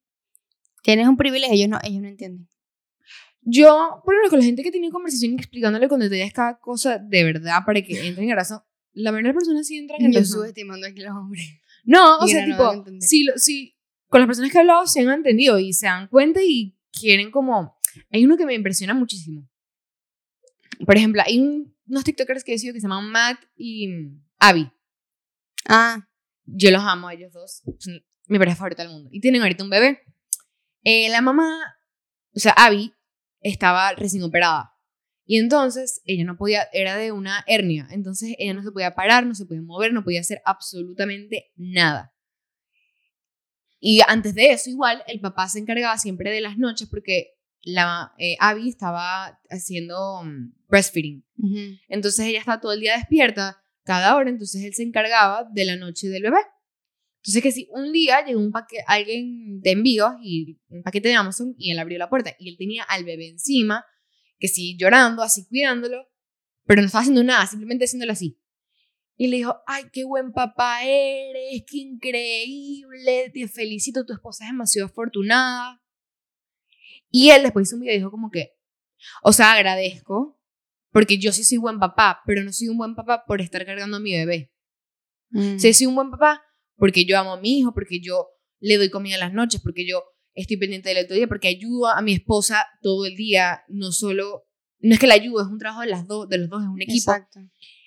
tienes 0.82 1.08
un 1.08 1.16
privilegio, 1.16 1.54
ellos 1.54 1.68
no, 1.68 1.78
ellos 1.82 2.02
no 2.02 2.08
entienden. 2.08 2.48
yo, 3.40 4.02
por 4.04 4.14
ejemplo, 4.14 4.30
con 4.30 4.38
la 4.40 4.44
gente 4.44 4.62
que 4.62 4.70
tiene 4.70 4.90
conversación 4.90 5.34
explicándole 5.34 5.88
con 5.88 6.00
detalles 6.00 6.32
cada 6.32 6.58
cosa 6.58 6.98
de 6.98 7.24
verdad 7.24 7.60
para 7.66 7.80
que 7.82 8.06
entren 8.06 8.28
en 8.30 8.36
razón, 8.36 8.60
la 8.92 9.10
mayoría 9.12 9.30
de 9.30 9.34
las 9.34 9.40
personas 9.42 9.66
sí 9.66 9.76
entran 9.78 10.00
en 10.02 10.12
Yo 10.12 10.20
razón. 10.20 10.38
subestimando 10.40 10.86
aquí 10.86 11.02
a 11.02 11.08
los 11.08 11.16
hombres. 11.16 11.44
No, 11.84 12.18
o 12.18 12.26
Y 12.26 12.30
sea, 12.30 12.46
no, 12.46 12.56
tipo, 12.84 12.84
si, 13.00 13.26
si 13.36 13.76
con 14.08 14.20
las 14.20 14.26
personas 14.28 14.50
que 14.50 14.58
he 14.58 14.60
hablado 14.60 14.86
se 14.86 15.00
han 15.00 15.08
entendido 15.10 15.58
y 15.58 15.72
se 15.72 15.86
dan 15.86 16.08
cuenta 16.08 16.40
y 16.42 16.76
quieren 16.92 17.30
como... 17.30 17.76
Hay 18.10 18.24
uno 18.24 18.36
que 18.36 18.46
me 18.46 18.54
impresiona 18.54 18.94
muchísimo. 18.94 19.48
Por 20.86 20.96
ejemplo, 20.96 21.22
hay 21.24 21.38
un- 21.40 21.74
unos 21.86 22.04
TikTokers 22.04 22.44
que 22.44 22.54
he 22.54 22.58
sido 22.58 22.72
que 22.74 22.80
se 22.80 22.86
llaman 22.88 23.10
Matt 23.10 23.40
y 23.56 23.88
mm, 23.88 24.24
Abby. 24.38 24.70
Ah, 25.68 26.06
Yo 26.46 26.70
los 26.70 26.82
amo 26.82 27.08
a 27.08 27.14
ellos 27.14 27.32
dos. 27.32 27.62
Son 27.78 27.94
mi 28.26 28.38
pareja 28.38 28.56
favorita 28.56 28.82
del 28.82 28.92
mundo. 28.92 29.08
Y 29.12 29.20
tienen 29.20 29.40
ahorita 29.42 29.64
un 29.64 29.70
bebé. 29.70 30.00
Eh, 30.82 31.08
la 31.08 31.22
mamá, 31.22 31.58
o 32.34 32.38
sea, 32.38 32.52
Abby, 32.52 32.92
estaba 33.40 33.92
recién 33.94 34.22
operada. 34.22 34.70
Y 35.26 35.38
entonces 35.38 36.02
ella 36.04 36.24
no 36.24 36.36
podía, 36.36 36.68
era 36.74 36.96
de 36.96 37.12
una 37.12 37.42
hernia. 37.46 37.88
Entonces 37.90 38.34
ella 38.38 38.52
no 38.52 38.62
se 38.62 38.72
podía 38.72 38.94
parar, 38.94 39.24
no 39.24 39.34
se 39.34 39.46
podía 39.46 39.62
mover, 39.62 39.94
no 39.94 40.04
podía 40.04 40.20
hacer 40.20 40.42
absolutamente 40.44 41.50
nada. 41.56 42.14
Y 43.80 44.00
antes 44.06 44.34
de 44.34 44.50
eso, 44.50 44.70
igual, 44.70 45.02
el 45.06 45.20
papá 45.20 45.48
se 45.48 45.58
encargaba 45.58 45.96
siempre 45.98 46.30
de 46.30 46.40
las 46.40 46.56
noches 46.58 46.88
porque 46.88 47.33
la 47.64 48.12
eh, 48.18 48.36
Abby 48.40 48.68
estaba 48.68 49.40
haciendo 49.48 50.22
mm, 50.22 50.52
breastfeeding. 50.68 51.24
Entonces 51.88 52.26
ella 52.26 52.38
estaba 52.38 52.60
todo 52.60 52.72
el 52.72 52.80
día 52.80 52.96
despierta, 52.96 53.60
cada 53.82 54.16
hora, 54.16 54.30
entonces 54.30 54.64
él 54.64 54.74
se 54.74 54.82
encargaba 54.82 55.48
de 55.52 55.64
la 55.64 55.76
noche 55.76 56.08
del 56.08 56.22
bebé. 56.22 56.38
Entonces 57.18 57.42
que 57.42 57.52
si 57.52 57.68
un 57.70 57.92
día 57.92 58.24
llegó 58.24 58.40
un 58.40 58.52
paquete, 58.52 58.84
alguien 58.86 59.60
de 59.60 59.70
envíos 59.70 60.12
y 60.22 60.58
un 60.68 60.82
paquete 60.82 61.08
de 61.08 61.14
Amazon 61.14 61.54
y 61.58 61.70
él 61.70 61.78
abrió 61.78 61.98
la 61.98 62.10
puerta 62.10 62.34
y 62.38 62.50
él 62.50 62.56
tenía 62.58 62.82
al 62.84 63.04
bebé 63.04 63.28
encima, 63.28 63.84
que 64.38 64.48
sí 64.48 64.76
llorando, 64.78 65.22
así 65.22 65.46
cuidándolo, 65.46 66.06
pero 66.66 66.82
no 66.82 66.86
estaba 66.86 67.02
haciendo 67.02 67.24
nada, 67.24 67.46
simplemente 67.46 67.84
haciéndolo 67.84 68.12
así. 68.12 68.38
Y 69.16 69.28
le 69.28 69.36
dijo, 69.36 69.56
ay, 69.66 69.84
qué 69.92 70.04
buen 70.04 70.32
papá 70.32 70.84
eres, 70.84 71.62
qué 71.66 71.78
increíble, 71.78 73.30
te 73.32 73.48
felicito, 73.48 74.04
tu 74.04 74.12
esposa 74.12 74.44
es 74.44 74.50
demasiado 74.50 74.88
afortunada. 74.88 75.83
Y 77.14 77.30
él 77.30 77.44
después 77.44 77.68
hizo 77.68 77.76
un 77.76 77.82
video 77.82 77.94
y 77.94 77.98
dijo 77.98 78.10
como 78.10 78.28
que, 78.28 78.56
o 79.22 79.32
sea, 79.32 79.52
agradezco, 79.52 80.36
porque 80.90 81.16
yo 81.16 81.30
sí 81.30 81.44
soy 81.44 81.58
buen 81.58 81.78
papá, 81.78 82.20
pero 82.26 82.42
no 82.42 82.52
soy 82.52 82.66
un 82.66 82.76
buen 82.76 82.96
papá 82.96 83.22
por 83.24 83.40
estar 83.40 83.64
cargando 83.64 83.98
a 83.98 84.00
mi 84.00 84.14
bebé. 84.14 84.52
Mm. 85.30 85.58
Sí, 85.58 85.72
soy 85.74 85.86
un 85.86 85.94
buen 85.94 86.10
papá 86.10 86.42
porque 86.76 87.04
yo 87.04 87.16
amo 87.16 87.34
a 87.34 87.40
mi 87.40 87.60
hijo, 87.60 87.72
porque 87.72 88.00
yo 88.00 88.30
le 88.58 88.78
doy 88.78 88.90
comida 88.90 89.14
en 89.14 89.20
las 89.20 89.32
noches, 89.32 89.60
porque 89.62 89.86
yo 89.86 90.02
estoy 90.34 90.56
pendiente 90.56 90.88
del 90.88 91.04
otro 91.04 91.14
día, 91.14 91.28
porque 91.28 91.46
ayudo 91.46 91.86
a 91.86 92.02
mi 92.02 92.14
esposa 92.14 92.66
todo 92.82 93.06
el 93.06 93.14
día, 93.14 93.62
no 93.68 93.92
solo, 93.92 94.48
no 94.80 94.94
es 94.94 94.98
que 94.98 95.06
la 95.06 95.14
ayudo, 95.14 95.42
es 95.42 95.46
un 95.46 95.60
trabajo 95.60 95.82
de, 95.82 95.90
las 95.90 96.08
dos 96.08 96.28
de 96.28 96.38
los 96.38 96.50
dos, 96.50 96.64
es 96.64 96.68
un 96.68 96.82
equipo. 96.82 97.12
Exacto. 97.12 97.38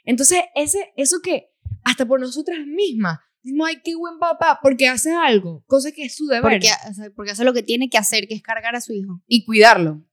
Entonces, 0.06 0.40
ese, 0.56 0.94
eso 0.96 1.18
que 1.22 1.50
hasta 1.84 2.06
por 2.06 2.22
nosotras 2.22 2.60
mismas, 2.66 3.20
ay, 3.66 3.82
qué 3.84 3.96
buen 3.96 4.20
papá, 4.20 4.60
porque 4.62 4.88
hace 4.88 5.14
algo, 5.14 5.64
cosa 5.68 5.92
que 5.92 6.04
es 6.04 6.16
su 6.16 6.28
deber, 6.28 6.42
Porque, 6.42 6.70
o 6.90 6.94
sea, 6.94 7.10
porque 7.16 7.32
hace 7.32 7.44
lo 7.44 7.54
que 7.54 7.64
tiene 7.64 7.90
que 7.90 7.98
hacer, 7.98 8.28
que 8.28 8.36
es 8.36 8.42
cargar 8.42 8.76
a 8.76 8.82
su 8.82 8.94
hijo. 8.94 9.22
y 9.28 9.46
cuidarlo. 9.46 10.06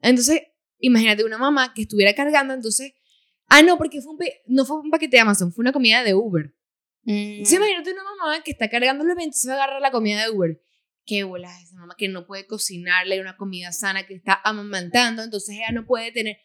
Entonces, 0.00 0.42
imagínate 0.78 1.24
una 1.24 1.38
mamá 1.38 1.72
que 1.74 1.82
estuviera 1.82 2.14
cargando, 2.14 2.54
entonces, 2.54 2.92
ah, 3.48 3.62
no, 3.62 3.78
porque 3.78 4.00
fue 4.00 4.12
un 4.14 4.18
no 4.46 4.64
fue 4.64 4.80
un 4.80 4.90
paquete 4.90 5.16
de 5.16 5.20
Amazon, 5.20 5.52
fue 5.52 5.62
una 5.62 5.72
comida 5.72 6.02
de 6.02 6.14
Uber. 6.14 6.54
Mm. 7.04 7.10
Entonces, 7.10 7.58
imagínate 7.58 7.92
una 7.92 8.04
mamá 8.04 8.42
que 8.42 8.52
está 8.52 8.68
cargando 8.68 9.02
el 9.02 9.08
bebé, 9.08 9.24
entonces 9.24 9.48
va 9.48 9.54
a 9.54 9.56
agarrar 9.56 9.80
la 9.80 9.90
comida 9.90 10.22
de 10.24 10.30
Uber. 10.30 10.60
Qué 11.04 11.24
bola 11.24 11.50
esa 11.60 11.76
mamá 11.76 11.94
que 11.98 12.08
no 12.08 12.26
puede 12.26 12.46
cocinarle 12.46 13.20
una 13.20 13.36
comida 13.36 13.72
sana, 13.72 14.06
que 14.06 14.14
está 14.14 14.40
amamantando, 14.44 15.22
entonces 15.22 15.56
ella 15.56 15.72
no 15.72 15.84
puede 15.84 16.12
tener. 16.12 16.38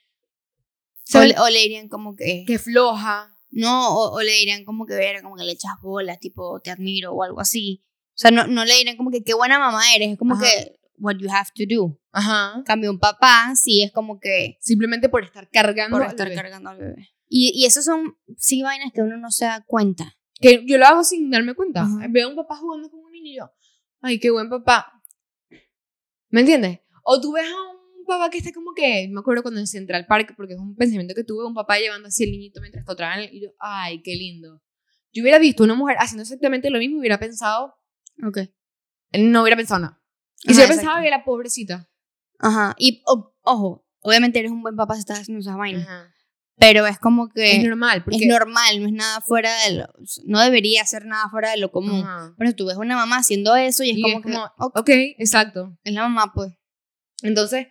O, 1.13 1.19
o 1.19 1.49
le 1.49 1.59
dirían 1.59 1.87
como 1.87 2.15
que... 2.15 2.43
Que 2.45 2.59
floja. 2.59 3.36
No, 3.59 3.89
o, 3.95 4.15
o 4.15 4.21
le 4.21 4.31
dirían 4.33 4.63
como 4.65 4.85
que, 4.85 4.93
ver, 4.95 5.21
como 5.21 5.35
que 5.35 5.43
le 5.43 5.51
echas 5.51 5.71
bolas, 5.81 6.19
tipo, 6.19 6.59
te 6.59 6.71
admiro 6.71 7.13
o 7.13 7.23
algo 7.23 7.39
así. 7.39 7.83
O 8.09 8.17
sea, 8.19 8.31
no, 8.31 8.47
no 8.47 8.65
le 8.65 8.73
dirían 8.75 8.97
como 8.97 9.11
que, 9.11 9.23
qué 9.23 9.33
buena 9.33 9.59
mamá 9.59 9.81
eres. 9.95 10.11
Es 10.11 10.17
como 10.17 10.35
Ajá. 10.35 10.43
que, 10.43 10.79
what 10.99 11.15
you 11.19 11.27
have 11.31 11.49
to 11.55 11.63
do. 11.67 11.99
Ajá. 12.11 12.63
Cambio, 12.65 12.89
un 12.91 12.99
papá 12.99 13.53
sí 13.55 13.83
es 13.83 13.91
como 13.91 14.19
que, 14.19 14.57
Simplemente 14.61 15.09
por 15.09 15.23
estar 15.23 15.49
cargando. 15.49 15.97
por 15.97 16.03
al 16.03 16.11
estar 16.11 16.27
bebé. 16.29 16.41
cargando 16.41 16.69
al 16.69 16.77
bebé. 16.77 17.09
Y, 17.29 17.51
y 17.55 17.65
eso 17.65 17.81
son, 17.81 18.17
sí, 18.37 18.61
vainas 18.63 18.91
que 18.93 19.01
uno 19.01 19.17
no 19.17 19.31
se 19.31 19.45
da 19.45 19.63
cuenta. 19.65 20.15
Que 20.39 20.63
yo 20.67 20.77
lo 20.77 20.85
hago 20.85 21.03
sin 21.03 21.29
darme 21.29 21.53
cuenta. 21.55 21.81
Ajá. 21.81 22.07
Veo 22.09 22.27
a 22.27 22.29
un 22.29 22.35
papá 22.35 22.55
jugando 22.57 22.89
con 22.89 22.99
un 23.01 23.11
niño 23.11 23.31
y 23.31 23.37
yo, 23.37 23.51
ay, 24.01 24.19
qué 24.19 24.29
buen 24.31 24.49
papá. 24.49 25.01
¿Me 26.29 26.41
entiendes? 26.41 26.79
O 27.03 27.19
tú 27.21 27.31
ves 27.33 27.45
a 27.47 27.71
un 27.71 27.76
papá 28.07 28.29
que 28.29 28.37
está 28.39 28.51
como 28.51 28.73
que, 28.73 29.07
me 29.11 29.19
acuerdo 29.19 29.43
cuando 29.43 29.59
en 29.59 29.67
Central 29.67 30.05
Park, 30.07 30.33
porque 30.35 30.53
es 30.53 30.59
un 30.59 30.75
pensamiento 30.75 31.13
que 31.13 31.23
tuve, 31.23 31.45
un 31.45 31.53
papá 31.53 31.77
llevando 31.79 32.07
así 32.07 32.23
el 32.23 32.31
niñito 32.31 32.59
mientras 32.61 32.85
tocaban 32.85 33.21
y 33.31 33.41
yo, 33.41 33.49
ay, 33.59 34.01
qué 34.01 34.15
lindo. 34.15 34.61
Yo 35.13 35.21
hubiera 35.23 35.39
visto 35.39 35.63
una 35.63 35.75
mujer 35.75 35.97
haciendo 35.99 36.23
exactamente 36.23 36.69
lo 36.69 36.79
mismo 36.79 36.97
y 36.97 36.99
hubiera 36.99 37.19
pensado, 37.19 37.75
Ok. 38.25 38.39
no 39.13 39.41
hubiera 39.41 39.55
pensado 39.57 39.81
nada. 39.81 40.01
Y 40.43 40.49
si 40.53 40.55
hubiera 40.59 40.67
pensado 40.75 41.01
que 41.01 41.07
era 41.07 41.23
pobrecita. 41.25 41.89
Ajá. 42.39 42.75
Y, 42.77 43.01
o- 43.07 43.33
ojo, 43.41 43.85
obviamente 44.01 44.39
eres 44.39 44.51
un 44.51 44.61
buen 44.61 44.75
papá 44.75 44.93
si 44.95 44.99
estás 45.01 45.19
haciendo 45.19 45.41
esas 45.41 45.57
vainas. 45.57 45.83
Ajá. 45.87 46.13
Pero 46.59 46.87
es 46.87 46.97
como 46.97 47.29
que 47.29 47.57
Es 47.57 47.63
normal, 47.63 48.03
porque... 48.03 48.17
es 48.17 48.27
normal, 48.27 48.81
no 48.81 48.87
es 48.87 48.93
nada 48.93 49.21
fuera 49.21 49.51
de 49.65 49.75
lo, 49.75 49.93
no 50.25 50.41
debería 50.41 50.83
ser 50.85 51.05
nada 51.05 51.29
fuera 51.29 51.51
de 51.51 51.57
lo 51.57 51.71
común. 51.71 52.01
Ajá. 52.01 52.33
Pero 52.37 52.53
tú 52.55 52.65
ves 52.65 52.77
una 52.77 52.95
mamá 52.95 53.17
haciendo 53.17 53.55
eso 53.55 53.83
y 53.83 53.91
es 53.91 53.97
Y 53.97 54.01
como 54.01 54.17
es 54.19 54.25
que, 54.25 54.31
como, 54.31 54.45
ok, 54.57 54.77
ok, 54.79 54.89
exacto. 55.19 55.77
es 55.83 55.93
la 55.93 56.01
mamá, 56.01 56.31
pues. 56.33 56.53
Entonces, 57.21 57.67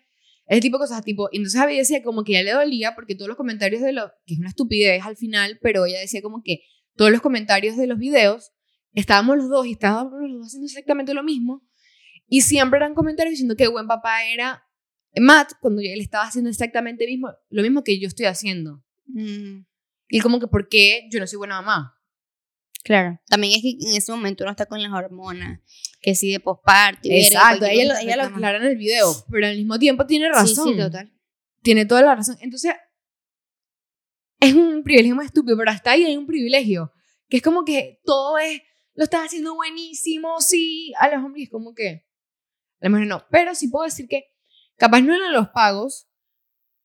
ese 0.47 0.61
tipo 0.61 0.79
de 0.79 0.83
cosas, 0.83 1.05
tipo, 1.05 1.29
y 1.33 1.39
entonces 1.39 1.61
Abby 1.61 1.77
decía 1.77 2.03
como 2.03 2.23
que 2.25 2.33
ya 2.33 2.43
le 2.43 2.53
dolía 2.53 2.95
porque 2.95 3.15
todos 3.15 3.29
los 3.29 3.37
comentarios 3.37 3.83
de 3.83 3.93
lo, 3.93 4.13
que 4.27 4.35
es 4.35 4.41
una 4.41 4.49
estupidez 4.49 5.05
al 5.05 5.17
final, 5.17 5.59
pero 5.61 5.87
ella 5.87 5.99
decía 5.99 6.23
como 6.23 6.43
que 6.43 6.61
todos 6.95 7.11
los 7.11 7.21
comentarios 7.21 7.77
de 7.77 7.87
los 7.87 7.99
videos, 7.99 8.53
estábamos 8.93 9.37
los 9.37 9.49
dos 9.49 9.67
y 9.67 9.73
estábamos 9.73 10.13
los 10.21 10.39
dos 10.39 10.47
haciendo 10.47 10.67
exactamente 10.67 11.15
lo 11.15 11.23
mismo, 11.25 11.67
y 12.29 12.43
siempre 12.43 12.79
eran 12.79 12.95
comentarios 12.95 13.33
diciendo 13.33 13.57
que 13.57 13.69
buen 13.69 13.87
papá 13.87 14.25
era 14.25 14.63
Matt 15.17 15.53
cuando 15.61 15.81
él 15.81 16.01
estaba 16.01 16.25
haciendo 16.25 16.51
exactamente 16.51 17.07
mismo, 17.07 17.33
lo 17.49 17.63
mismo 17.63 17.83
que 17.83 17.99
yo 17.99 18.07
estoy 18.07 18.27
haciendo. 18.27 18.83
Mm, 19.07 19.65
Y 20.09 20.21
como 20.21 20.39
que, 20.39 20.47
¿por 20.47 20.69
qué 20.69 21.09
yo 21.11 21.19
no 21.19 21.27
soy 21.27 21.39
buena 21.39 21.61
mamá? 21.61 21.93
claro. 22.85 23.21
También 23.29 23.55
es 23.55 23.63
que 23.63 23.71
en 23.71 23.97
ese 23.97 24.13
momento 24.13 24.45
uno 24.45 24.53
está 24.53 24.67
con 24.67 24.81
las 24.81 24.93
hormonas 24.93 25.61
que 26.01 26.15
sí 26.15 26.33
de 26.33 26.41
postparto. 26.41 27.01
Exacto, 27.05 27.67
ella, 27.67 27.95
lo, 27.95 27.99
ella 28.01 28.17
lo 28.17 28.23
aclara 28.25 28.59
en 28.59 28.65
el 28.65 28.77
video, 28.77 29.13
pero 29.31 29.47
al 29.47 29.57
mismo 29.57 29.79
tiempo 29.79 30.07
tiene 30.07 30.29
razón. 30.29 30.69
Sí, 30.69 30.73
sí, 30.73 30.79
total. 30.79 31.13
Tiene 31.63 31.87
toda 31.87 32.03
la 32.03 32.15
razón. 32.15 32.37
Entonces, 32.41 32.75
es 34.41 34.55
un 34.55 34.83
privilegio 34.83 35.17
más 35.17 35.27
estúpido, 35.27 35.57
pero 35.57 35.71
hasta 35.71 35.93
ahí 35.93 36.05
hay 36.05 36.17
un 36.17 36.27
privilegio, 36.27 36.93
que 37.29 37.39
es 37.39 37.43
como 37.43 37.65
que 37.65 38.01
todo 38.05 38.39
es, 38.39 38.63
lo 38.95 39.05
estás 39.05 39.27
haciendo 39.27 39.55
buenísimo, 39.55 40.41
sí, 40.41 40.93
a 40.99 41.09
los 41.09 41.25
hombres 41.25 41.45
es 41.45 41.51
como 41.51 41.75
que, 41.75 42.07
a 42.81 42.87
lo 42.87 42.91
mejor 42.91 43.07
no, 43.07 43.27
pero 43.31 43.55
sí 43.55 43.69
puedo 43.69 43.85
decir 43.85 44.07
que 44.09 44.25
capaz 44.77 45.01
no 45.01 45.15
eran 45.15 45.33
los 45.33 45.49
pagos, 45.49 46.09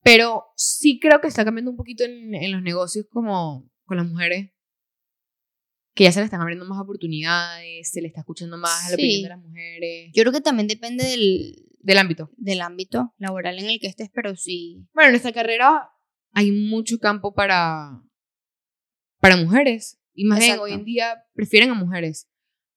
pero 0.03 0.45
sí 0.55 0.99
creo 0.99 1.21
que 1.21 1.27
está 1.27 1.45
cambiando 1.45 1.71
un 1.71 1.77
poquito 1.77 2.03
en, 2.03 2.33
en 2.33 2.51
los 2.51 2.61
negocios 2.61 3.05
como 3.11 3.69
con 3.85 3.97
las 3.97 4.07
mujeres 4.07 4.51
que 5.93 6.05
ya 6.05 6.11
se 6.11 6.19
le 6.19 6.25
están 6.25 6.41
abriendo 6.41 6.65
más 6.65 6.79
oportunidades, 6.79 7.89
se 7.89 8.01
le 8.01 8.07
está 8.07 8.21
escuchando 8.21 8.57
más 8.57 8.85
a 8.85 8.89
la 8.89 8.95
opinión 8.95 9.23
de 9.23 9.29
las 9.29 9.39
mujeres. 9.39 10.11
Yo 10.13 10.23
creo 10.23 10.33
que 10.33 10.41
también 10.41 10.67
depende 10.67 11.03
del, 11.03 11.65
del 11.79 11.97
ámbito. 11.97 12.29
Del 12.37 12.61
ámbito 12.61 13.13
laboral 13.17 13.59
en 13.59 13.69
el 13.69 13.79
que 13.79 13.87
estés, 13.87 14.09
pero 14.13 14.35
sí. 14.35 14.87
Bueno, 14.93 15.09
en 15.09 15.15
esta 15.15 15.33
carrera 15.33 15.89
hay 16.33 16.51
mucho 16.51 16.97
campo 16.99 17.33
para, 17.33 18.01
para 19.19 19.37
mujeres. 19.37 19.99
Y 20.13 20.25
más 20.25 20.39
bien, 20.39 20.59
hoy 20.59 20.73
en 20.73 20.85
día 20.85 21.23
prefieren 21.33 21.71
a 21.71 21.73
mujeres. 21.73 22.27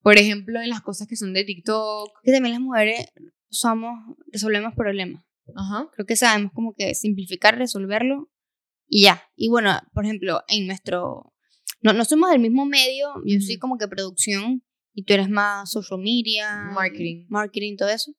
Por 0.01 0.19
ejemplo, 0.19 0.61
en 0.61 0.69
las 0.69 0.83
cosas 0.83 1.09
que 1.09 1.17
son 1.17 1.33
de 1.33 1.45
TikTok. 1.45 2.11
Que 2.23 2.33
también 2.33 2.53
las 2.53 2.61
mujeres 2.61 3.07
somos, 3.49 3.95
resolvemos 4.33 4.75
problemas. 4.75 5.25
Ajá. 5.55 5.89
Creo 5.95 6.07
que 6.07 6.17
sabemos 6.17 6.53
como 6.53 6.75
que 6.75 6.95
simplificar, 6.95 7.59
resolverlo 7.59 8.31
y 8.89 9.03
ya. 9.05 9.23
Y 9.37 9.49
bueno, 9.49 9.79
por 9.93 10.05
ejemplo, 10.05 10.43
en 10.49 10.67
nuestro 10.67 11.34
no, 11.85 11.93
no 11.93 12.05
somos 12.05 12.31
del 12.31 12.41
mismo 12.41 12.65
medio, 12.65 13.09
yo 13.27 13.41
soy 13.41 13.59
como 13.59 13.77
que 13.77 13.89
producción 13.89 14.65
y 14.95 15.05
tú 15.05 15.13
eres 15.13 15.29
más 15.29 15.71
social 15.71 16.01
media, 16.01 16.71
marketing, 16.73 17.27
marketing, 17.29 17.77
todo 17.77 17.91
eso. 17.91 18.13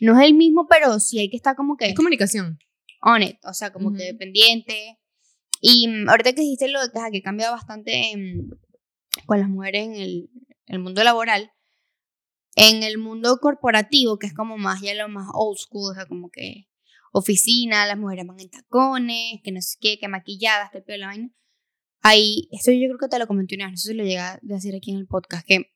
No 0.00 0.18
es 0.18 0.26
el 0.26 0.34
mismo, 0.34 0.66
pero 0.66 0.98
sí 0.98 1.18
hay 1.18 1.28
que 1.28 1.36
estar 1.36 1.56
como 1.56 1.76
que... 1.76 1.88
Es 1.88 1.94
comunicación. 1.94 2.58
On 3.02 3.22
it, 3.22 3.36
o 3.44 3.52
sea, 3.52 3.72
como 3.72 3.92
que 3.92 4.14
pendiente. 4.14 4.98
Y 5.60 5.88
mm, 5.88 6.08
ahorita 6.08 6.32
que 6.32 6.40
dijiste 6.40 6.68
lo 6.68 6.80
de 6.80 6.90
que, 7.12 7.22
cambia 7.22 7.50
bastante 7.50 8.12
con 9.26 9.40
las 9.40 9.48
mujeres 9.48 9.86
en 9.86 9.94
el, 9.96 10.30
el 10.66 10.78
mundo 10.78 11.04
laboral, 11.04 11.52
en 12.54 12.82
el 12.82 12.98
mundo 12.98 13.38
corporativo, 13.38 14.18
que 14.18 14.26
es 14.26 14.34
como 14.34 14.56
más 14.56 14.80
ya 14.80 14.94
lo 14.94 15.08
más 15.08 15.28
old 15.34 15.58
school, 15.58 15.92
o 15.92 15.94
sea, 15.94 16.06
como 16.06 16.30
que 16.30 16.68
oficina, 17.12 17.86
las 17.86 17.98
mujeres 17.98 18.26
van 18.26 18.40
en 18.40 18.50
tacones, 18.50 19.40
que 19.42 19.52
no 19.52 19.60
sé 19.60 19.76
qué, 19.80 19.98
que 19.98 20.08
maquilladas, 20.08 20.70
que 20.70 20.78
el 20.78 20.84
pelo 20.84 20.98
la 21.00 21.06
vaina 21.08 21.30
hay, 22.06 22.48
esto 22.52 22.70
yo 22.70 22.86
creo 22.86 22.98
que 22.98 23.08
te 23.08 23.18
lo 23.18 23.26
comenté 23.26 23.56
una 23.56 23.68
vez, 23.68 23.80
eso 23.80 23.88
se 23.88 23.94
lo 23.94 24.04
llega 24.04 24.34
a 24.34 24.38
decir 24.42 24.76
aquí 24.76 24.92
en 24.92 24.98
el 24.98 25.06
podcast, 25.06 25.44
que 25.44 25.72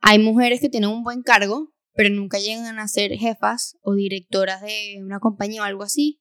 hay 0.00 0.18
mujeres 0.18 0.60
que 0.60 0.68
tienen 0.68 0.90
un 0.90 1.04
buen 1.04 1.22
cargo, 1.22 1.72
pero 1.94 2.10
nunca 2.10 2.38
llegan 2.40 2.80
a 2.80 2.88
ser 2.88 3.12
jefas 3.12 3.78
o 3.82 3.94
directoras 3.94 4.62
de 4.62 4.98
una 5.00 5.20
compañía 5.20 5.62
o 5.62 5.64
algo 5.64 5.84
así, 5.84 6.20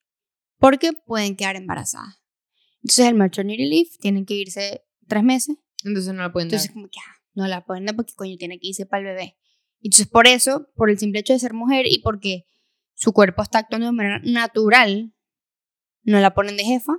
porque 0.60 0.94
pueden 0.94 1.36
quedar 1.36 1.56
embarazadas. 1.56 2.22
Entonces 2.84 3.08
el 3.08 3.16
maternity 3.16 3.66
leave 3.66 3.90
tienen 4.00 4.26
que 4.26 4.36
irse 4.36 4.84
tres 5.08 5.24
meses. 5.24 5.58
Entonces 5.84 6.14
no 6.14 6.22
la 6.22 6.32
pueden 6.32 6.48
Entonces 6.48 6.72
como 6.72 6.88
que 6.88 7.00
ah, 7.00 7.16
no 7.34 7.48
la 7.48 7.66
pueden 7.66 7.86
dar 7.86 7.96
porque 7.96 8.14
coño 8.14 8.38
tiene 8.38 8.60
que 8.60 8.68
irse 8.68 8.86
para 8.86 9.02
el 9.02 9.16
bebé. 9.16 9.38
Entonces 9.82 10.08
por 10.08 10.28
eso, 10.28 10.70
por 10.76 10.92
el 10.92 11.00
simple 11.00 11.22
hecho 11.22 11.34
de 11.34 11.40
ser 11.40 11.54
mujer 11.54 11.88
y 11.88 12.02
porque 12.04 12.46
su 12.94 13.14
cuerpo 13.14 13.42
está 13.42 13.60
actuando 13.60 13.88
de 13.88 13.94
manera 13.94 14.22
natural, 14.24 15.12
no 16.04 16.20
la 16.20 16.36
ponen 16.36 16.56
de 16.56 16.66
jefa 16.66 16.94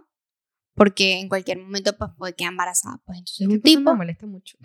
porque 0.75 1.21
en 1.21 1.29
cualquier 1.29 1.59
momento 1.59 1.97
pues 1.97 2.11
puede 2.17 2.35
quedar 2.35 2.53
embarazada. 2.53 3.01
Pues 3.05 3.19
entonces 3.19 3.47
un 3.47 3.61
tipo... 3.61 3.93
me 3.93 3.99
molesta 3.99 4.27
mucho. 4.27 4.57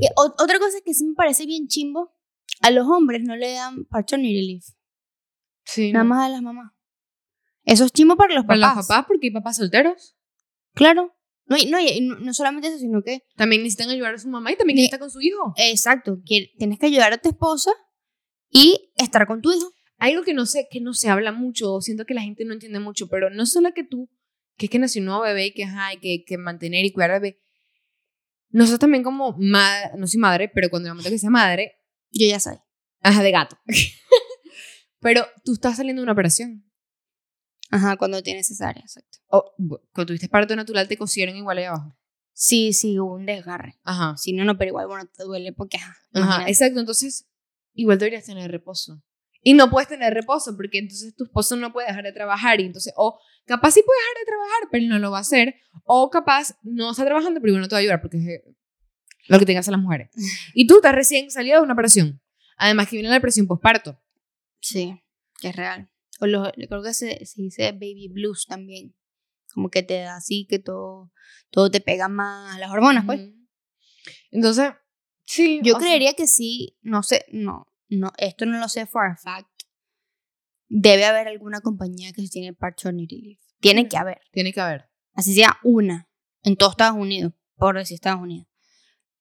Y 0.00 0.06
otra 0.16 0.58
cosa 0.58 0.78
que 0.84 0.94
sí 0.94 1.04
me 1.04 1.14
parece 1.14 1.46
bien 1.46 1.66
chimbo, 1.66 2.14
a 2.62 2.70
los 2.70 2.86
hombres 2.86 3.22
no 3.22 3.36
le 3.36 3.52
dan 3.52 3.84
paternity 3.86 4.46
leave. 4.46 4.64
Sí. 5.64 5.92
Nada 5.92 6.04
más 6.04 6.26
a 6.26 6.28
las 6.28 6.42
mamás. 6.42 6.72
Eso 7.64 7.84
es 7.84 7.92
chimbo 7.92 8.16
para 8.16 8.34
los 8.34 8.44
papás. 8.44 8.60
Para 8.60 8.74
los 8.76 8.86
papás, 8.86 9.06
porque 9.06 9.26
hay 9.26 9.32
papás 9.32 9.56
solteros. 9.56 10.16
Claro. 10.74 11.14
No, 11.46 11.56
no, 11.68 12.16
no, 12.20 12.32
solamente 12.32 12.68
eso, 12.68 12.78
sino 12.78 13.02
que... 13.02 13.24
También 13.36 13.62
necesitan 13.62 13.90
ayudar 13.90 14.14
a 14.14 14.18
su 14.18 14.28
mamá 14.28 14.52
y 14.52 14.56
también 14.56 14.76
que 14.76 14.84
estar 14.84 15.00
con 15.00 15.10
su 15.10 15.20
hijo. 15.20 15.52
Exacto. 15.56 16.20
Que 16.24 16.52
tienes 16.56 16.78
que 16.78 16.86
ayudar 16.86 17.12
a 17.12 17.18
tu 17.18 17.28
esposa 17.28 17.72
y 18.50 18.92
estar 18.96 19.26
con 19.26 19.42
tu 19.42 19.52
hijo. 19.52 19.72
Algo 19.98 20.22
que 20.22 20.32
no 20.32 20.46
sé, 20.46 20.68
que 20.70 20.80
no 20.80 20.94
se 20.94 21.10
habla 21.10 21.32
mucho, 21.32 21.80
siento 21.80 22.06
que 22.06 22.14
la 22.14 22.22
gente 22.22 22.44
no 22.44 22.54
entiende 22.54 22.78
mucho, 22.78 23.08
pero 23.08 23.30
no 23.30 23.46
solo 23.46 23.74
que 23.74 23.84
tú 23.84 24.08
que 24.60 24.66
es 24.66 24.70
que 24.70 24.78
nació 24.78 25.00
un 25.00 25.06
nuevo 25.06 25.22
bebé 25.22 25.46
y 25.46 25.54
que 25.54 25.64
hay 25.64 25.96
que, 25.96 26.22
que 26.22 26.36
mantener 26.36 26.84
y 26.84 26.92
cuidar 26.92 27.12
al 27.12 27.20
bebé. 27.22 27.40
Nosotros 28.50 28.78
también 28.78 29.02
como 29.02 29.34
madre, 29.38 29.92
no 29.96 30.06
soy 30.06 30.20
madre, 30.20 30.50
pero 30.54 30.68
cuando 30.68 30.88
el 30.88 30.94
momento 30.94 31.08
que 31.08 31.18
sea 31.18 31.30
madre, 31.30 31.78
yo 32.10 32.26
ya 32.26 32.38
soy. 32.38 32.58
Ajá, 33.00 33.22
de 33.22 33.30
gato. 33.30 33.58
pero 35.00 35.26
tú 35.46 35.54
estás 35.54 35.78
saliendo 35.78 36.00
de 36.00 36.04
una 36.04 36.12
operación. 36.12 36.70
Ajá, 37.70 37.96
cuando 37.96 38.22
tienes 38.22 38.48
cesárea, 38.48 38.82
exacto. 38.82 39.18
O 39.28 39.54
cuando 39.92 40.08
tuviste 40.08 40.28
parto 40.28 40.54
natural 40.54 40.86
te 40.88 40.98
cosieron 40.98 41.36
igual 41.36 41.56
ahí 41.56 41.64
abajo. 41.64 41.96
Sí, 42.34 42.74
sí, 42.74 42.98
hubo 42.98 43.14
un 43.14 43.24
desgarre. 43.24 43.80
Ajá. 43.82 44.14
Sí, 44.18 44.34
no, 44.34 44.44
no, 44.44 44.58
pero 44.58 44.70
igual, 44.70 44.88
bueno, 44.88 45.06
te 45.06 45.22
duele 45.22 45.54
porque, 45.54 45.78
ajá. 45.78 45.96
Ajá, 46.12 46.48
exacto. 46.48 46.80
Entonces, 46.80 47.30
igual 47.72 47.98
deberías 47.98 48.26
tener 48.26 48.50
reposo. 48.50 49.02
Y 49.42 49.54
no 49.54 49.70
puedes 49.70 49.88
tener 49.88 50.12
reposo 50.12 50.56
porque 50.56 50.78
entonces 50.78 51.14
tu 51.16 51.24
esposo 51.24 51.56
no 51.56 51.72
puede 51.72 51.88
dejar 51.88 52.04
de 52.04 52.12
trabajar 52.12 52.60
y 52.60 52.66
entonces, 52.66 52.92
o 52.96 53.18
capaz 53.46 53.72
sí 53.72 53.82
puede 53.84 53.98
dejar 54.00 54.20
de 54.20 54.26
trabajar, 54.26 54.68
pero 54.70 54.86
no 54.86 54.98
lo 54.98 55.10
va 55.10 55.18
a 55.18 55.22
hacer, 55.22 55.54
o 55.84 56.10
capaz 56.10 56.56
no 56.62 56.90
está 56.90 57.04
trabajando, 57.04 57.40
pero 57.40 57.52
igual 57.52 57.62
no 57.62 57.68
te 57.68 57.74
va 57.74 57.78
a 57.78 57.80
ayudar 57.80 58.00
porque 58.02 58.18
es 58.18 58.42
lo 59.28 59.38
que 59.38 59.46
tengas 59.46 59.66
a 59.68 59.70
las 59.70 59.80
mujeres. 59.80 60.10
Y 60.54 60.66
tú 60.66 60.76
estás 60.76 60.94
recién 60.94 61.30
salida 61.30 61.56
de 61.56 61.62
una 61.62 61.72
operación. 61.72 62.20
Además 62.56 62.88
que 62.88 62.96
viene 62.96 63.08
la 63.08 63.14
depresión 63.14 63.46
postparto. 63.46 63.98
Sí, 64.60 65.00
que 65.40 65.48
es 65.48 65.56
real. 65.56 65.90
O 66.20 66.26
lo, 66.26 66.52
creo 66.52 66.82
que 66.82 66.92
se, 66.92 67.24
se, 67.24 67.40
dice 67.40 67.72
baby 67.72 68.08
blues 68.08 68.44
también. 68.46 68.94
Como 69.54 69.70
que 69.70 69.82
te 69.82 70.00
da 70.00 70.16
así, 70.16 70.46
que 70.46 70.58
todo, 70.58 71.10
todo 71.50 71.70
te 71.70 71.80
pega 71.80 72.08
más 72.08 72.58
las 72.58 72.70
hormonas, 72.70 73.06
pues. 73.06 73.20
Entonces, 74.30 74.72
sí. 75.24 75.60
Yo 75.62 75.76
creería 75.76 76.12
que 76.12 76.26
sí, 76.26 76.76
no 76.82 77.02
sé, 77.02 77.24
no, 77.32 77.69
no, 77.90 78.12
esto 78.18 78.46
no 78.46 78.58
lo 78.58 78.68
sé 78.68 78.86
for 78.86 79.06
a 79.06 79.16
fact. 79.16 79.48
Debe 80.68 81.04
haber 81.04 81.28
alguna 81.28 81.60
compañía 81.60 82.12
que 82.12 82.26
tiene 82.28 82.52
paternity 82.52 83.20
leave. 83.20 83.40
Tiene 83.60 83.88
que 83.88 83.96
haber. 83.96 84.20
Tiene 84.32 84.52
que 84.52 84.60
haber. 84.60 84.88
Así 85.14 85.34
sea 85.34 85.58
una 85.64 86.08
en 86.42 86.56
todo 86.56 86.70
Estados 86.70 86.96
Unidos, 86.96 87.32
por 87.56 87.76
decir 87.76 87.96
Estados 87.96 88.22
Unidos. 88.22 88.46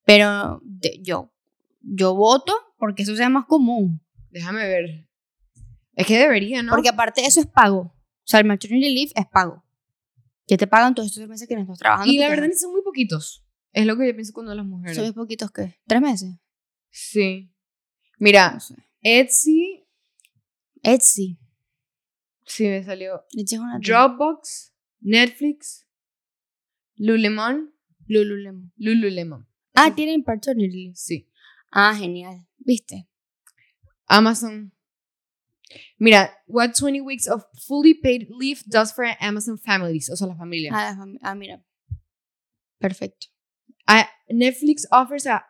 Pero 0.05 0.61
yo, 1.01 1.33
yo 1.81 2.15
voto 2.15 2.53
porque 2.77 3.03
eso 3.03 3.15
sea 3.15 3.29
más 3.29 3.45
común. 3.45 4.01
Déjame 4.29 4.67
ver. 4.67 5.07
Es 5.93 6.07
que 6.07 6.17
debería, 6.17 6.63
¿no? 6.63 6.71
Porque 6.71 6.89
aparte 6.89 7.25
eso 7.25 7.39
es 7.39 7.47
pago. 7.47 7.79
O 7.81 8.25
sea, 8.25 8.39
el 8.39 8.45
maternity 8.45 8.93
leave 8.93 9.11
es 9.15 9.25
pago. 9.27 9.63
Que 10.47 10.57
te 10.57 10.67
pagan 10.67 10.95
todos 10.95 11.09
estos 11.09 11.27
meses 11.27 11.47
que 11.47 11.55
no 11.55 11.61
estás 11.61 11.79
trabajando. 11.79 12.11
Y 12.11 12.19
la 12.19 12.29
verdad 12.29 12.47
son 12.55 12.71
muy 12.71 12.81
poquitos. 12.83 13.43
Es 13.73 13.85
lo 13.85 13.97
que 13.97 14.07
yo 14.07 14.13
pienso 14.13 14.33
cuando 14.33 14.55
las 14.55 14.65
mujeres. 14.65 14.95
¿Son 14.95 15.05
muy 15.05 15.13
poquitos 15.13 15.51
qué? 15.51 15.79
¿Tres 15.85 16.01
meses? 16.01 16.35
Sí. 16.89 17.51
Mira, 18.19 18.57
Etsy. 19.01 19.85
Etsy. 20.83 21.37
Sí, 22.45 22.65
me 22.65 22.83
salió. 22.83 23.23
Dropbox, 23.79 24.73
Netflix, 25.01 25.85
Lululemon. 26.97 27.71
Lululemon. 28.07 28.71
Lululemon. 28.77 29.47
Ah, 29.73 29.95
tienen 29.95 30.23
paternity 30.23 30.91
Sí. 30.95 31.29
Ah, 31.71 31.95
genial. 31.95 32.45
¿Viste? 32.57 33.07
Amazon. 34.07 34.73
Mira, 35.97 36.31
what 36.47 36.73
20 36.75 36.99
weeks 37.01 37.27
of 37.27 37.45
fully 37.67 37.93
paid 37.93 38.27
leave 38.29 38.63
does 38.67 38.91
for 38.91 39.05
Amazon 39.21 39.57
families, 39.57 40.09
o 40.09 40.15
sea, 40.15 40.27
la 40.27 40.35
familia. 40.35 40.71
Ah, 40.73 40.97
ah 41.21 41.35
mira. 41.35 41.61
Perfecto. 42.79 43.27
Netflix 44.31 44.85
offers 44.91 45.25
a 45.25 45.45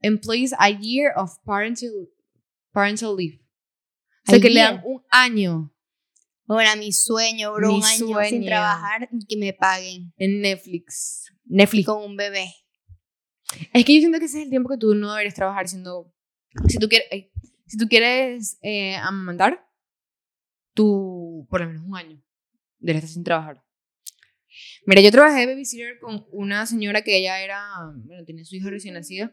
employees 0.00 0.54
a 0.58 0.70
year 0.70 1.12
of 1.16 1.30
parental, 1.44 2.08
parental 2.72 3.16
leave. 3.16 3.40
O 4.26 4.30
sea, 4.30 4.40
que 4.40 4.50
le 4.50 4.60
dan 4.60 4.82
un 4.84 5.02
año. 5.10 5.74
Bueno, 6.46 6.70
mi 6.78 6.92
sueño, 6.92 7.52
bro, 7.52 7.74
un 7.74 7.84
año 7.84 8.18
sin 8.28 8.44
trabajar 8.44 9.08
y 9.12 9.26
que 9.26 9.36
me 9.36 9.52
paguen. 9.52 10.12
En 10.16 10.40
Netflix. 10.40 11.32
Netflix. 11.44 11.86
Con 11.86 12.02
un 12.02 12.16
bebé. 12.16 12.54
Es 13.72 13.84
que 13.84 13.94
yo 13.94 14.00
siento 14.00 14.18
que 14.18 14.26
ese 14.26 14.38
es 14.38 14.44
el 14.44 14.50
tiempo 14.50 14.68
que 14.68 14.78
tú 14.78 14.94
no 14.94 15.10
deberías 15.10 15.34
trabajar 15.34 15.68
siendo... 15.68 16.12
Si 16.68 16.78
tú 16.78 16.88
quieres, 16.88 17.08
si 17.66 17.76
tú 17.76 17.86
quieres 17.88 18.58
eh, 18.62 18.96
amamantar, 18.96 19.66
tú 20.74 21.46
por 21.50 21.60
lo 21.60 21.66
menos 21.66 21.84
un 21.86 21.96
año 21.96 22.22
deberías 22.78 23.04
estar 23.04 23.14
sin 23.14 23.24
trabajar. 23.24 23.62
Mira, 24.86 25.02
yo 25.02 25.10
trabajé 25.10 25.40
de 25.40 25.46
babysitter 25.46 25.98
con 26.00 26.26
una 26.32 26.66
señora 26.66 27.02
que 27.02 27.16
ella 27.18 27.42
era, 27.42 27.62
bueno, 28.04 28.24
tenía 28.24 28.44
su 28.44 28.56
hijo 28.56 28.70
recién 28.70 28.94
nacido 28.94 29.30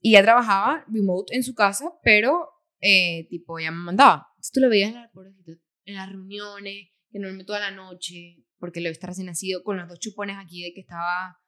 y 0.00 0.10
ella 0.10 0.22
trabajaba 0.22 0.84
remote 0.88 1.34
en 1.34 1.42
su 1.42 1.54
casa, 1.54 1.92
pero 2.02 2.48
eh, 2.80 3.26
tipo, 3.28 3.58
ella 3.58 3.70
me 3.70 3.78
mandaba. 3.78 4.26
Entonces 4.36 4.52
tú 4.52 4.60
lo 4.60 4.68
veías 4.68 4.94
en, 4.94 5.60
en 5.84 5.94
las 5.94 6.08
reuniones, 6.08 6.88
que 7.10 7.18
no 7.18 7.44
toda 7.44 7.60
la 7.60 7.70
noche, 7.70 8.44
porque 8.58 8.80
le 8.80 8.90
estar 8.90 9.10
recién 9.10 9.26
nacido, 9.26 9.62
con 9.62 9.76
los 9.76 9.88
dos 9.88 9.98
chupones 9.98 10.36
aquí 10.38 10.62
de 10.62 10.72
que 10.72 10.80
estaba 10.80 11.38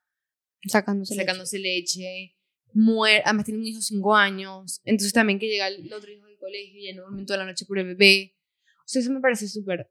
sacándose, 0.66 1.14
sacándose 1.14 1.58
leche. 1.58 2.36
muere, 2.72 3.22
además 3.24 3.44
tiene 3.44 3.60
un 3.60 3.66
hijo 3.66 3.78
de 3.78 3.84
5 3.84 4.16
años, 4.16 4.80
entonces 4.84 5.12
también 5.12 5.38
que 5.38 5.48
llega 5.48 5.68
el 5.68 5.92
otro 5.92 6.10
hijo 6.10 6.26
del 6.26 6.38
colegio 6.38 6.78
y 6.78 6.86
ya 6.86 6.94
no 6.94 7.02
duerme 7.02 7.24
toda 7.24 7.38
la 7.40 7.46
noche 7.46 7.66
por 7.66 7.78
el 7.78 7.86
bebé. 7.86 8.36
O 8.78 8.86
sea, 8.86 9.02
eso 9.02 9.12
me 9.12 9.20
parece 9.20 9.48
súper 9.48 9.90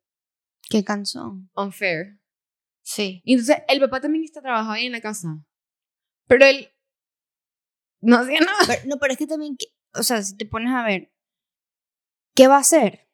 Qué 0.69 0.83
cansón. 0.83 1.49
unfair. 1.55 2.19
Sí. 2.81 3.21
Y 3.23 3.33
entonces 3.33 3.57
el 3.67 3.79
papá 3.79 4.01
también 4.01 4.23
está 4.23 4.41
trabajando 4.41 4.73
ahí 4.73 4.85
en 4.85 4.91
la 4.91 5.01
casa. 5.01 5.27
Pero 6.27 6.45
él 6.45 6.69
no 8.01 8.23
nada. 8.23 8.57
Pero, 8.67 8.81
no, 8.85 8.97
pero 8.99 9.13
es 9.13 9.19
que 9.19 9.27
también, 9.27 9.55
que- 9.57 9.67
o 9.93 10.03
sea, 10.03 10.21
si 10.21 10.35
te 10.37 10.45
pones 10.45 10.73
a 10.73 10.83
ver, 10.83 11.11
¿qué 12.35 12.47
va 12.47 12.57
a 12.57 12.61
hacer? 12.61 13.07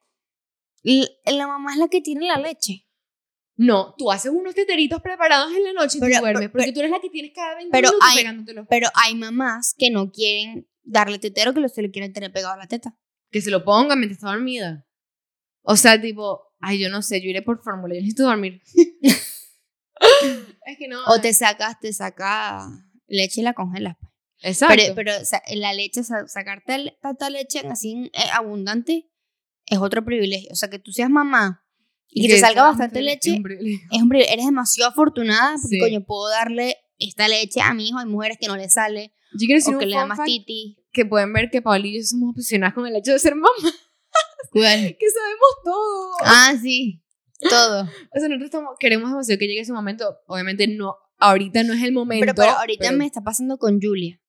La 0.84 1.48
mamá 1.48 1.74
es 1.74 1.80
la 1.80 1.88
que 1.88 2.02
tiene 2.02 2.28
la 2.28 2.38
leche. 2.38 2.88
No, 3.58 3.96
tú 3.98 4.12
haces 4.12 4.32
unos 4.32 4.54
teteritos 4.54 5.02
preparados 5.02 5.52
en 5.56 5.64
la 5.64 5.74
noche 5.74 5.98
y 5.98 6.02
Pero- 6.02 6.16
tú 6.16 6.20
duermes, 6.22 6.42
pero- 6.42 6.52
porque 6.52 6.74
tú 6.74 6.80
eres 6.80 6.92
la 6.92 7.00
que 7.00 7.10
tienes 7.10 7.32
cada 7.34 7.56
20 7.56 7.72
pero 7.72 7.90
minutos 7.90 8.10
hay-. 8.10 8.66
Pero 8.70 8.90
hay 8.94 9.16
mamás 9.16 9.74
que 9.78 9.90
no 9.90 10.12
quieren 10.12 10.68
darle 10.84 11.18
tetero, 11.20 11.54
que 11.54 11.62
lo- 11.62 11.70
se 11.70 11.82
le 11.82 11.90
quieren 11.92 12.12
tener 12.14 12.32
pegado 12.32 12.54
a 12.54 12.58
la 12.58 12.68
teta. 12.68 12.98
Que 13.32 13.42
se 13.42 13.50
lo 13.52 13.64
ponga 13.64 13.96
mientras 13.96 14.18
está 14.18 14.28
dormida. 14.32 14.86
O 15.64 15.76
sea, 15.78 16.00
tipo, 16.00 16.54
ay, 16.60 16.80
yo 16.80 16.90
no 16.90 17.02
sé, 17.02 17.22
yo 17.22 17.30
iré 17.30 17.42
por 17.42 17.64
fórmula, 17.64 17.96
yo 17.96 18.02
necesito 18.02 18.24
dormir. 18.24 18.62
es 20.66 20.78
que 20.78 20.88
no. 20.88 21.04
O 21.06 21.20
te 21.22 21.34
sacas, 21.34 21.80
te 21.80 21.92
saca 21.94 22.68
leche 23.08 23.42
y 23.42 23.44
la 23.44 23.54
congelas. 23.54 23.98
Exacto. 24.42 24.76
Pero, 24.78 24.96
pero 24.96 25.12
o 25.22 25.26
sea, 25.26 25.42
la 25.56 25.74
leche, 25.74 26.04
sa- 26.04 26.28
sacarte 26.28 26.98
tanta 27.02 27.30
leche 27.30 27.60
en 27.60 27.72
así 27.72 28.12
eh, 28.14 28.20
abundante 28.34 29.10
es 29.66 29.78
otro 29.80 30.04
privilegio. 30.06 30.50
O 30.52 30.56
sea, 30.56 30.70
que 30.70 30.80
tú 30.80 30.92
seas 30.92 31.10
mamá 31.10 31.64
y 32.10 32.28
que, 32.28 32.34
te 32.36 32.40
salga 32.40 32.64
bastante 32.64 33.02
leche, 33.02 33.32
es 33.32 33.38
un 33.38 33.44
privilegio. 33.44 33.88
Eres 34.30 34.46
demasiado 34.46 34.92
afortunada 34.92 35.56
porque, 35.62 35.76
Sí. 35.76 35.80
coño, 35.80 36.04
puedo 36.06 36.30
darle 36.30 36.78
esta 37.00 37.28
leche 37.28 37.62
a 37.62 37.74
mi 37.74 37.90
hijo. 37.90 37.98
Hay 38.00 38.06
mujeres 38.06 38.38
que 38.40 38.48
no 38.48 38.56
le 38.56 38.70
sale 38.70 39.14
Yo 39.34 39.46
quiero 39.48 39.56
decir 39.60 39.76
o 39.76 39.80
que 39.80 39.86
le 39.86 39.96
da 39.96 40.06
fact 40.08 40.20
mastitis. 40.20 40.78
que 40.94 41.06
pueden 41.06 41.34
ver 41.34 41.50
que 41.50 41.62
Paul 41.62 41.86
y 41.86 41.98
yo 41.98 42.04
somos 42.06 42.30
obsesionadas 42.32 42.74
con 42.76 42.86
el 42.88 42.96
hecho 42.96 43.12
de 43.12 43.20
ser 43.20 43.36
mamá, 43.36 43.50
que 44.54 44.62
sabemos 44.62 45.52
todo. 45.64 46.12
Ah, 46.22 46.54
sí. 46.62 47.02
Todo. 47.50 47.84
O 48.16 48.20
sea, 48.20 48.30
nosotros 48.30 48.46
estamos, 48.46 48.76
queremos 48.80 49.10
demasiado 49.10 49.38
que 49.40 49.48
llegue 49.48 49.62
ese 49.62 49.74
momento. 49.74 50.18
Obviamente 50.28 50.68
no, 50.68 50.96
ahorita 51.18 51.64
no 51.64 51.74
es 51.74 51.84
el 51.84 51.92
momento. 51.92 52.22
Pero, 52.26 52.36
pero 52.36 52.52
ahorita 52.52 52.86
pero- 52.88 52.98
me 52.98 53.06
está 53.06 53.22
pasando 53.22 53.58
con 53.58 53.80
Julia. 53.82 54.22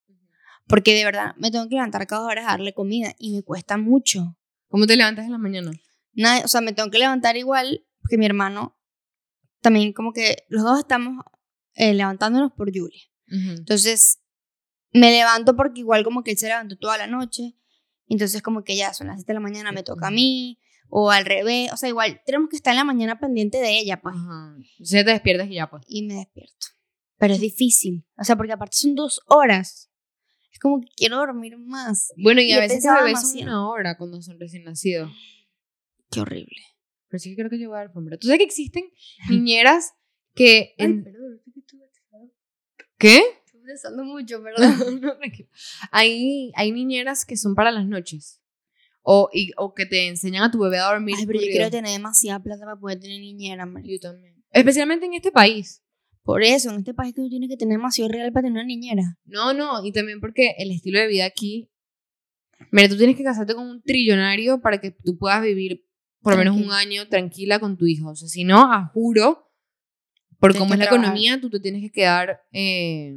Porque 0.66 0.94
de 0.94 1.04
verdad 1.04 1.34
me 1.36 1.50
tengo 1.50 1.68
que 1.68 1.76
levantar 1.76 2.06
cada 2.06 2.26
hora 2.26 2.42
a 2.42 2.52
darle 2.52 2.74
comida 2.74 3.14
y 3.18 3.34
me 3.34 3.42
cuesta 3.42 3.76
mucho. 3.76 4.36
¿Cómo 4.68 4.86
te 4.86 4.96
levantas 4.96 5.26
en 5.26 5.32
la 5.32 5.38
mañana? 5.38 5.70
Nada, 6.12 6.44
o 6.44 6.48
sea, 6.48 6.60
me 6.60 6.72
tengo 6.72 6.90
que 6.90 6.98
levantar 6.98 7.36
igual 7.36 7.84
porque 8.00 8.18
mi 8.18 8.26
hermano 8.26 8.76
también 9.60 9.92
como 9.92 10.12
que 10.12 10.44
los 10.48 10.62
dos 10.62 10.78
estamos 10.78 11.24
eh, 11.74 11.94
levantándonos 11.94 12.52
por 12.52 12.68
Julia. 12.72 13.02
Entonces, 13.28 14.20
me 14.92 15.10
levanto 15.10 15.56
porque 15.56 15.80
igual 15.80 16.04
como 16.04 16.22
que 16.22 16.32
él 16.32 16.38
se 16.38 16.46
levantó 16.46 16.76
toda 16.76 16.96
la 16.96 17.06
noche. 17.06 17.56
Entonces, 18.06 18.42
como 18.42 18.62
que 18.62 18.76
ya 18.76 18.94
son 18.94 19.08
las 19.08 19.16
7 19.16 19.32
de 19.32 19.34
la 19.34 19.40
mañana, 19.40 19.72
me 19.72 19.82
toca 19.82 20.08
a 20.08 20.10
mí. 20.10 20.58
O 20.88 21.10
al 21.10 21.24
revés. 21.24 21.72
O 21.72 21.76
sea, 21.76 21.88
igual 21.88 22.22
tenemos 22.24 22.48
que 22.48 22.56
estar 22.56 22.72
en 22.72 22.78
la 22.78 22.84
mañana 22.84 23.18
pendiente 23.18 23.58
de 23.58 23.76
ella, 23.76 24.00
pues. 24.00 24.14
Ajá. 24.16 24.54
Entonces 24.56 25.04
te 25.04 25.10
despiertas 25.10 25.48
y 25.48 25.54
ya, 25.54 25.68
pues. 25.68 25.82
Y 25.88 26.06
me 26.06 26.14
despierto. 26.14 26.66
Pero 27.18 27.34
es 27.34 27.40
difícil. 27.40 28.06
O 28.16 28.22
sea, 28.22 28.36
porque 28.36 28.52
aparte 28.52 28.76
son 28.76 28.94
dos 28.94 29.20
horas. 29.26 29.90
Es 30.56 30.60
como 30.60 30.80
que 30.80 30.88
quiero 30.96 31.18
dormir 31.18 31.58
más. 31.58 32.14
Bueno, 32.16 32.40
y 32.40 32.46
Y 32.46 32.52
a 32.52 32.60
veces 32.60 32.76
pensado 32.76 33.04
bebés 33.04 33.34
una 33.42 33.68
hora 33.68 33.98
cuando 33.98 34.22
son 34.22 34.40
recién 34.40 34.64
nacidos. 34.64 35.12
Qué 36.10 36.20
horrible. 36.20 36.56
Pero 37.08 37.18
sí 37.18 37.28
que 37.28 37.36
creo 37.36 37.50
que 37.50 37.58
yo 37.58 37.68
voy 37.68 37.74
a 37.76 37.80
dar 37.80 37.88
alfombra. 37.88 38.16
¿Tú 38.16 38.26
sabes 38.26 38.38
que 38.38 38.44
existen 38.46 38.90
niñeras 39.28 39.92
que... 40.34 40.74
en- 40.78 41.04
¿Qué? 42.96 43.22
Estoy 43.44 43.60
pensando 43.66 44.02
mucho, 44.04 44.42
perdón. 44.42 45.00
No, 45.02 45.12
hay, 45.90 46.52
hay 46.54 46.72
niñeras 46.72 47.26
que 47.26 47.36
son 47.36 47.54
para 47.54 47.70
las 47.70 47.86
noches. 47.86 48.40
O, 49.02 49.28
y, 49.34 49.50
o 49.58 49.74
que 49.74 49.84
te 49.84 50.08
enseñan 50.08 50.42
a 50.44 50.50
tu 50.50 50.58
bebé 50.58 50.78
a 50.78 50.86
dormir. 50.90 51.16
Ay, 51.18 51.26
pero 51.26 51.38
yo 51.38 51.48
quiero 51.48 51.70
tener 51.70 51.90
demasiada 51.90 52.42
plata 52.42 52.64
para 52.64 52.80
poder 52.80 52.98
tener 52.98 53.20
niñera, 53.20 53.66
marico. 53.66 53.92
Yo 53.92 54.00
también. 54.00 54.42
Especialmente 54.50 55.04
en 55.04 55.12
este 55.12 55.30
país. 55.30 55.82
Por 56.26 56.42
eso, 56.42 56.70
en 56.70 56.78
este 56.78 56.92
país 56.92 57.14
que 57.14 57.22
tú 57.22 57.28
tienes 57.30 57.48
que 57.48 57.56
tener 57.56 57.78
demasiado 57.78 58.10
real 58.10 58.32
para 58.32 58.42
tener 58.48 58.58
una 58.60 58.64
niñera. 58.66 59.16
No, 59.24 59.54
no, 59.54 59.84
y 59.84 59.92
también 59.92 60.18
porque 60.20 60.56
el 60.58 60.72
estilo 60.72 60.98
de 60.98 61.06
vida 61.06 61.24
aquí. 61.24 61.70
Mira, 62.72 62.88
tú 62.88 62.96
tienes 62.96 63.16
que 63.16 63.22
casarte 63.22 63.54
con 63.54 63.64
un 63.68 63.80
trillonario 63.80 64.60
para 64.60 64.80
que 64.80 64.90
tú 64.90 65.16
puedas 65.16 65.40
vivir 65.40 65.86
por 66.22 66.32
lo 66.32 66.38
menos 66.38 66.56
un 66.56 66.72
año 66.72 67.06
tranquila 67.08 67.60
con 67.60 67.76
tu 67.76 67.86
hijo. 67.86 68.10
O 68.10 68.16
sea, 68.16 68.26
si 68.26 68.42
no, 68.42 68.72
a 68.72 68.86
juro, 68.88 69.52
por 70.40 70.50
Tienes 70.50 70.58
cómo 70.64 70.74
es 70.74 70.80
la 70.80 70.86
trabajar. 70.86 71.04
economía, 71.10 71.40
tú 71.40 71.48
te 71.48 71.60
tienes 71.60 71.80
que 71.82 71.92
quedar 71.92 72.42
eh, 72.50 73.16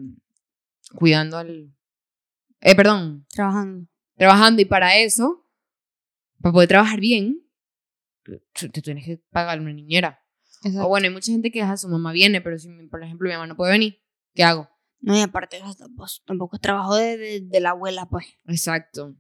cuidando 0.94 1.38
al. 1.40 1.74
Eh, 2.62 2.76
perdón, 2.76 3.26
Trabajando. 3.32 3.88
trabajando. 4.18 4.62
Y 4.62 4.66
para 4.66 4.98
eso, 5.00 5.50
para 6.42 6.54
poder 6.54 6.70
trabajar 6.70 7.00
bien, 7.00 7.42
te 8.54 8.82
tienes 8.84 9.04
que 9.04 9.18
pagar 9.32 9.60
una 9.60 9.74
niñera. 9.74 10.22
Exacto. 10.64 10.86
O 10.86 10.90
bueno, 10.90 11.08
hay 11.08 11.14
mucha 11.14 11.32
gente 11.32 11.52
que 11.52 11.62
a 11.62 11.78
su 11.78 11.88
mamá 11.90 12.12
viene, 12.12 12.42
pero 12.42 12.58
si, 12.58 12.70
por 12.90 13.04
ejemplo, 13.04 13.28
mi 13.28 13.34
mamá 13.34 13.48
no 13.48 13.56
puede 13.56 13.72
venir, 13.72 14.02
¿qué 14.34 14.44
hago? 14.44 14.70
No, 15.02 15.18
y 15.18 15.22
aparte, 15.22 15.58
eso 15.58 15.76
tampoco, 16.26 16.56
es 16.58 16.62
trabajo 16.62 16.96
de, 16.96 17.18
de, 17.18 17.40
de 17.42 17.60
la 17.62 17.70
abuela, 17.70 18.08
pues. 18.10 18.26
Exacto. 18.48 19.16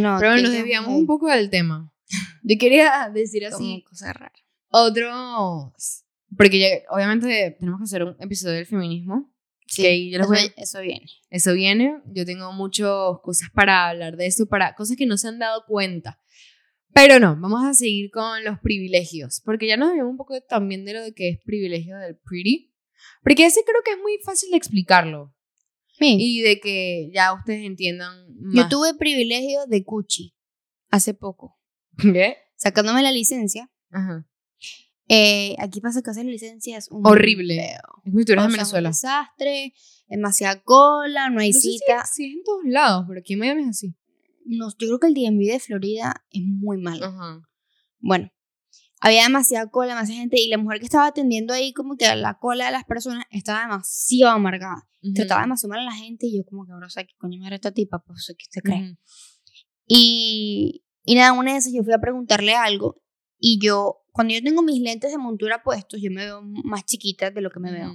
No, 0.00 0.16
Pero 0.18 0.32
nos 0.36 0.44
es 0.44 0.52
desviamos 0.52 0.90
un 0.90 1.06
poco 1.06 1.28
del 1.28 1.50
tema. 1.50 1.92
Yo 2.42 2.56
quería 2.58 3.10
decir 3.12 3.46
así 3.46 3.84
cosa 3.88 4.12
rara. 4.12 4.32
otros, 4.70 6.04
porque 6.36 6.58
ya- 6.58 6.82
obviamente 6.94 7.56
tenemos 7.58 7.80
que 7.80 7.84
hacer 7.84 8.02
un 8.02 8.16
episodio 8.20 8.56
del 8.56 8.66
feminismo. 8.66 9.30
Sí, 9.66 9.82
que 9.82 9.88
ahí 9.88 10.10
yo 10.10 10.18
les 10.18 10.26
eso, 10.26 10.34
voy 10.34 10.38
a- 10.56 10.62
eso 10.62 10.80
viene. 10.80 11.06
eso 11.30 11.52
viene. 11.54 12.00
Yo 12.12 12.24
tengo 12.26 12.52
muchas 12.52 12.90
cosas 13.22 13.48
para 13.54 13.88
hablar 13.88 14.16
de 14.16 14.26
eso, 14.26 14.46
para 14.46 14.74
cosas 14.74 14.96
que 14.96 15.06
no 15.06 15.16
se 15.16 15.28
han 15.28 15.38
dado 15.38 15.64
cuenta. 15.66 16.20
Pero 16.94 17.18
no, 17.18 17.36
vamos 17.40 17.64
a 17.64 17.74
seguir 17.74 18.10
con 18.10 18.44
los 18.44 18.58
privilegios, 18.60 19.42
porque 19.44 19.66
ya 19.66 19.76
nos 19.76 19.92
vimos 19.92 20.08
un 20.10 20.16
poco 20.16 20.40
también 20.42 20.84
de 20.84 20.92
lo 20.94 21.02
de 21.02 21.12
que 21.12 21.28
es 21.30 21.38
privilegio 21.44 21.98
del 21.98 22.16
pretty. 22.16 22.72
Porque 23.22 23.44
ese 23.46 23.62
creo 23.66 23.82
que 23.84 23.92
es 23.92 23.98
muy 23.98 24.18
fácil 24.24 24.50
de 24.50 24.56
explicarlo 24.56 25.34
Sí. 25.98 26.16
y 26.18 26.40
de 26.40 26.58
que 26.60 27.10
ya 27.14 27.32
ustedes 27.34 27.64
entiendan 27.64 28.26
Yo 28.52 28.68
tuve 28.68 28.94
privilegio 28.94 29.66
de 29.68 29.84
Cuchi 29.84 30.34
hace 30.90 31.14
poco. 31.14 31.56
¿Qué? 31.98 32.36
Sacándome 32.56 33.02
la 33.02 33.12
licencia. 33.12 33.70
Ajá. 33.90 34.26
Eh, 35.08 35.54
aquí 35.58 35.80
pasa 35.80 36.00
que 36.02 36.10
hacer 36.10 36.24
licencia 36.24 36.78
es 36.78 36.90
un 36.90 37.06
Horrible. 37.06 37.56
Es 38.04 38.12
de 38.12 38.24
sea, 38.24 38.40
es 38.40 38.46
un 38.46 38.52
Venezuela. 38.52 38.88
desastre, 38.88 39.74
demasiada 40.08 40.62
cola, 40.62 41.28
no 41.30 41.40
hay 41.40 41.50
No 41.50 41.54
sé 41.54 41.60
si 41.60 41.78
cita. 41.78 42.04
si 42.06 42.26
es 42.26 42.32
en 42.34 42.42
todos 42.44 42.64
lados, 42.64 43.04
pero 43.06 43.20
aquí 43.20 43.34
en 43.34 43.38
Miami 43.40 43.62
es 43.64 43.68
así. 43.68 43.94
No, 44.44 44.68
yo 44.70 44.86
creo 44.86 44.98
que 45.00 45.06
el 45.08 45.14
DMV 45.14 45.52
de 45.52 45.60
Florida 45.60 46.24
es 46.30 46.42
muy 46.42 46.78
malo. 46.78 47.06
Ajá. 47.06 47.42
Bueno, 47.98 48.30
había 49.00 49.24
demasiada 49.24 49.70
cola, 49.70 49.94
demasiada 49.94 50.20
gente 50.20 50.40
y 50.40 50.48
la 50.48 50.58
mujer 50.58 50.78
que 50.78 50.86
estaba 50.86 51.06
atendiendo 51.06 51.52
ahí 51.54 51.72
como 51.72 51.96
que 51.96 52.14
la 52.14 52.38
cola 52.38 52.66
de 52.66 52.72
las 52.72 52.84
personas 52.84 53.24
estaba 53.30 53.62
demasiado 53.62 54.32
amargada. 54.34 54.88
Trataba 55.14 55.42
demasiado 55.42 55.70
mal 55.70 55.80
a 55.80 55.84
la 55.84 55.92
gente 55.92 56.26
y 56.26 56.38
yo 56.38 56.44
como 56.44 56.64
que 56.64 56.72
ahora, 56.72 56.86
o 56.86 56.90
sea, 56.90 57.04
¿qué 57.04 57.12
coño 57.18 57.38
me 57.38 57.46
era 57.46 57.56
esta 57.56 57.72
tipa? 57.72 58.02
Pues, 58.06 58.34
¿qué 58.38 58.44
se 58.48 58.62
cree? 58.62 58.82
Ujú. 58.82 58.96
Y, 59.86 60.84
y 61.04 61.14
nada, 61.14 61.32
una 61.32 61.52
de 61.52 61.58
esas 61.58 61.72
yo 61.74 61.82
fui 61.82 61.92
a 61.92 62.00
preguntarle 62.00 62.54
algo 62.54 63.02
y 63.38 63.58
yo, 63.60 64.04
cuando 64.12 64.32
yo 64.32 64.42
tengo 64.42 64.62
mis 64.62 64.80
lentes 64.80 65.10
de 65.10 65.18
montura 65.18 65.62
puestos, 65.62 66.00
yo 66.00 66.10
me 66.10 66.24
veo 66.24 66.40
más 66.42 66.84
chiquita 66.86 67.30
de 67.30 67.42
lo 67.42 67.50
que 67.50 67.60
me 67.60 67.72
veo. 67.72 67.92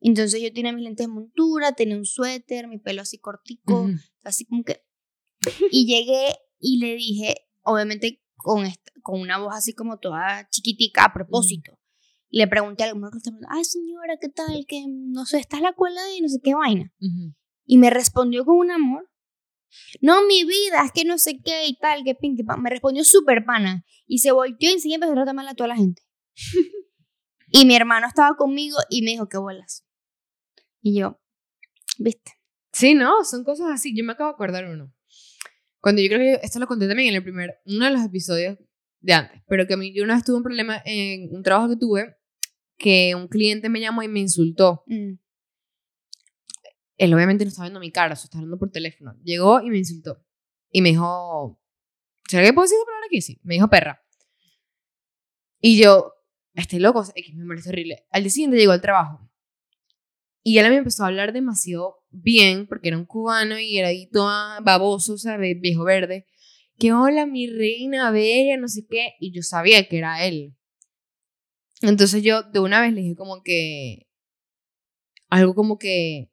Entonces 0.00 0.42
yo 0.42 0.52
tenía 0.52 0.72
mis 0.72 0.82
lentes 0.82 1.06
de 1.06 1.12
montura, 1.12 1.72
tenía 1.72 1.96
un 1.96 2.04
suéter, 2.04 2.66
mi 2.66 2.78
pelo 2.78 3.02
así 3.02 3.18
cortico, 3.18 3.84
Ujú. 3.84 3.96
así 4.24 4.44
como 4.46 4.64
que... 4.64 4.82
Y 5.70 5.86
llegué 5.86 6.34
y 6.60 6.78
le 6.78 6.94
dije, 6.96 7.34
obviamente 7.62 8.22
con, 8.36 8.64
esta- 8.64 8.92
con 9.02 9.20
una 9.20 9.38
voz 9.38 9.54
así 9.54 9.74
como 9.74 9.98
toda 9.98 10.48
chiquitica 10.50 11.04
a 11.06 11.12
propósito. 11.12 11.78
Le 12.30 12.46
pregunté 12.48 12.84
a 12.84 12.86
alguna 12.88 13.10
cosa, 13.10 13.30
ay 13.50 13.64
señora, 13.64 14.16
¿qué 14.20 14.28
tal? 14.28 14.64
Que 14.66 14.84
no 14.88 15.26
sé, 15.26 15.38
¿estás 15.38 15.60
la 15.60 15.74
cuela 15.74 16.02
de 16.04 16.20
no 16.22 16.28
sé 16.28 16.38
qué 16.42 16.54
vaina? 16.54 16.92
Y 17.66 17.78
me 17.78 17.90
respondió 17.90 18.44
con 18.44 18.56
un 18.56 18.70
amor. 18.70 19.08
No, 20.00 20.26
mi 20.26 20.44
vida, 20.44 20.82
es 20.84 20.92
que 20.92 21.04
no 21.04 21.18
sé 21.18 21.40
qué 21.44 21.66
y 21.66 21.76
tal, 21.78 22.04
que 22.04 22.14
pin, 22.14 22.36
que 22.36 22.44
pan. 22.44 22.60
Me 22.62 22.70
respondió 22.70 23.04
súper 23.04 23.44
pana. 23.44 23.84
Y 24.06 24.18
se 24.18 24.32
volteó 24.32 24.68
y 24.70 24.72
enseguida 24.74 24.96
empezó 24.96 25.12
a 25.12 25.16
tratar 25.16 25.34
mal 25.34 25.48
a 25.48 25.54
toda 25.54 25.68
la 25.68 25.76
gente. 25.76 26.02
y 27.48 27.64
mi 27.64 27.74
hermano 27.76 28.06
estaba 28.06 28.36
conmigo 28.36 28.76
y 28.90 29.02
me 29.02 29.12
dijo, 29.12 29.28
¿qué 29.28 29.38
bolas? 29.38 29.84
Y 30.80 30.98
yo, 30.98 31.20
¿viste? 31.98 32.32
Sí, 32.72 32.94
no, 32.94 33.24
son 33.24 33.44
cosas 33.44 33.68
así. 33.70 33.94
Yo 33.96 34.04
me 34.04 34.12
acabo 34.12 34.30
de 34.30 34.34
acordar 34.34 34.64
uno. 34.66 34.92
Cuando 35.82 36.00
yo 36.00 36.08
creo 36.08 36.20
que 36.20 36.46
esto 36.46 36.60
lo 36.60 36.68
conté 36.68 36.86
también 36.86 37.08
en 37.08 37.16
el 37.16 37.24
primer, 37.24 37.60
uno 37.66 37.84
de 37.84 37.90
los 37.90 38.04
episodios 38.04 38.56
de 39.00 39.12
antes, 39.14 39.42
pero 39.48 39.66
que 39.66 39.74
a 39.74 39.76
mí 39.76 39.92
yo 39.92 40.04
una 40.04 40.14
vez 40.14 40.24
tuve 40.24 40.36
un 40.36 40.44
problema 40.44 40.80
en 40.84 41.34
un 41.34 41.42
trabajo 41.42 41.70
que 41.70 41.76
tuve, 41.76 42.16
que 42.78 43.16
un 43.16 43.26
cliente 43.26 43.68
me 43.68 43.80
llamó 43.80 44.04
y 44.04 44.08
me 44.08 44.20
insultó. 44.20 44.84
Mm. 44.86 45.14
Él 46.98 47.14
obviamente 47.14 47.44
no 47.44 47.48
estaba 47.48 47.66
viendo 47.66 47.80
mi 47.80 47.90
cara, 47.90 48.14
se 48.14 48.26
estaba 48.26 48.42
hablando 48.42 48.60
por 48.60 48.70
teléfono. 48.70 49.16
Llegó 49.24 49.60
y 49.60 49.70
me 49.70 49.78
insultó. 49.78 50.24
Y 50.70 50.82
me 50.82 50.90
dijo, 50.90 51.60
¿será 52.28 52.44
que 52.44 52.52
puedo 52.52 52.62
decir 52.62 52.76
esa 52.76 52.86
palabra 52.86 53.06
aquí? 53.08 53.20
Sí. 53.20 53.40
Me 53.42 53.54
dijo 53.54 53.68
perra. 53.68 54.04
Y 55.60 55.82
yo, 55.82 56.12
estoy 56.54 56.78
loco, 56.78 57.04
X, 57.12 57.34
me 57.34 57.44
parece 57.44 57.70
horrible. 57.70 58.06
Al 58.10 58.22
día 58.22 58.30
siguiente 58.30 58.56
llegó 58.56 58.70
al 58.70 58.80
trabajo. 58.80 59.28
Y 60.42 60.58
él 60.58 60.68
me 60.70 60.76
empezó 60.76 61.04
a 61.04 61.06
hablar 61.06 61.32
demasiado 61.32 62.02
bien, 62.10 62.66
porque 62.66 62.88
era 62.88 62.98
un 62.98 63.06
cubano 63.06 63.58
y 63.58 63.78
era 63.78 63.88
ahí 63.88 64.08
toda 64.10 64.60
baboso, 64.60 65.16
¿sabes? 65.16 65.60
Viejo 65.60 65.84
verde. 65.84 66.26
Que 66.78 66.92
hola, 66.92 67.26
mi 67.26 67.46
reina 67.46 68.10
bella, 68.10 68.56
no 68.56 68.66
sé 68.68 68.84
qué. 68.88 69.14
Y 69.20 69.32
yo 69.32 69.42
sabía 69.42 69.88
que 69.88 69.98
era 69.98 70.24
él. 70.26 70.56
Entonces 71.80 72.22
yo 72.22 72.42
de 72.42 72.60
una 72.60 72.80
vez 72.80 72.92
le 72.92 73.02
dije 73.02 73.16
como 73.16 73.42
que... 73.42 74.08
Algo 75.28 75.54
como 75.54 75.78
que... 75.78 76.28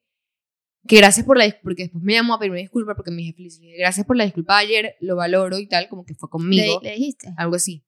Que 0.88 0.98
gracias 0.98 1.26
por 1.26 1.38
la 1.38 1.44
disculpa, 1.44 1.64
porque 1.64 1.84
después 1.84 2.04
me 2.04 2.14
llamó 2.14 2.34
a 2.34 2.40
pedirme 2.40 2.60
disculpas 2.60 2.96
porque 2.96 3.12
me 3.12 3.18
dije. 3.18 3.36
Gracias 3.78 4.08
por 4.08 4.16
la 4.16 4.24
disculpa 4.24 4.58
ayer, 4.58 4.96
lo 5.02 5.16
valoro 5.16 5.60
y 5.60 5.68
tal, 5.68 5.88
como 5.88 6.04
que 6.04 6.16
fue 6.16 6.30
conmigo. 6.30 6.80
¿Le, 6.82 6.94
dijiste? 6.94 7.32
Algo 7.38 7.56
así. 7.56 7.84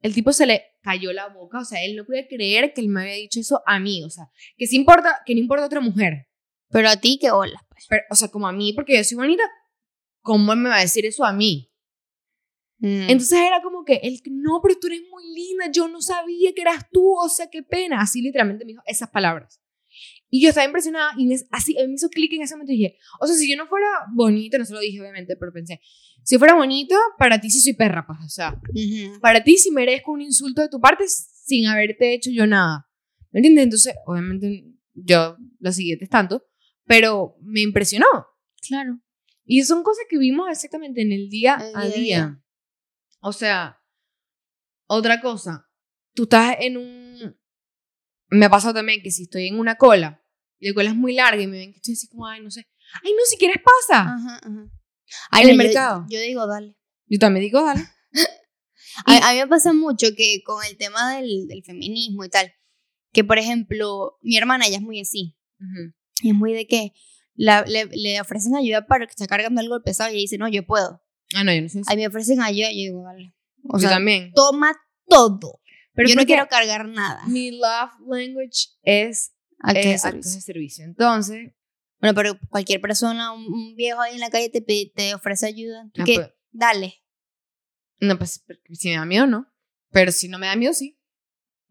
El 0.00 0.14
tipo 0.14 0.32
se 0.32 0.46
le 0.46 0.62
cayó 0.82 1.12
la 1.12 1.28
boca, 1.28 1.60
o 1.60 1.64
sea, 1.64 1.84
él 1.84 1.96
no 1.96 2.04
podía 2.04 2.28
creer 2.28 2.72
que 2.72 2.80
él 2.80 2.88
me 2.88 3.02
había 3.02 3.14
dicho 3.14 3.40
eso 3.40 3.62
a 3.66 3.78
mí, 3.80 4.04
o 4.04 4.10
sea, 4.10 4.30
que 4.56 4.66
sí 4.66 4.76
importa, 4.76 5.20
que 5.24 5.34
no 5.34 5.40
importa 5.40 5.66
otra 5.66 5.80
mujer. 5.80 6.28
Pero 6.70 6.88
a 6.88 6.96
ti, 6.96 7.18
qué 7.20 7.30
hola. 7.30 7.64
Pues. 7.68 7.86
Pero, 7.88 8.02
o 8.10 8.14
sea, 8.14 8.28
como 8.28 8.46
a 8.46 8.52
mí, 8.52 8.72
porque 8.72 8.96
yo 8.96 9.04
soy 9.04 9.16
bonita, 9.16 9.42
¿cómo 10.20 10.52
él 10.52 10.58
me 10.58 10.68
va 10.68 10.76
a 10.76 10.80
decir 10.80 11.06
eso 11.06 11.24
a 11.24 11.32
mí? 11.32 11.72
Mm. 12.78 13.08
Entonces 13.08 13.38
era 13.38 13.62
como 13.62 13.84
que 13.84 14.00
él, 14.02 14.20
no, 14.30 14.60
pero 14.62 14.78
tú 14.78 14.88
eres 14.88 15.02
muy 15.10 15.24
linda, 15.34 15.70
yo 15.70 15.88
no 15.88 16.00
sabía 16.02 16.52
que 16.54 16.60
eras 16.60 16.84
tú, 16.90 17.14
o 17.18 17.28
sea, 17.28 17.48
qué 17.50 17.62
pena. 17.62 18.00
Así 18.00 18.20
literalmente 18.20 18.64
me 18.64 18.72
dijo 18.72 18.82
esas 18.86 19.10
palabras. 19.10 19.60
Y 20.28 20.42
yo 20.42 20.48
estaba 20.48 20.66
impresionada 20.66 21.12
y 21.16 21.26
me, 21.26 21.36
así 21.52 21.74
me 21.86 21.94
hizo 21.94 22.08
clic 22.08 22.32
en 22.32 22.42
ese 22.42 22.54
momento 22.54 22.72
y 22.72 22.76
dije, 22.78 22.98
o 23.20 23.26
sea, 23.26 23.36
si 23.36 23.48
yo 23.50 23.56
no 23.56 23.68
fuera 23.68 23.86
bonita, 24.12 24.58
no 24.58 24.64
se 24.64 24.74
lo 24.74 24.80
dije 24.80 25.00
obviamente, 25.00 25.36
pero 25.36 25.52
pensé, 25.52 25.80
si 26.24 26.36
fuera 26.38 26.54
bonita, 26.54 26.96
para 27.18 27.40
ti 27.40 27.50
sí 27.50 27.60
soy 27.60 27.74
perra, 27.74 28.04
pues, 28.06 28.18
o 28.24 28.28
sea, 28.28 28.60
Ujú. 28.70 29.20
para 29.20 29.44
ti 29.44 29.56
sí 29.56 29.70
merezco 29.70 30.10
un 30.12 30.20
insulto 30.22 30.62
de 30.62 30.68
tu 30.68 30.80
parte 30.80 31.04
sin 31.08 31.66
haberte 31.66 32.12
hecho 32.14 32.30
yo 32.32 32.46
nada. 32.46 32.88
¿Me 33.30 33.38
entiendes? 33.38 33.64
Entonces, 33.64 33.94
obviamente 34.06 34.64
yo 34.94 35.36
lo 35.60 35.72
seguí 35.72 35.96
testando, 35.98 36.42
pero 36.84 37.36
me 37.42 37.60
impresionó. 37.60 38.06
Claro. 38.66 39.00
Y 39.44 39.62
son 39.62 39.84
cosas 39.84 40.04
que 40.10 40.18
vimos 40.18 40.48
exactamente 40.50 41.02
en 41.02 41.12
el 41.12 41.28
día 41.28 41.54
El 41.60 41.76
a 41.76 41.80
día 41.80 41.80
a 41.80 41.84
día. 41.84 42.00
día. 42.00 42.42
O 43.20 43.32
sea, 43.32 43.78
otra 44.88 45.20
cosa, 45.20 45.68
tú 46.14 46.24
estás 46.24 46.56
en 46.60 46.76
un... 46.76 47.36
Me 48.28 48.46
ha 48.46 48.50
pasado 48.50 48.74
también 48.74 49.02
que 49.02 49.10
si 49.10 49.24
estoy 49.24 49.46
en 49.48 49.58
una 49.58 49.76
cola 49.76 50.22
y 50.58 50.68
la 50.68 50.74
cola 50.74 50.90
es 50.90 50.96
muy 50.96 51.14
larga 51.14 51.40
y 51.42 51.46
me 51.46 51.58
ven 51.58 51.70
que 51.72 51.76
estoy 51.78 51.94
así 51.94 52.08
como, 52.08 52.26
ay, 52.26 52.40
no 52.42 52.50
sé, 52.50 52.66
ay, 53.04 53.12
no, 53.12 53.18
si 53.26 53.36
quieres 53.36 53.58
pasa. 53.62 54.02
Ajá, 54.02 54.36
ajá. 54.42 54.48
En 54.48 54.70
Ay, 55.30 55.42
el 55.50 55.56
no, 55.56 55.62
yo- 55.62 55.66
mercado. 55.68 56.06
Yo, 56.08 56.20
digo, 56.20 56.46
dale. 56.46 56.76
Yo 57.06 57.18
también 57.18 57.44
digo, 57.44 57.62
dale. 57.64 57.84
A, 59.04 59.28
a 59.28 59.32
mí 59.34 59.38
me 59.40 59.46
pasa 59.46 59.72
mucho 59.74 60.06
que 60.16 60.40
con 60.44 60.64
el 60.64 60.76
tema 60.78 61.16
del, 61.16 61.46
del 61.48 61.62
feminismo 61.64 62.24
y 62.24 62.30
tal, 62.30 62.50
que 63.12 63.24
por 63.24 63.38
ejemplo, 63.38 64.16
mi 64.22 64.36
hermana, 64.38 64.66
ella 64.66 64.76
es 64.78 64.82
muy 64.82 65.00
así. 65.00 65.36
Ujú. 65.60 65.92
Y 66.22 66.30
es 66.30 66.34
muy 66.34 66.54
de 66.54 66.66
que 66.66 66.92
la- 67.34 67.64
le, 67.66 67.84
le 67.92 68.20
ofrecen 68.22 68.56
ayuda 68.56 68.86
para 68.86 69.04
que 69.06 69.10
está 69.10 69.26
cargando 69.26 69.60
algo 69.60 69.82
pesado 69.82 70.08
y 70.10 70.14
ella 70.14 70.20
dice, 70.22 70.38
no, 70.38 70.48
yo 70.48 70.64
puedo. 70.66 71.02
Ah, 71.34 71.44
no, 71.44 71.52
yo 71.54 71.60
no 71.60 71.68
sé. 71.68 71.80
A 71.86 71.90
mí 71.94 71.96
me 72.02 72.06
ofrecen 72.06 72.40
ayuda 72.40 72.70
y 72.72 72.86
yo 72.86 72.92
digo, 72.92 73.02
dale. 73.04 73.34
O 73.68 73.76
yo 73.76 73.80
sea, 73.82 73.90
también. 73.90 74.32
toma 74.34 74.72
todo. 75.08 75.60
Pero 75.96 76.08
yo 76.08 76.14
no 76.14 76.24
quiero 76.26 76.46
cargar 76.48 76.86
nada. 76.88 77.26
Mi 77.26 77.50
love 77.58 77.90
language 78.06 78.68
es 78.82 79.32
Actos 79.58 79.84
de 79.84 79.90
eh, 79.90 79.94
actos 79.94 80.02
servicio. 80.02 80.34
de 80.34 80.40
servicio. 80.42 80.84
Entonces, 80.84 81.52
Bueno, 82.00 82.14
pero 82.14 82.38
cualquier 82.50 82.80
persona, 82.80 83.32
un, 83.32 83.46
un 83.52 83.74
viejo 83.74 84.00
ahí 84.00 84.14
en 84.14 84.20
la 84.20 84.30
calle 84.30 84.50
te, 84.50 84.60
pide- 84.62 84.92
te 84.94 85.14
ofrece 85.14 85.46
ayuda. 85.46 85.88
¿tú 85.94 86.00
no, 86.02 86.04
qué? 86.06 86.14
pues, 86.14 86.30
Dale. 86.52 86.94
no, 88.00 88.18
pues, 88.18 88.44
si 88.74 88.88
me 88.90 88.96
da 88.96 89.04
miedo, 89.06 89.26
no. 89.26 89.50
Pero 89.90 90.12
si 90.12 90.28
no 90.28 90.38
me 90.38 90.46
da 90.46 90.56
miedo, 90.56 90.74
sí. 90.74 90.98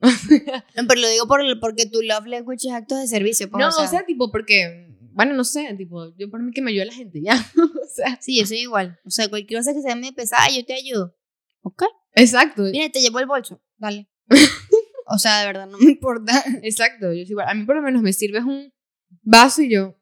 No, 0.01 0.87
pero 0.87 1.01
lo 1.01 1.07
digo 1.09 1.27
por, 1.27 1.41
porque 1.59 1.85
tu 1.85 2.01
love 2.01 2.25
language 2.25 2.67
es 2.67 2.73
actos 2.73 2.99
de 2.99 3.07
servicio. 3.07 3.49
Pues, 3.49 3.61
no, 3.61 3.69
o 3.69 3.87
sea, 3.87 4.03
tipo, 4.05 4.31
porque, 4.31 4.87
bueno, 5.13 5.33
no 5.33 5.43
sé, 5.43 5.73
tipo, 5.77 6.13
yo 6.17 6.29
por 6.29 6.41
mí 6.41 6.51
que 6.51 6.61
me 6.61 6.71
ayude 6.71 6.85
la 6.85 6.93
gente, 6.93 7.21
ya. 7.21 7.33
o 7.57 7.87
sea, 7.95 8.17
Sí, 8.21 8.39
yo 8.39 8.45
soy 8.45 8.57
igual. 8.59 8.99
O 9.05 9.09
sea, 9.09 9.29
cualquier 9.29 9.59
cosa 9.59 9.73
que 9.73 9.81
sea 9.81 9.95
muy 9.95 10.11
pesada, 10.11 10.47
yo 10.49 10.65
te 10.65 10.73
ayudo. 10.73 11.15
¿Ok? 11.61 11.83
exacto. 12.13 12.63
Mira, 12.63 12.89
te 12.89 13.01
llevo 13.01 13.19
el 13.19 13.25
bolso. 13.25 13.61
Dale. 13.77 14.09
o 15.07 15.17
sea, 15.17 15.39
de 15.41 15.47
verdad, 15.47 15.67
no 15.67 15.77
me 15.77 15.91
importa. 15.91 16.43
Exacto, 16.63 17.13
yo 17.13 17.21
igual. 17.21 17.47
A 17.49 17.53
mí 17.53 17.65
por 17.65 17.75
lo 17.75 17.81
menos 17.81 18.01
me 18.01 18.13
sirves 18.13 18.43
un 18.43 18.73
vaso 19.21 19.61
y 19.61 19.69
yo, 19.69 19.95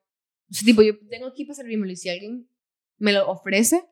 tipo, 0.66 0.82
yo 0.82 0.94
tengo 1.10 1.28
aquí 1.28 1.46
para 1.46 1.56
servirme 1.56 1.92
y 1.92 1.96
si 1.96 2.10
alguien 2.10 2.50
me 2.98 3.14
lo 3.14 3.30
ofrece, 3.30 3.86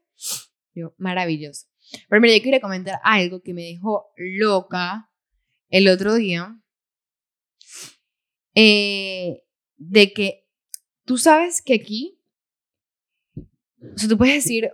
yo, 0.73 0.93
maravilloso. 0.97 1.67
Pero 2.07 2.21
mira, 2.21 2.35
yo 2.35 2.43
quería 2.43 2.61
comentar 2.61 2.99
algo 3.03 3.41
que 3.41 3.53
me 3.53 3.63
dejó 3.63 4.11
loca 4.15 5.09
el 5.69 5.87
otro 5.87 6.15
día, 6.15 6.61
eh, 8.55 9.43
de 9.77 10.13
que 10.13 10.47
tú 11.05 11.17
sabes 11.17 11.61
que 11.61 11.73
aquí, 11.73 12.21
o 13.35 13.97
sea, 13.97 14.09
tú 14.09 14.17
puedes 14.17 14.35
decir, 14.35 14.69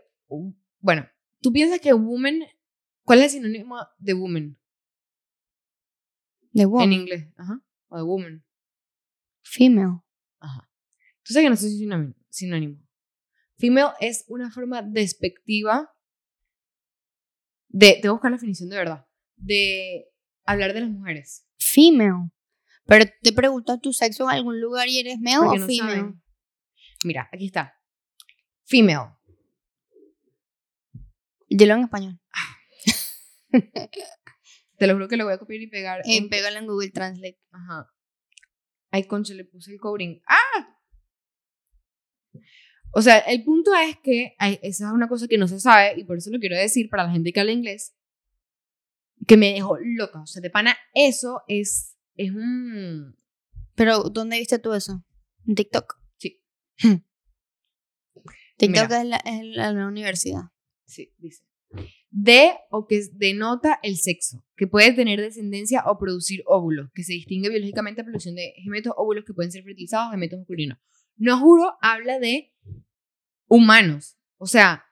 bueno, 0.79 1.07
tú 1.41 1.51
piensas 1.51 1.79
que 1.79 1.93
woman, 1.93 2.41
¿cuál 3.03 3.19
es 3.19 3.25
el 3.25 3.41
sinónimo 3.41 3.77
de 3.99 4.13
woman 4.13 4.57
En 6.63 6.93
inglés? 6.93 7.27
Ajá, 7.37 7.61
o 7.89 7.97
de 7.97 8.03
woman. 8.03 8.45
Female. 9.43 10.01
Ajá. 10.39 10.69
Tú 11.23 11.33
sabes 11.33 11.45
que 11.45 11.49
no 11.49 11.55
es 11.55 11.61
sinónimo. 11.61 12.15
sinónimo. 12.29 12.87
Female 13.57 13.93
es 13.99 14.25
una 14.27 14.51
forma 14.51 14.81
despectiva 14.81 15.91
de. 17.67 17.93
Te 18.01 18.07
voy 18.07 18.09
a 18.09 18.11
buscar 18.13 18.31
la 18.31 18.37
definición 18.37 18.69
de 18.69 18.77
verdad. 18.77 19.07
De 19.35 20.07
hablar 20.45 20.73
de 20.73 20.81
las 20.81 20.89
mujeres. 20.89 21.45
Female. 21.59 22.31
Pero 22.85 23.05
te 23.21 23.33
preguntas 23.33 23.81
tu 23.81 23.91
sexo 23.93 24.23
en 24.23 24.29
algún 24.37 24.61
lugar 24.61 24.87
y 24.87 24.99
eres 24.99 25.19
male 25.19 25.37
Porque 25.39 25.57
o 25.57 25.59
no 25.61 25.67
female. 25.67 25.95
saben. 25.95 26.23
Mira, 27.03 27.29
aquí 27.31 27.45
está. 27.47 27.73
Female. 28.65 29.11
Dilo 31.49 31.75
en 31.75 31.83
español. 31.83 32.19
Te 34.77 34.87
lo 34.87 34.93
juro 34.93 35.07
que 35.07 35.17
lo 35.17 35.25
voy 35.25 35.33
a 35.33 35.37
copiar 35.37 35.61
y 35.61 35.67
pegar. 35.67 35.99
Eh, 36.01 36.17
en- 36.17 36.29
pégalo 36.29 36.57
en 36.59 36.67
Google 36.67 36.91
Translate. 36.91 37.39
Ajá. 37.51 37.87
Ay, 38.91 39.03
concha, 39.05 39.33
le 39.33 39.43
puse 39.45 39.71
el 39.71 39.79
coding. 39.79 40.21
¡Ah! 40.27 40.77
O 42.91 43.01
sea, 43.01 43.17
el 43.19 43.43
punto 43.43 43.71
es 43.75 43.97
que 44.01 44.35
hay- 44.39 44.59
esa 44.63 44.87
es 44.87 44.93
una 44.93 45.07
cosa 45.07 45.27
que 45.27 45.37
no 45.37 45.47
se 45.47 45.59
sabe 45.59 45.99
y 45.99 46.03
por 46.05 46.17
eso 46.17 46.29
lo 46.31 46.39
quiero 46.39 46.55
decir 46.55 46.89
para 46.89 47.03
la 47.05 47.11
gente 47.11 47.33
que 47.33 47.39
habla 47.39 47.51
inglés, 47.51 47.95
que 49.27 49.35
me 49.37 49.51
dejó 49.53 49.77
loca. 49.79 50.21
O 50.21 50.25
sea, 50.27 50.41
de 50.41 50.49
pana, 50.49 50.77
eso 50.93 51.41
es, 51.47 51.95
es 52.15 52.31
un... 52.31 53.17
Pero, 53.75 54.03
¿dónde 54.03 54.39
viste 54.39 54.57
tú 54.59 54.73
eso? 54.73 55.03
En 55.45 55.55
TikTok. 55.55 55.99
Sí. 56.17 56.43
TikTok 58.57 58.89
Mira. 58.89 59.01
es 59.01 59.05
la, 59.07 59.17
es 59.17 59.43
la, 59.43 59.73
la 59.73 59.87
universidad. 59.87 60.43
Sí, 60.85 61.13
dice. 61.17 61.43
De 62.09 62.53
o 62.69 62.87
que 62.87 63.01
denota 63.13 63.79
el 63.83 63.97
sexo, 63.97 64.45
que 64.55 64.65
puede 64.67 64.93
tener 64.93 65.19
descendencia 65.19 65.83
o 65.85 65.99
producir 65.99 66.41
óvulos, 66.45 66.89
que 66.93 67.03
se 67.03 67.13
distingue 67.13 67.49
biológicamente 67.49 68.01
a 68.01 68.05
producción 68.05 68.35
de 68.35 68.53
gemetos 68.63 68.93
óvulos 68.95 69.25
que 69.25 69.33
pueden 69.33 69.51
ser 69.51 69.63
fertilizados 69.63 70.07
o 70.07 70.11
gemetos 70.11 70.39
masculinos. 70.39 70.77
No 71.17 71.39
juro, 71.39 71.75
habla 71.81 72.19
de 72.19 72.53
humanos. 73.47 74.17
O 74.37 74.45
sea, 74.45 74.85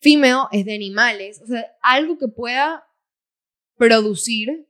female 0.00 0.48
es 0.50 0.64
de 0.64 0.74
animales. 0.74 1.40
O 1.42 1.46
sea, 1.46 1.64
algo 1.80 2.18
que 2.18 2.28
pueda 2.28 2.84
producir 3.76 4.68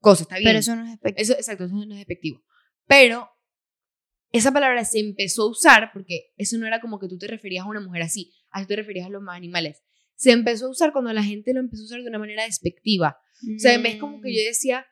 cosas, 0.00 0.22
está 0.22 0.36
bien. 0.36 0.48
Pero 0.48 0.58
eso 0.58 0.76
no 0.76 0.84
es 0.84 0.92
espectacular. 0.92 1.22
Eso, 1.22 1.32
exacto, 1.34 1.64
eso 1.64 1.74
no 1.74 1.82
es 1.82 1.98
despectivo. 1.98 2.42
Pero 2.86 3.28
esa 4.32 4.52
palabra 4.52 4.84
se 4.84 4.98
empezó 4.98 5.42
a 5.42 5.50
usar 5.50 5.90
porque 5.92 6.32
eso 6.36 6.58
no 6.58 6.66
era 6.66 6.80
como 6.80 6.98
que 6.98 7.08
tú 7.08 7.18
te 7.18 7.28
referías 7.28 7.64
a 7.64 7.68
una 7.68 7.80
mujer 7.80 8.02
así, 8.02 8.34
así 8.50 8.66
te 8.66 8.76
referías 8.76 9.06
a 9.06 9.10
los 9.10 9.22
más 9.22 9.36
animales. 9.36 9.83
Se 10.16 10.30
empezó 10.32 10.66
a 10.66 10.70
usar 10.70 10.92
cuando 10.92 11.12
la 11.12 11.22
gente 11.22 11.52
lo 11.52 11.60
empezó 11.60 11.82
a 11.82 11.86
usar 11.86 12.02
de 12.02 12.08
una 12.08 12.18
manera 12.18 12.44
despectiva. 12.44 13.18
O 13.56 13.58
sea, 13.58 13.74
en 13.74 13.82
vez 13.82 13.96
como 13.96 14.20
que 14.20 14.32
yo 14.34 14.40
decía 14.46 14.86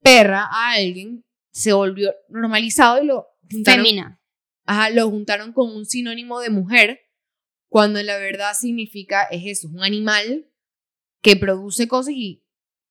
perra 0.00 0.44
a 0.50 0.72
alguien, 0.72 1.24
se 1.52 1.72
volvió 1.72 2.12
normalizado 2.28 3.02
y 3.02 3.06
lo 3.06 3.28
juntaron, 3.50 3.84
Femina. 3.84 4.20
ajá, 4.66 4.90
lo 4.90 5.08
juntaron 5.08 5.52
con 5.52 5.70
un 5.74 5.86
sinónimo 5.86 6.40
de 6.40 6.50
mujer, 6.50 7.00
cuando 7.68 8.02
la 8.02 8.18
verdad 8.18 8.52
significa, 8.58 9.22
es 9.30 9.42
eso, 9.46 9.68
es 9.68 9.74
un 9.74 9.82
animal 9.84 10.50
que 11.22 11.36
produce 11.36 11.86
cosas 11.88 12.14
y, 12.16 12.44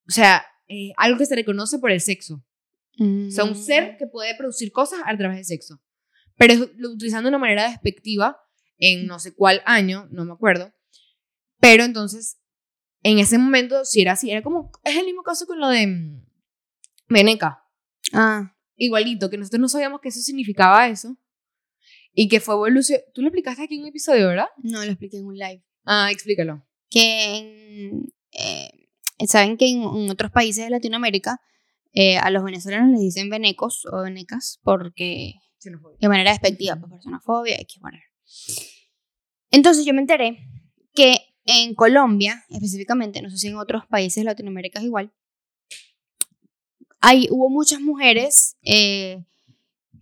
o 0.08 0.12
sea, 0.12 0.46
eh, 0.68 0.94
algo 0.98 1.18
que 1.18 1.26
se 1.26 1.36
reconoce 1.36 1.80
por 1.80 1.92
el 1.92 2.00
sexo. 2.02 2.44
O 3.00 3.32
sea, 3.32 3.44
un 3.44 3.52
Mm. 3.52 3.56
ser 3.64 3.98
que 3.98 4.08
puede 4.08 4.36
producir 4.36 4.72
cosas 4.72 5.02
a 5.06 5.18
través 5.18 5.38
del 5.38 5.46
sexo. 5.46 5.82
Pero 6.38 6.54
lo 6.78 6.92
utilizando 6.92 7.28
de 7.28 7.36
una 7.36 7.38
manera 7.40 7.70
despectiva 7.70 8.38
en 8.78 9.06
no 9.06 9.20
sé 9.20 9.34
cuál 9.36 9.62
año, 9.66 10.08
no 10.12 10.24
me 10.26 10.34
acuerdo. 10.34 10.72
Pero 11.62 11.84
entonces, 11.84 12.38
en 13.04 13.20
ese 13.20 13.38
momento, 13.38 13.86
si 13.86 14.02
era 14.02 14.14
así, 14.14 14.30
era 14.30 14.42
como, 14.42 14.72
es 14.84 14.98
el 14.98 15.06
mismo 15.06 15.24
caso 15.24 15.46
con 15.46 15.60
lo 15.60 15.70
de 15.70 15.88
mm, 15.88 16.26
Veneca. 17.08 17.64
Ah, 18.12 18.54
Igualito, 18.76 19.30
que 19.30 19.38
nosotros 19.38 19.62
no 19.62 19.70
sabíamos 19.70 20.02
que 20.02 20.10
eso 20.10 20.20
significaba 20.20 20.90
eso. 20.90 21.16
Y 22.14 22.28
que 22.28 22.42
fue 22.42 22.56
evolución. 22.56 23.00
Tú 23.14 23.22
lo 23.22 23.28
explicaste 23.28 23.64
aquí 23.64 23.76
en 23.76 23.84
un 23.84 23.88
episodio, 23.88 24.28
¿verdad? 24.28 24.48
no 24.64 24.84
lo 24.84 24.92
expliqué 24.92 25.18
en 25.18 25.26
un 25.26 25.38
live. 25.38 25.64
Ah, 25.86 26.10
explícalo. 26.12 26.66
Que 26.90 27.38
en, 27.38 28.14
eh, 28.32 29.28
saben 29.28 29.56
que 29.56 29.70
en, 29.70 29.84
en 29.84 30.10
otros 30.10 30.32
países 30.32 30.66
de 30.66 30.72
Latinoamérica 30.72 31.40
eh, 31.94 32.18
a 32.18 32.30
los 32.32 32.44
venezolanos 32.44 32.90
les 32.92 33.02
dicen 33.02 33.30
venecos 33.30 33.86
o 33.92 34.02
venecas 34.02 34.60
porque 34.64 35.36
Xenofobia. 35.60 35.98
de 36.00 36.08
manera 36.08 36.32
despectiva, 36.32 36.76
pues 36.76 36.92
personafobia, 36.92 37.56
X, 37.60 37.80
whatever. 37.82 38.06
Entonces 39.52 39.86
yo 39.86 39.94
me 39.94 40.02
enteré 40.02 40.40
que 40.94 41.18
en 41.46 41.76
Colombia, 41.76 42.44
específicamente, 42.50 43.22
no 43.22 43.30
sé 43.30 43.38
si 43.38 43.48
en 43.48 43.58
otros 43.58 43.86
países 43.88 44.22
de 44.22 44.26
Latinoamérica 44.26 44.80
es 44.80 44.86
igual, 44.86 45.14
hay, 47.00 47.28
hubo 47.32 47.50
muchas 47.50 47.82
mujeres 47.82 48.58
eh, 48.62 49.26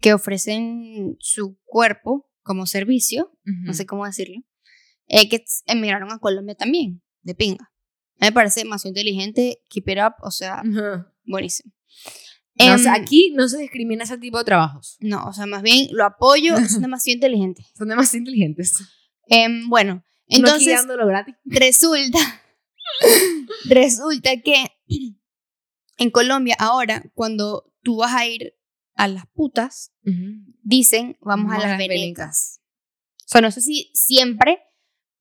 que 0.02 0.14
ofrecen 0.14 1.16
su 1.20 1.58
cuerpo 1.66 2.30
como 2.44 2.66
servicio, 2.66 3.32
no 3.44 3.74
sé 3.74 3.86
cómo 3.86 4.06
decirlo, 4.06 4.42
eh, 5.08 5.30
que 5.30 5.44
emigraron 5.66 6.12
a 6.12 6.20
Colombia 6.20 6.56
también, 6.56 7.02
de 7.22 7.36
pinga. 7.36 7.72
Me 8.20 8.32
parece 8.32 8.62
demasiado 8.62 8.90
inteligente, 8.90 9.62
keep 9.70 9.88
it 9.88 9.98
up, 10.00 10.16
o 10.22 10.32
sea, 10.32 10.60
Ajá. 10.60 11.14
buenísimo. 11.24 11.72
No, 12.56 12.76
o 12.76 12.78
sea, 12.78 12.94
aquí 12.96 13.32
no 13.34 13.48
se 13.48 13.60
discrimina 13.60 14.04
ese 14.04 14.18
tipo 14.18 14.38
de 14.38 14.44
trabajos. 14.44 14.98
No, 15.00 15.26
o 15.26 15.32
sea, 15.32 15.46
más 15.46 15.62
bien 15.62 15.88
lo 15.92 16.04
apoyo, 16.06 16.58
son 16.68 16.82
demasiado 16.82 17.16
inteligentes. 17.16 17.68
Son 17.78 17.88
demasiado 17.88 18.20
inteligentes. 18.20 18.84
Em, 19.28 19.70
bueno, 19.70 20.04
entonces 20.38 20.74
dándolo 20.76 21.08
gratis. 21.08 21.36
resulta, 21.46 22.20
resulta 23.70 24.30
que 24.44 24.56
en 25.98 26.12
Colombia 26.12 26.56
ahora, 26.60 27.04
cuando 27.14 27.72
tú 27.84 27.98
vas 27.98 28.14
a 28.14 28.26
ir 28.26 28.54
a 28.96 29.08
las 29.08 29.26
putas, 29.28 29.94
dicen 30.64 31.18
vamos, 31.22 31.52
a 31.54 31.60
las 31.60 31.78
venecas. 31.78 32.62
O 33.26 33.28
sea, 33.32 33.42
no 33.42 33.52
sé 33.52 33.62
si 33.62 33.92
siempre, 33.94 34.60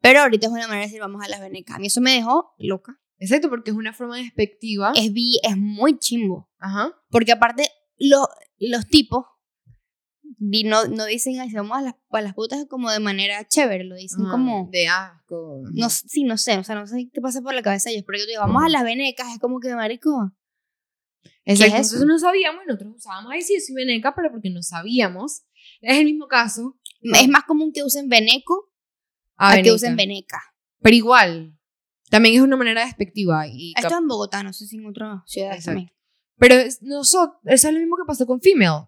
pero 0.01 0.21
ahorita 0.21 0.47
es 0.47 0.53
una 0.53 0.63
manera 0.63 0.81
de 0.81 0.87
decir 0.87 1.01
vamos 1.01 1.23
a 1.25 1.29
las 1.29 1.41
venecas. 1.41 1.77
A 1.77 1.79
mí 1.79 1.87
eso 1.89 2.01
me 2.01 2.13
dejó 2.13 2.53
loca. 2.59 2.99
Exacto, 3.19 3.49
porque 3.51 3.71
es 3.71 3.77
una 3.77 3.93
forma 3.93 4.17
despectiva. 4.17 4.93
Es, 4.95 5.13
vi, 5.13 5.39
es 5.43 5.57
muy 5.57 5.99
chimbo. 5.99 6.49
Ajá. 6.59 6.93
Porque 7.11 7.33
aparte, 7.33 7.69
lo- 7.99 8.29
los 8.59 8.87
tipos 8.87 9.27
di- 10.39 10.65
no, 10.65 10.87
no 10.87 11.05
dicen, 11.05 11.39
"Ay, 11.41 11.51
vamos 11.53 11.77
a 11.77 11.83
las, 11.83 11.95
a 12.11 12.21
las 12.21 12.35
putas 12.35 12.65
como 12.69 12.91
de 12.91 13.01
manera 13.01 13.47
chévere, 13.47 13.85
lo 13.85 13.97
dicen 13.97 14.23
Ajá. 14.23 14.31
como... 14.33 14.69
De 14.73 14.89
asco. 14.89 15.63
No, 15.73 15.91
sí, 15.91 16.25
no 16.25 16.37
sé, 16.39 16.57
o 16.59 16.65
sea, 16.65 16.75
no 16.75 16.87
sé 16.87 17.09
qué 17.13 17.21
pasa 17.21 17.43
por 17.43 17.55
la 17.55 17.63
cabeza 17.63 17.89
de 17.91 17.97
ellos, 17.97 18.05
pero 18.07 18.19
yo 18.19 18.27
digo, 18.27 18.41
vamos 18.41 18.63
a 18.65 18.69
las 18.69 18.85
venecas, 18.85 19.33
es 19.33 19.39
como 19.39 19.61
que, 19.61 19.75
marico, 19.75 20.33
Exacto. 21.45 21.75
¿Qué 21.75 21.81
es 21.81 21.87
eso? 21.87 21.95
Nosotros 21.97 22.07
no 22.09 22.19
sabíamos 22.19 22.63
y 22.65 22.67
nosotros 22.69 22.95
usábamos, 22.97 23.33
ay, 23.33 23.43
sí, 23.43 23.59
soy 23.61 23.75
veneca, 23.75 24.15
pero 24.15 24.31
porque 24.31 24.51
no 24.51 24.63
sabíamos. 24.63 25.43
Es 25.81 25.97
el 25.99 26.05
mismo 26.05 26.27
caso. 26.29 26.79
es 27.03 27.29
más 27.29 27.45
común 27.45 27.73
que 27.73 27.83
usen 27.83 28.09
veneco 28.09 28.71
A, 29.37 29.49
a, 29.49 29.51
que 29.53 29.57
veneca. 29.63 29.75
usen 29.75 29.97
veneca. 29.97 30.43
Pero 30.81 30.95
igual, 30.97 31.59
también 32.11 32.35
es 32.35 32.41
una 32.43 32.57
manera 32.57 32.85
despectiva. 32.85 33.47
Y 33.47 33.73
Esto 33.77 33.97
en 33.97 34.07
Bogotá, 34.09 34.43
no 34.43 34.53
sé 34.53 34.67
si 34.67 34.77
en 34.77 34.87
otras 34.87 35.23
ciudades 35.27 35.59
Exacto. 35.61 35.71
también. 35.79 35.93
Pero 36.39 36.55
es, 36.55 36.83
nosotros, 36.83 37.39
eso 37.45 37.69
es 37.69 37.75
lo 37.75 37.81
mismo 37.81 37.97
que 37.97 38.05
pasó 38.07 38.27
con 38.27 38.41
Female. 38.41 38.87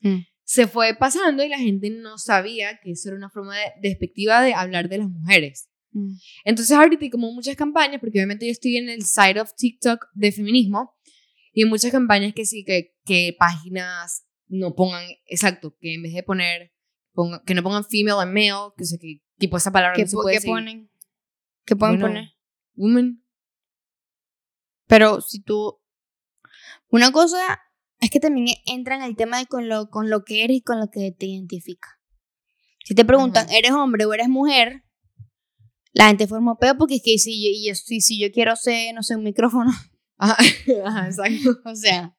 Mm. 0.00 0.20
Se 0.44 0.66
fue 0.66 0.94
pasando 0.94 1.42
y 1.42 1.48
la 1.48 1.58
gente 1.58 1.90
no 1.90 2.18
sabía 2.18 2.78
que 2.82 2.90
eso 2.92 3.08
era 3.08 3.16
una 3.16 3.30
forma 3.30 3.56
de- 3.56 3.72
despectiva 3.80 4.42
de 4.42 4.54
hablar 4.54 4.88
de 4.88 4.98
las 4.98 5.08
mujeres. 5.08 5.70
Mm. 5.92 6.12
Entonces 6.44 6.76
ahorita 6.76 7.04
hay 7.04 7.10
como 7.10 7.32
muchas 7.32 7.56
campañas, 7.56 8.00
porque 8.00 8.18
obviamente 8.18 8.46
yo 8.46 8.52
estoy 8.52 8.76
en 8.76 8.88
el 8.90 9.04
side 9.04 9.40
of 9.40 9.54
TikTok 9.56 10.06
de 10.14 10.32
feminismo, 10.32 10.94
y 11.52 11.62
hay 11.62 11.68
muchas 11.70 11.92
campañas 11.92 12.34
que 12.34 12.44
sí, 12.44 12.64
que, 12.64 12.94
que 13.04 13.34
páginas 13.38 14.26
no 14.48 14.74
pongan, 14.74 15.04
exacto, 15.26 15.76
que 15.80 15.94
en 15.94 16.02
vez 16.02 16.12
de 16.12 16.22
poner, 16.22 16.72
ponga- 17.14 17.42
que 17.44 17.54
no 17.54 17.62
pongan 17.62 17.84
female 17.84 18.20
and 18.22 18.32
male, 18.32 18.72
que, 18.76 18.82
o 18.82 18.86
sea, 18.86 18.98
que 19.00 19.22
tipo 19.38 19.56
esa 19.56 19.72
palabra 19.72 19.94
¿Qué, 19.96 20.02
no 20.02 20.08
se 20.08 20.16
puede 20.16 20.32
qué 20.34 20.36
decir. 20.40 20.50
ponen? 20.50 20.90
¿Qué 21.64 21.76
pueden 21.76 21.98
Bueno, 22.00 22.08
poner? 22.14 22.30
Woman. 22.74 23.24
Pero 24.86 25.20
si 25.20 25.40
tú... 25.42 25.80
Una 26.88 27.10
cosa 27.10 27.60
es 28.04 28.10
que 28.10 28.20
también 28.20 28.56
entra 28.66 28.96
en 28.96 29.02
el 29.02 29.16
tema 29.16 29.38
de 29.38 29.46
con 29.46 29.68
lo, 29.68 29.88
con 29.90 30.10
lo 30.10 30.24
que 30.24 30.44
eres 30.44 30.58
y 30.58 30.62
con 30.62 30.78
lo 30.80 30.90
que 30.90 31.12
te 31.12 31.26
identifica. 31.26 31.88
Si 32.84 32.94
te 32.94 33.04
preguntan, 33.04 33.46
Ajá. 33.46 33.56
¿eres 33.56 33.72
hombre 33.72 34.04
o 34.04 34.12
eres 34.12 34.28
mujer? 34.28 34.84
La 35.92 36.08
gente 36.08 36.26
forma 36.26 36.58
peor 36.58 36.76
porque 36.76 36.96
es 36.96 37.02
que 37.04 37.18
si 37.18 37.42
yo, 37.42 37.50
y 37.50 37.68
yo- 37.68 37.74
si, 37.74 38.00
si 38.00 38.20
yo 38.20 38.30
quiero 38.32 38.56
ser, 38.56 38.94
no 38.94 39.02
sé, 39.02 39.16
un 39.16 39.22
micrófono, 39.24 39.70
Ajá, 40.18 40.36
ajá, 40.84 41.06
exacto. 41.06 41.60
o 41.64 41.74
sea, 41.74 42.16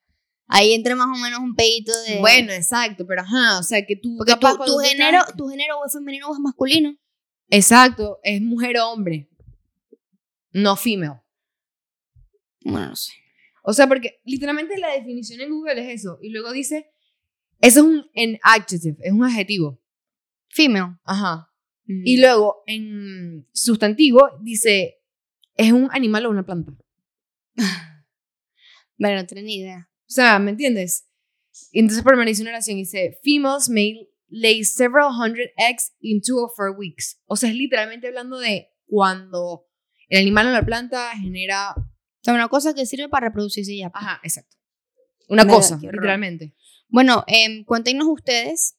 ahí 0.48 0.74
entra 0.74 0.96
más 0.96 1.08
o 1.08 1.22
menos 1.22 1.40
un 1.40 1.56
pedito 1.56 1.92
de... 2.04 2.20
Bueno, 2.20 2.52
exacto, 2.52 3.06
pero 3.08 3.22
ajá, 3.22 3.60
o 3.60 3.64
sea, 3.64 3.86
que 3.86 3.96
tú... 3.96 4.16
porque 4.18 4.34
capaz 4.34 4.58
tu, 4.66 4.78
género, 4.78 5.20
estás- 5.20 5.36
tu 5.38 5.48
género 5.48 5.80
o 5.80 5.86
es 5.86 5.94
femenino 5.94 6.28
o 6.30 6.34
es 6.34 6.40
masculino. 6.40 6.96
Exacto, 7.50 8.20
es 8.24 8.42
mujer 8.42 8.78
o 8.80 8.90
hombre, 8.90 9.30
no 10.52 10.76
female. 10.76 11.22
Bueno, 12.64 12.90
no 12.90 12.96
sé. 12.96 13.12
O 13.68 13.74
sea, 13.74 13.88
porque 13.88 14.22
literalmente 14.26 14.78
la 14.78 14.94
definición 14.94 15.42
en 15.42 15.50
Google 15.50 15.82
es 15.82 16.02
eso. 16.02 16.20
Y 16.22 16.30
luego 16.30 16.52
dice, 16.52 16.92
eso 17.60 17.80
es 17.80 17.86
un 17.86 18.06
an 18.16 18.40
adjective, 18.44 18.98
es 19.02 19.12
un 19.12 19.24
adjetivo. 19.24 19.82
Female. 20.50 20.98
Ajá. 21.04 21.52
Mm. 21.86 22.02
Y 22.06 22.22
luego 22.22 22.64
en 22.68 23.48
sustantivo 23.52 24.22
dice, 24.42 25.00
es 25.56 25.72
un 25.72 25.90
animal 25.92 26.28
o 26.28 26.30
una 26.30 26.46
planta. 26.46 26.74
Bueno, 28.98 29.18
no 29.18 29.28
tengo 29.28 29.42
ni 29.42 29.58
idea. 29.58 29.90
O 30.04 30.10
sea, 30.10 30.40
¿me 30.40 30.52
entiendes? 30.52 31.06
Y 31.74 31.82
entonces 31.82 32.02
permanece 32.02 32.42
una 32.44 32.52
oración 32.52 32.78
y 32.78 32.84
dice, 32.84 33.20
females 33.26 33.68
may 33.68 34.08
lay 34.30 34.64
several 34.64 35.10
hundred 35.10 35.50
eggs 35.58 35.94
in 36.00 36.22
two 36.22 36.38
or 36.38 36.50
four 36.56 36.78
weeks. 36.78 37.20
O 37.26 37.36
sea, 37.36 37.50
es 37.50 37.58
literalmente 37.58 38.08
hablando 38.08 38.40
de 38.40 38.70
cuando 38.86 39.68
el 40.08 40.22
animal 40.22 40.48
o 40.48 40.52
la 40.52 40.66
planta 40.66 41.12
genera... 41.20 41.76
Sea, 42.26 42.34
una 42.34 42.48
cosa 42.50 42.74
que 42.74 42.86
sirve 42.86 43.08
para 43.10 43.28
reproducirse 43.28 43.78
ya. 43.78 43.92
Ajá, 43.94 44.20
exacto. 44.24 44.58
Una 45.30 45.44
Mira, 45.44 45.56
cosa, 45.56 45.76
horror. 45.76 45.94
literalmente. 45.94 46.56
Bueno, 46.88 47.24
em, 47.28 47.64
cuéntenos 47.64 48.08
ustedes 48.08 48.76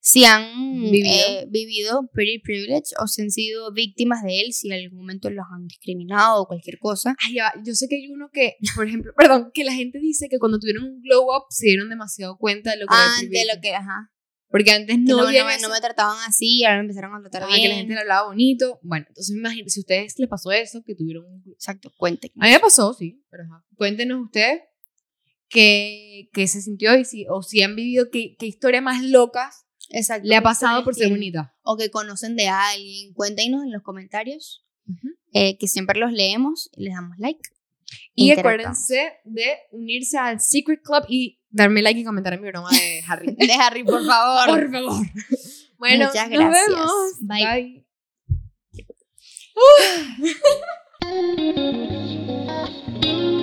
si 0.00 0.24
han 0.24 0.52
Vivido. 0.82 1.08
eh, 1.10 1.46
vivido 1.48 2.08
pretty 2.12 2.38
privilege 2.38 2.94
o 3.02 3.08
si 3.08 3.22
han 3.22 3.30
sido 3.30 3.72
víctimas 3.72 4.22
de 4.22 4.40
él, 4.40 4.52
si 4.52 4.68
en 4.68 4.74
algún 4.74 4.98
momento 5.00 5.28
los 5.30 5.44
han 5.52 5.66
discriminado 5.66 6.42
o 6.42 6.46
cualquier 6.46 6.78
cosa. 6.78 7.16
Ay, 7.26 7.34
ya, 7.34 7.52
yo 7.64 7.74
sé 7.74 7.88
que 7.88 7.96
hay 7.96 8.08
uno 8.08 8.30
que, 8.32 8.54
por 8.76 8.86
ejemplo, 8.86 9.12
perdón, 9.16 9.50
que 9.52 9.64
la 9.64 9.72
gente 9.72 9.98
dice 9.98 10.28
que 10.28 10.38
cuando 10.38 10.58
tuvieron 10.60 10.84
un 10.84 11.00
glow 11.02 11.24
up 11.36 11.46
se 11.50 11.66
dieron 11.66 11.88
demasiado 11.88 12.36
cuenta 12.38 12.70
de 12.70 12.76
lo 12.78 12.86
que 12.86 12.94
era 12.94 13.02
el 13.04 13.10
Ah, 13.10 13.14
de 13.14 13.26
privilegio. 13.26 13.54
lo 13.54 13.60
que, 13.60 13.74
ajá. 13.74 14.12
Porque 14.56 14.70
antes 14.70 14.98
no, 14.98 15.18
no, 15.18 15.30
no 15.30 15.58
no 15.60 15.68
me 15.68 15.80
trataban 15.82 16.16
así 16.26 16.64
ahora 16.64 16.78
me 16.78 16.84
empezaron 16.84 17.14
a 17.14 17.20
tratar 17.20 17.46
bien. 17.46 17.60
que 17.60 17.68
la 17.68 17.74
gente 17.74 17.92
le 17.92 18.00
hablaba 18.00 18.28
bonito. 18.28 18.80
Bueno, 18.82 19.04
entonces 19.06 19.36
imagínense, 19.36 19.74
si 19.74 19.80
a 19.80 19.82
ustedes 19.82 20.18
les 20.18 20.28
pasó 20.30 20.50
eso, 20.50 20.82
que 20.82 20.94
tuvieron 20.94 21.26
un... 21.26 21.44
Exacto, 21.52 21.92
cuenten. 21.98 22.30
A 22.38 22.46
mí 22.46 22.52
me 22.52 22.58
pasó, 22.58 22.94
sí, 22.94 23.22
pero 23.30 23.42
ajá. 23.42 23.66
Cuéntenos 23.76 24.24
ustedes 24.24 24.62
qué, 25.50 26.30
qué 26.32 26.46
se 26.46 26.62
sintió 26.62 26.96
y 26.96 27.04
si, 27.04 27.26
o 27.28 27.42
si 27.42 27.62
han 27.62 27.76
vivido, 27.76 28.08
qué, 28.10 28.34
qué 28.38 28.46
historia 28.46 28.80
más 28.80 29.04
locas 29.04 29.66
Exacto. 29.90 30.26
le 30.26 30.36
ha 30.36 30.38
¿qué 30.38 30.44
pasado 30.44 30.78
historias 30.78 30.84
por 30.84 30.94
ser 30.94 31.10
bonita. 31.10 31.54
O 31.62 31.76
que 31.76 31.90
conocen 31.90 32.34
de 32.34 32.48
alguien. 32.48 33.12
Cuéntenos 33.12 33.62
en 33.62 33.72
los 33.72 33.82
comentarios, 33.82 34.64
eh, 35.34 35.58
que 35.58 35.68
siempre 35.68 36.00
los 36.00 36.12
leemos 36.12 36.70
y 36.72 36.84
les 36.84 36.94
damos 36.94 37.18
like. 37.18 37.46
Y 38.14 38.30
acuérdense 38.32 39.14
de 39.24 39.58
unirse 39.70 40.18
al 40.18 40.40
Secret 40.40 40.80
Club 40.82 41.04
y 41.08 41.40
darme 41.50 41.82
like 41.82 42.00
y 42.00 42.04
comentar 42.04 42.32
en 42.34 42.42
mi 42.42 42.48
broma 42.48 42.70
de 42.70 43.02
Harry. 43.06 43.34
De 43.38 43.52
Harry, 43.52 43.84
por 43.84 44.04
favor. 44.04 44.48
Por 44.48 44.72
favor. 44.72 45.06
Bueno, 45.78 46.06
Muchas 46.06 46.30
nos 46.30 46.38
gracias. 46.38 46.68
vemos. 46.68 46.92
Bye. 47.20 47.44
Bye. 47.44 47.86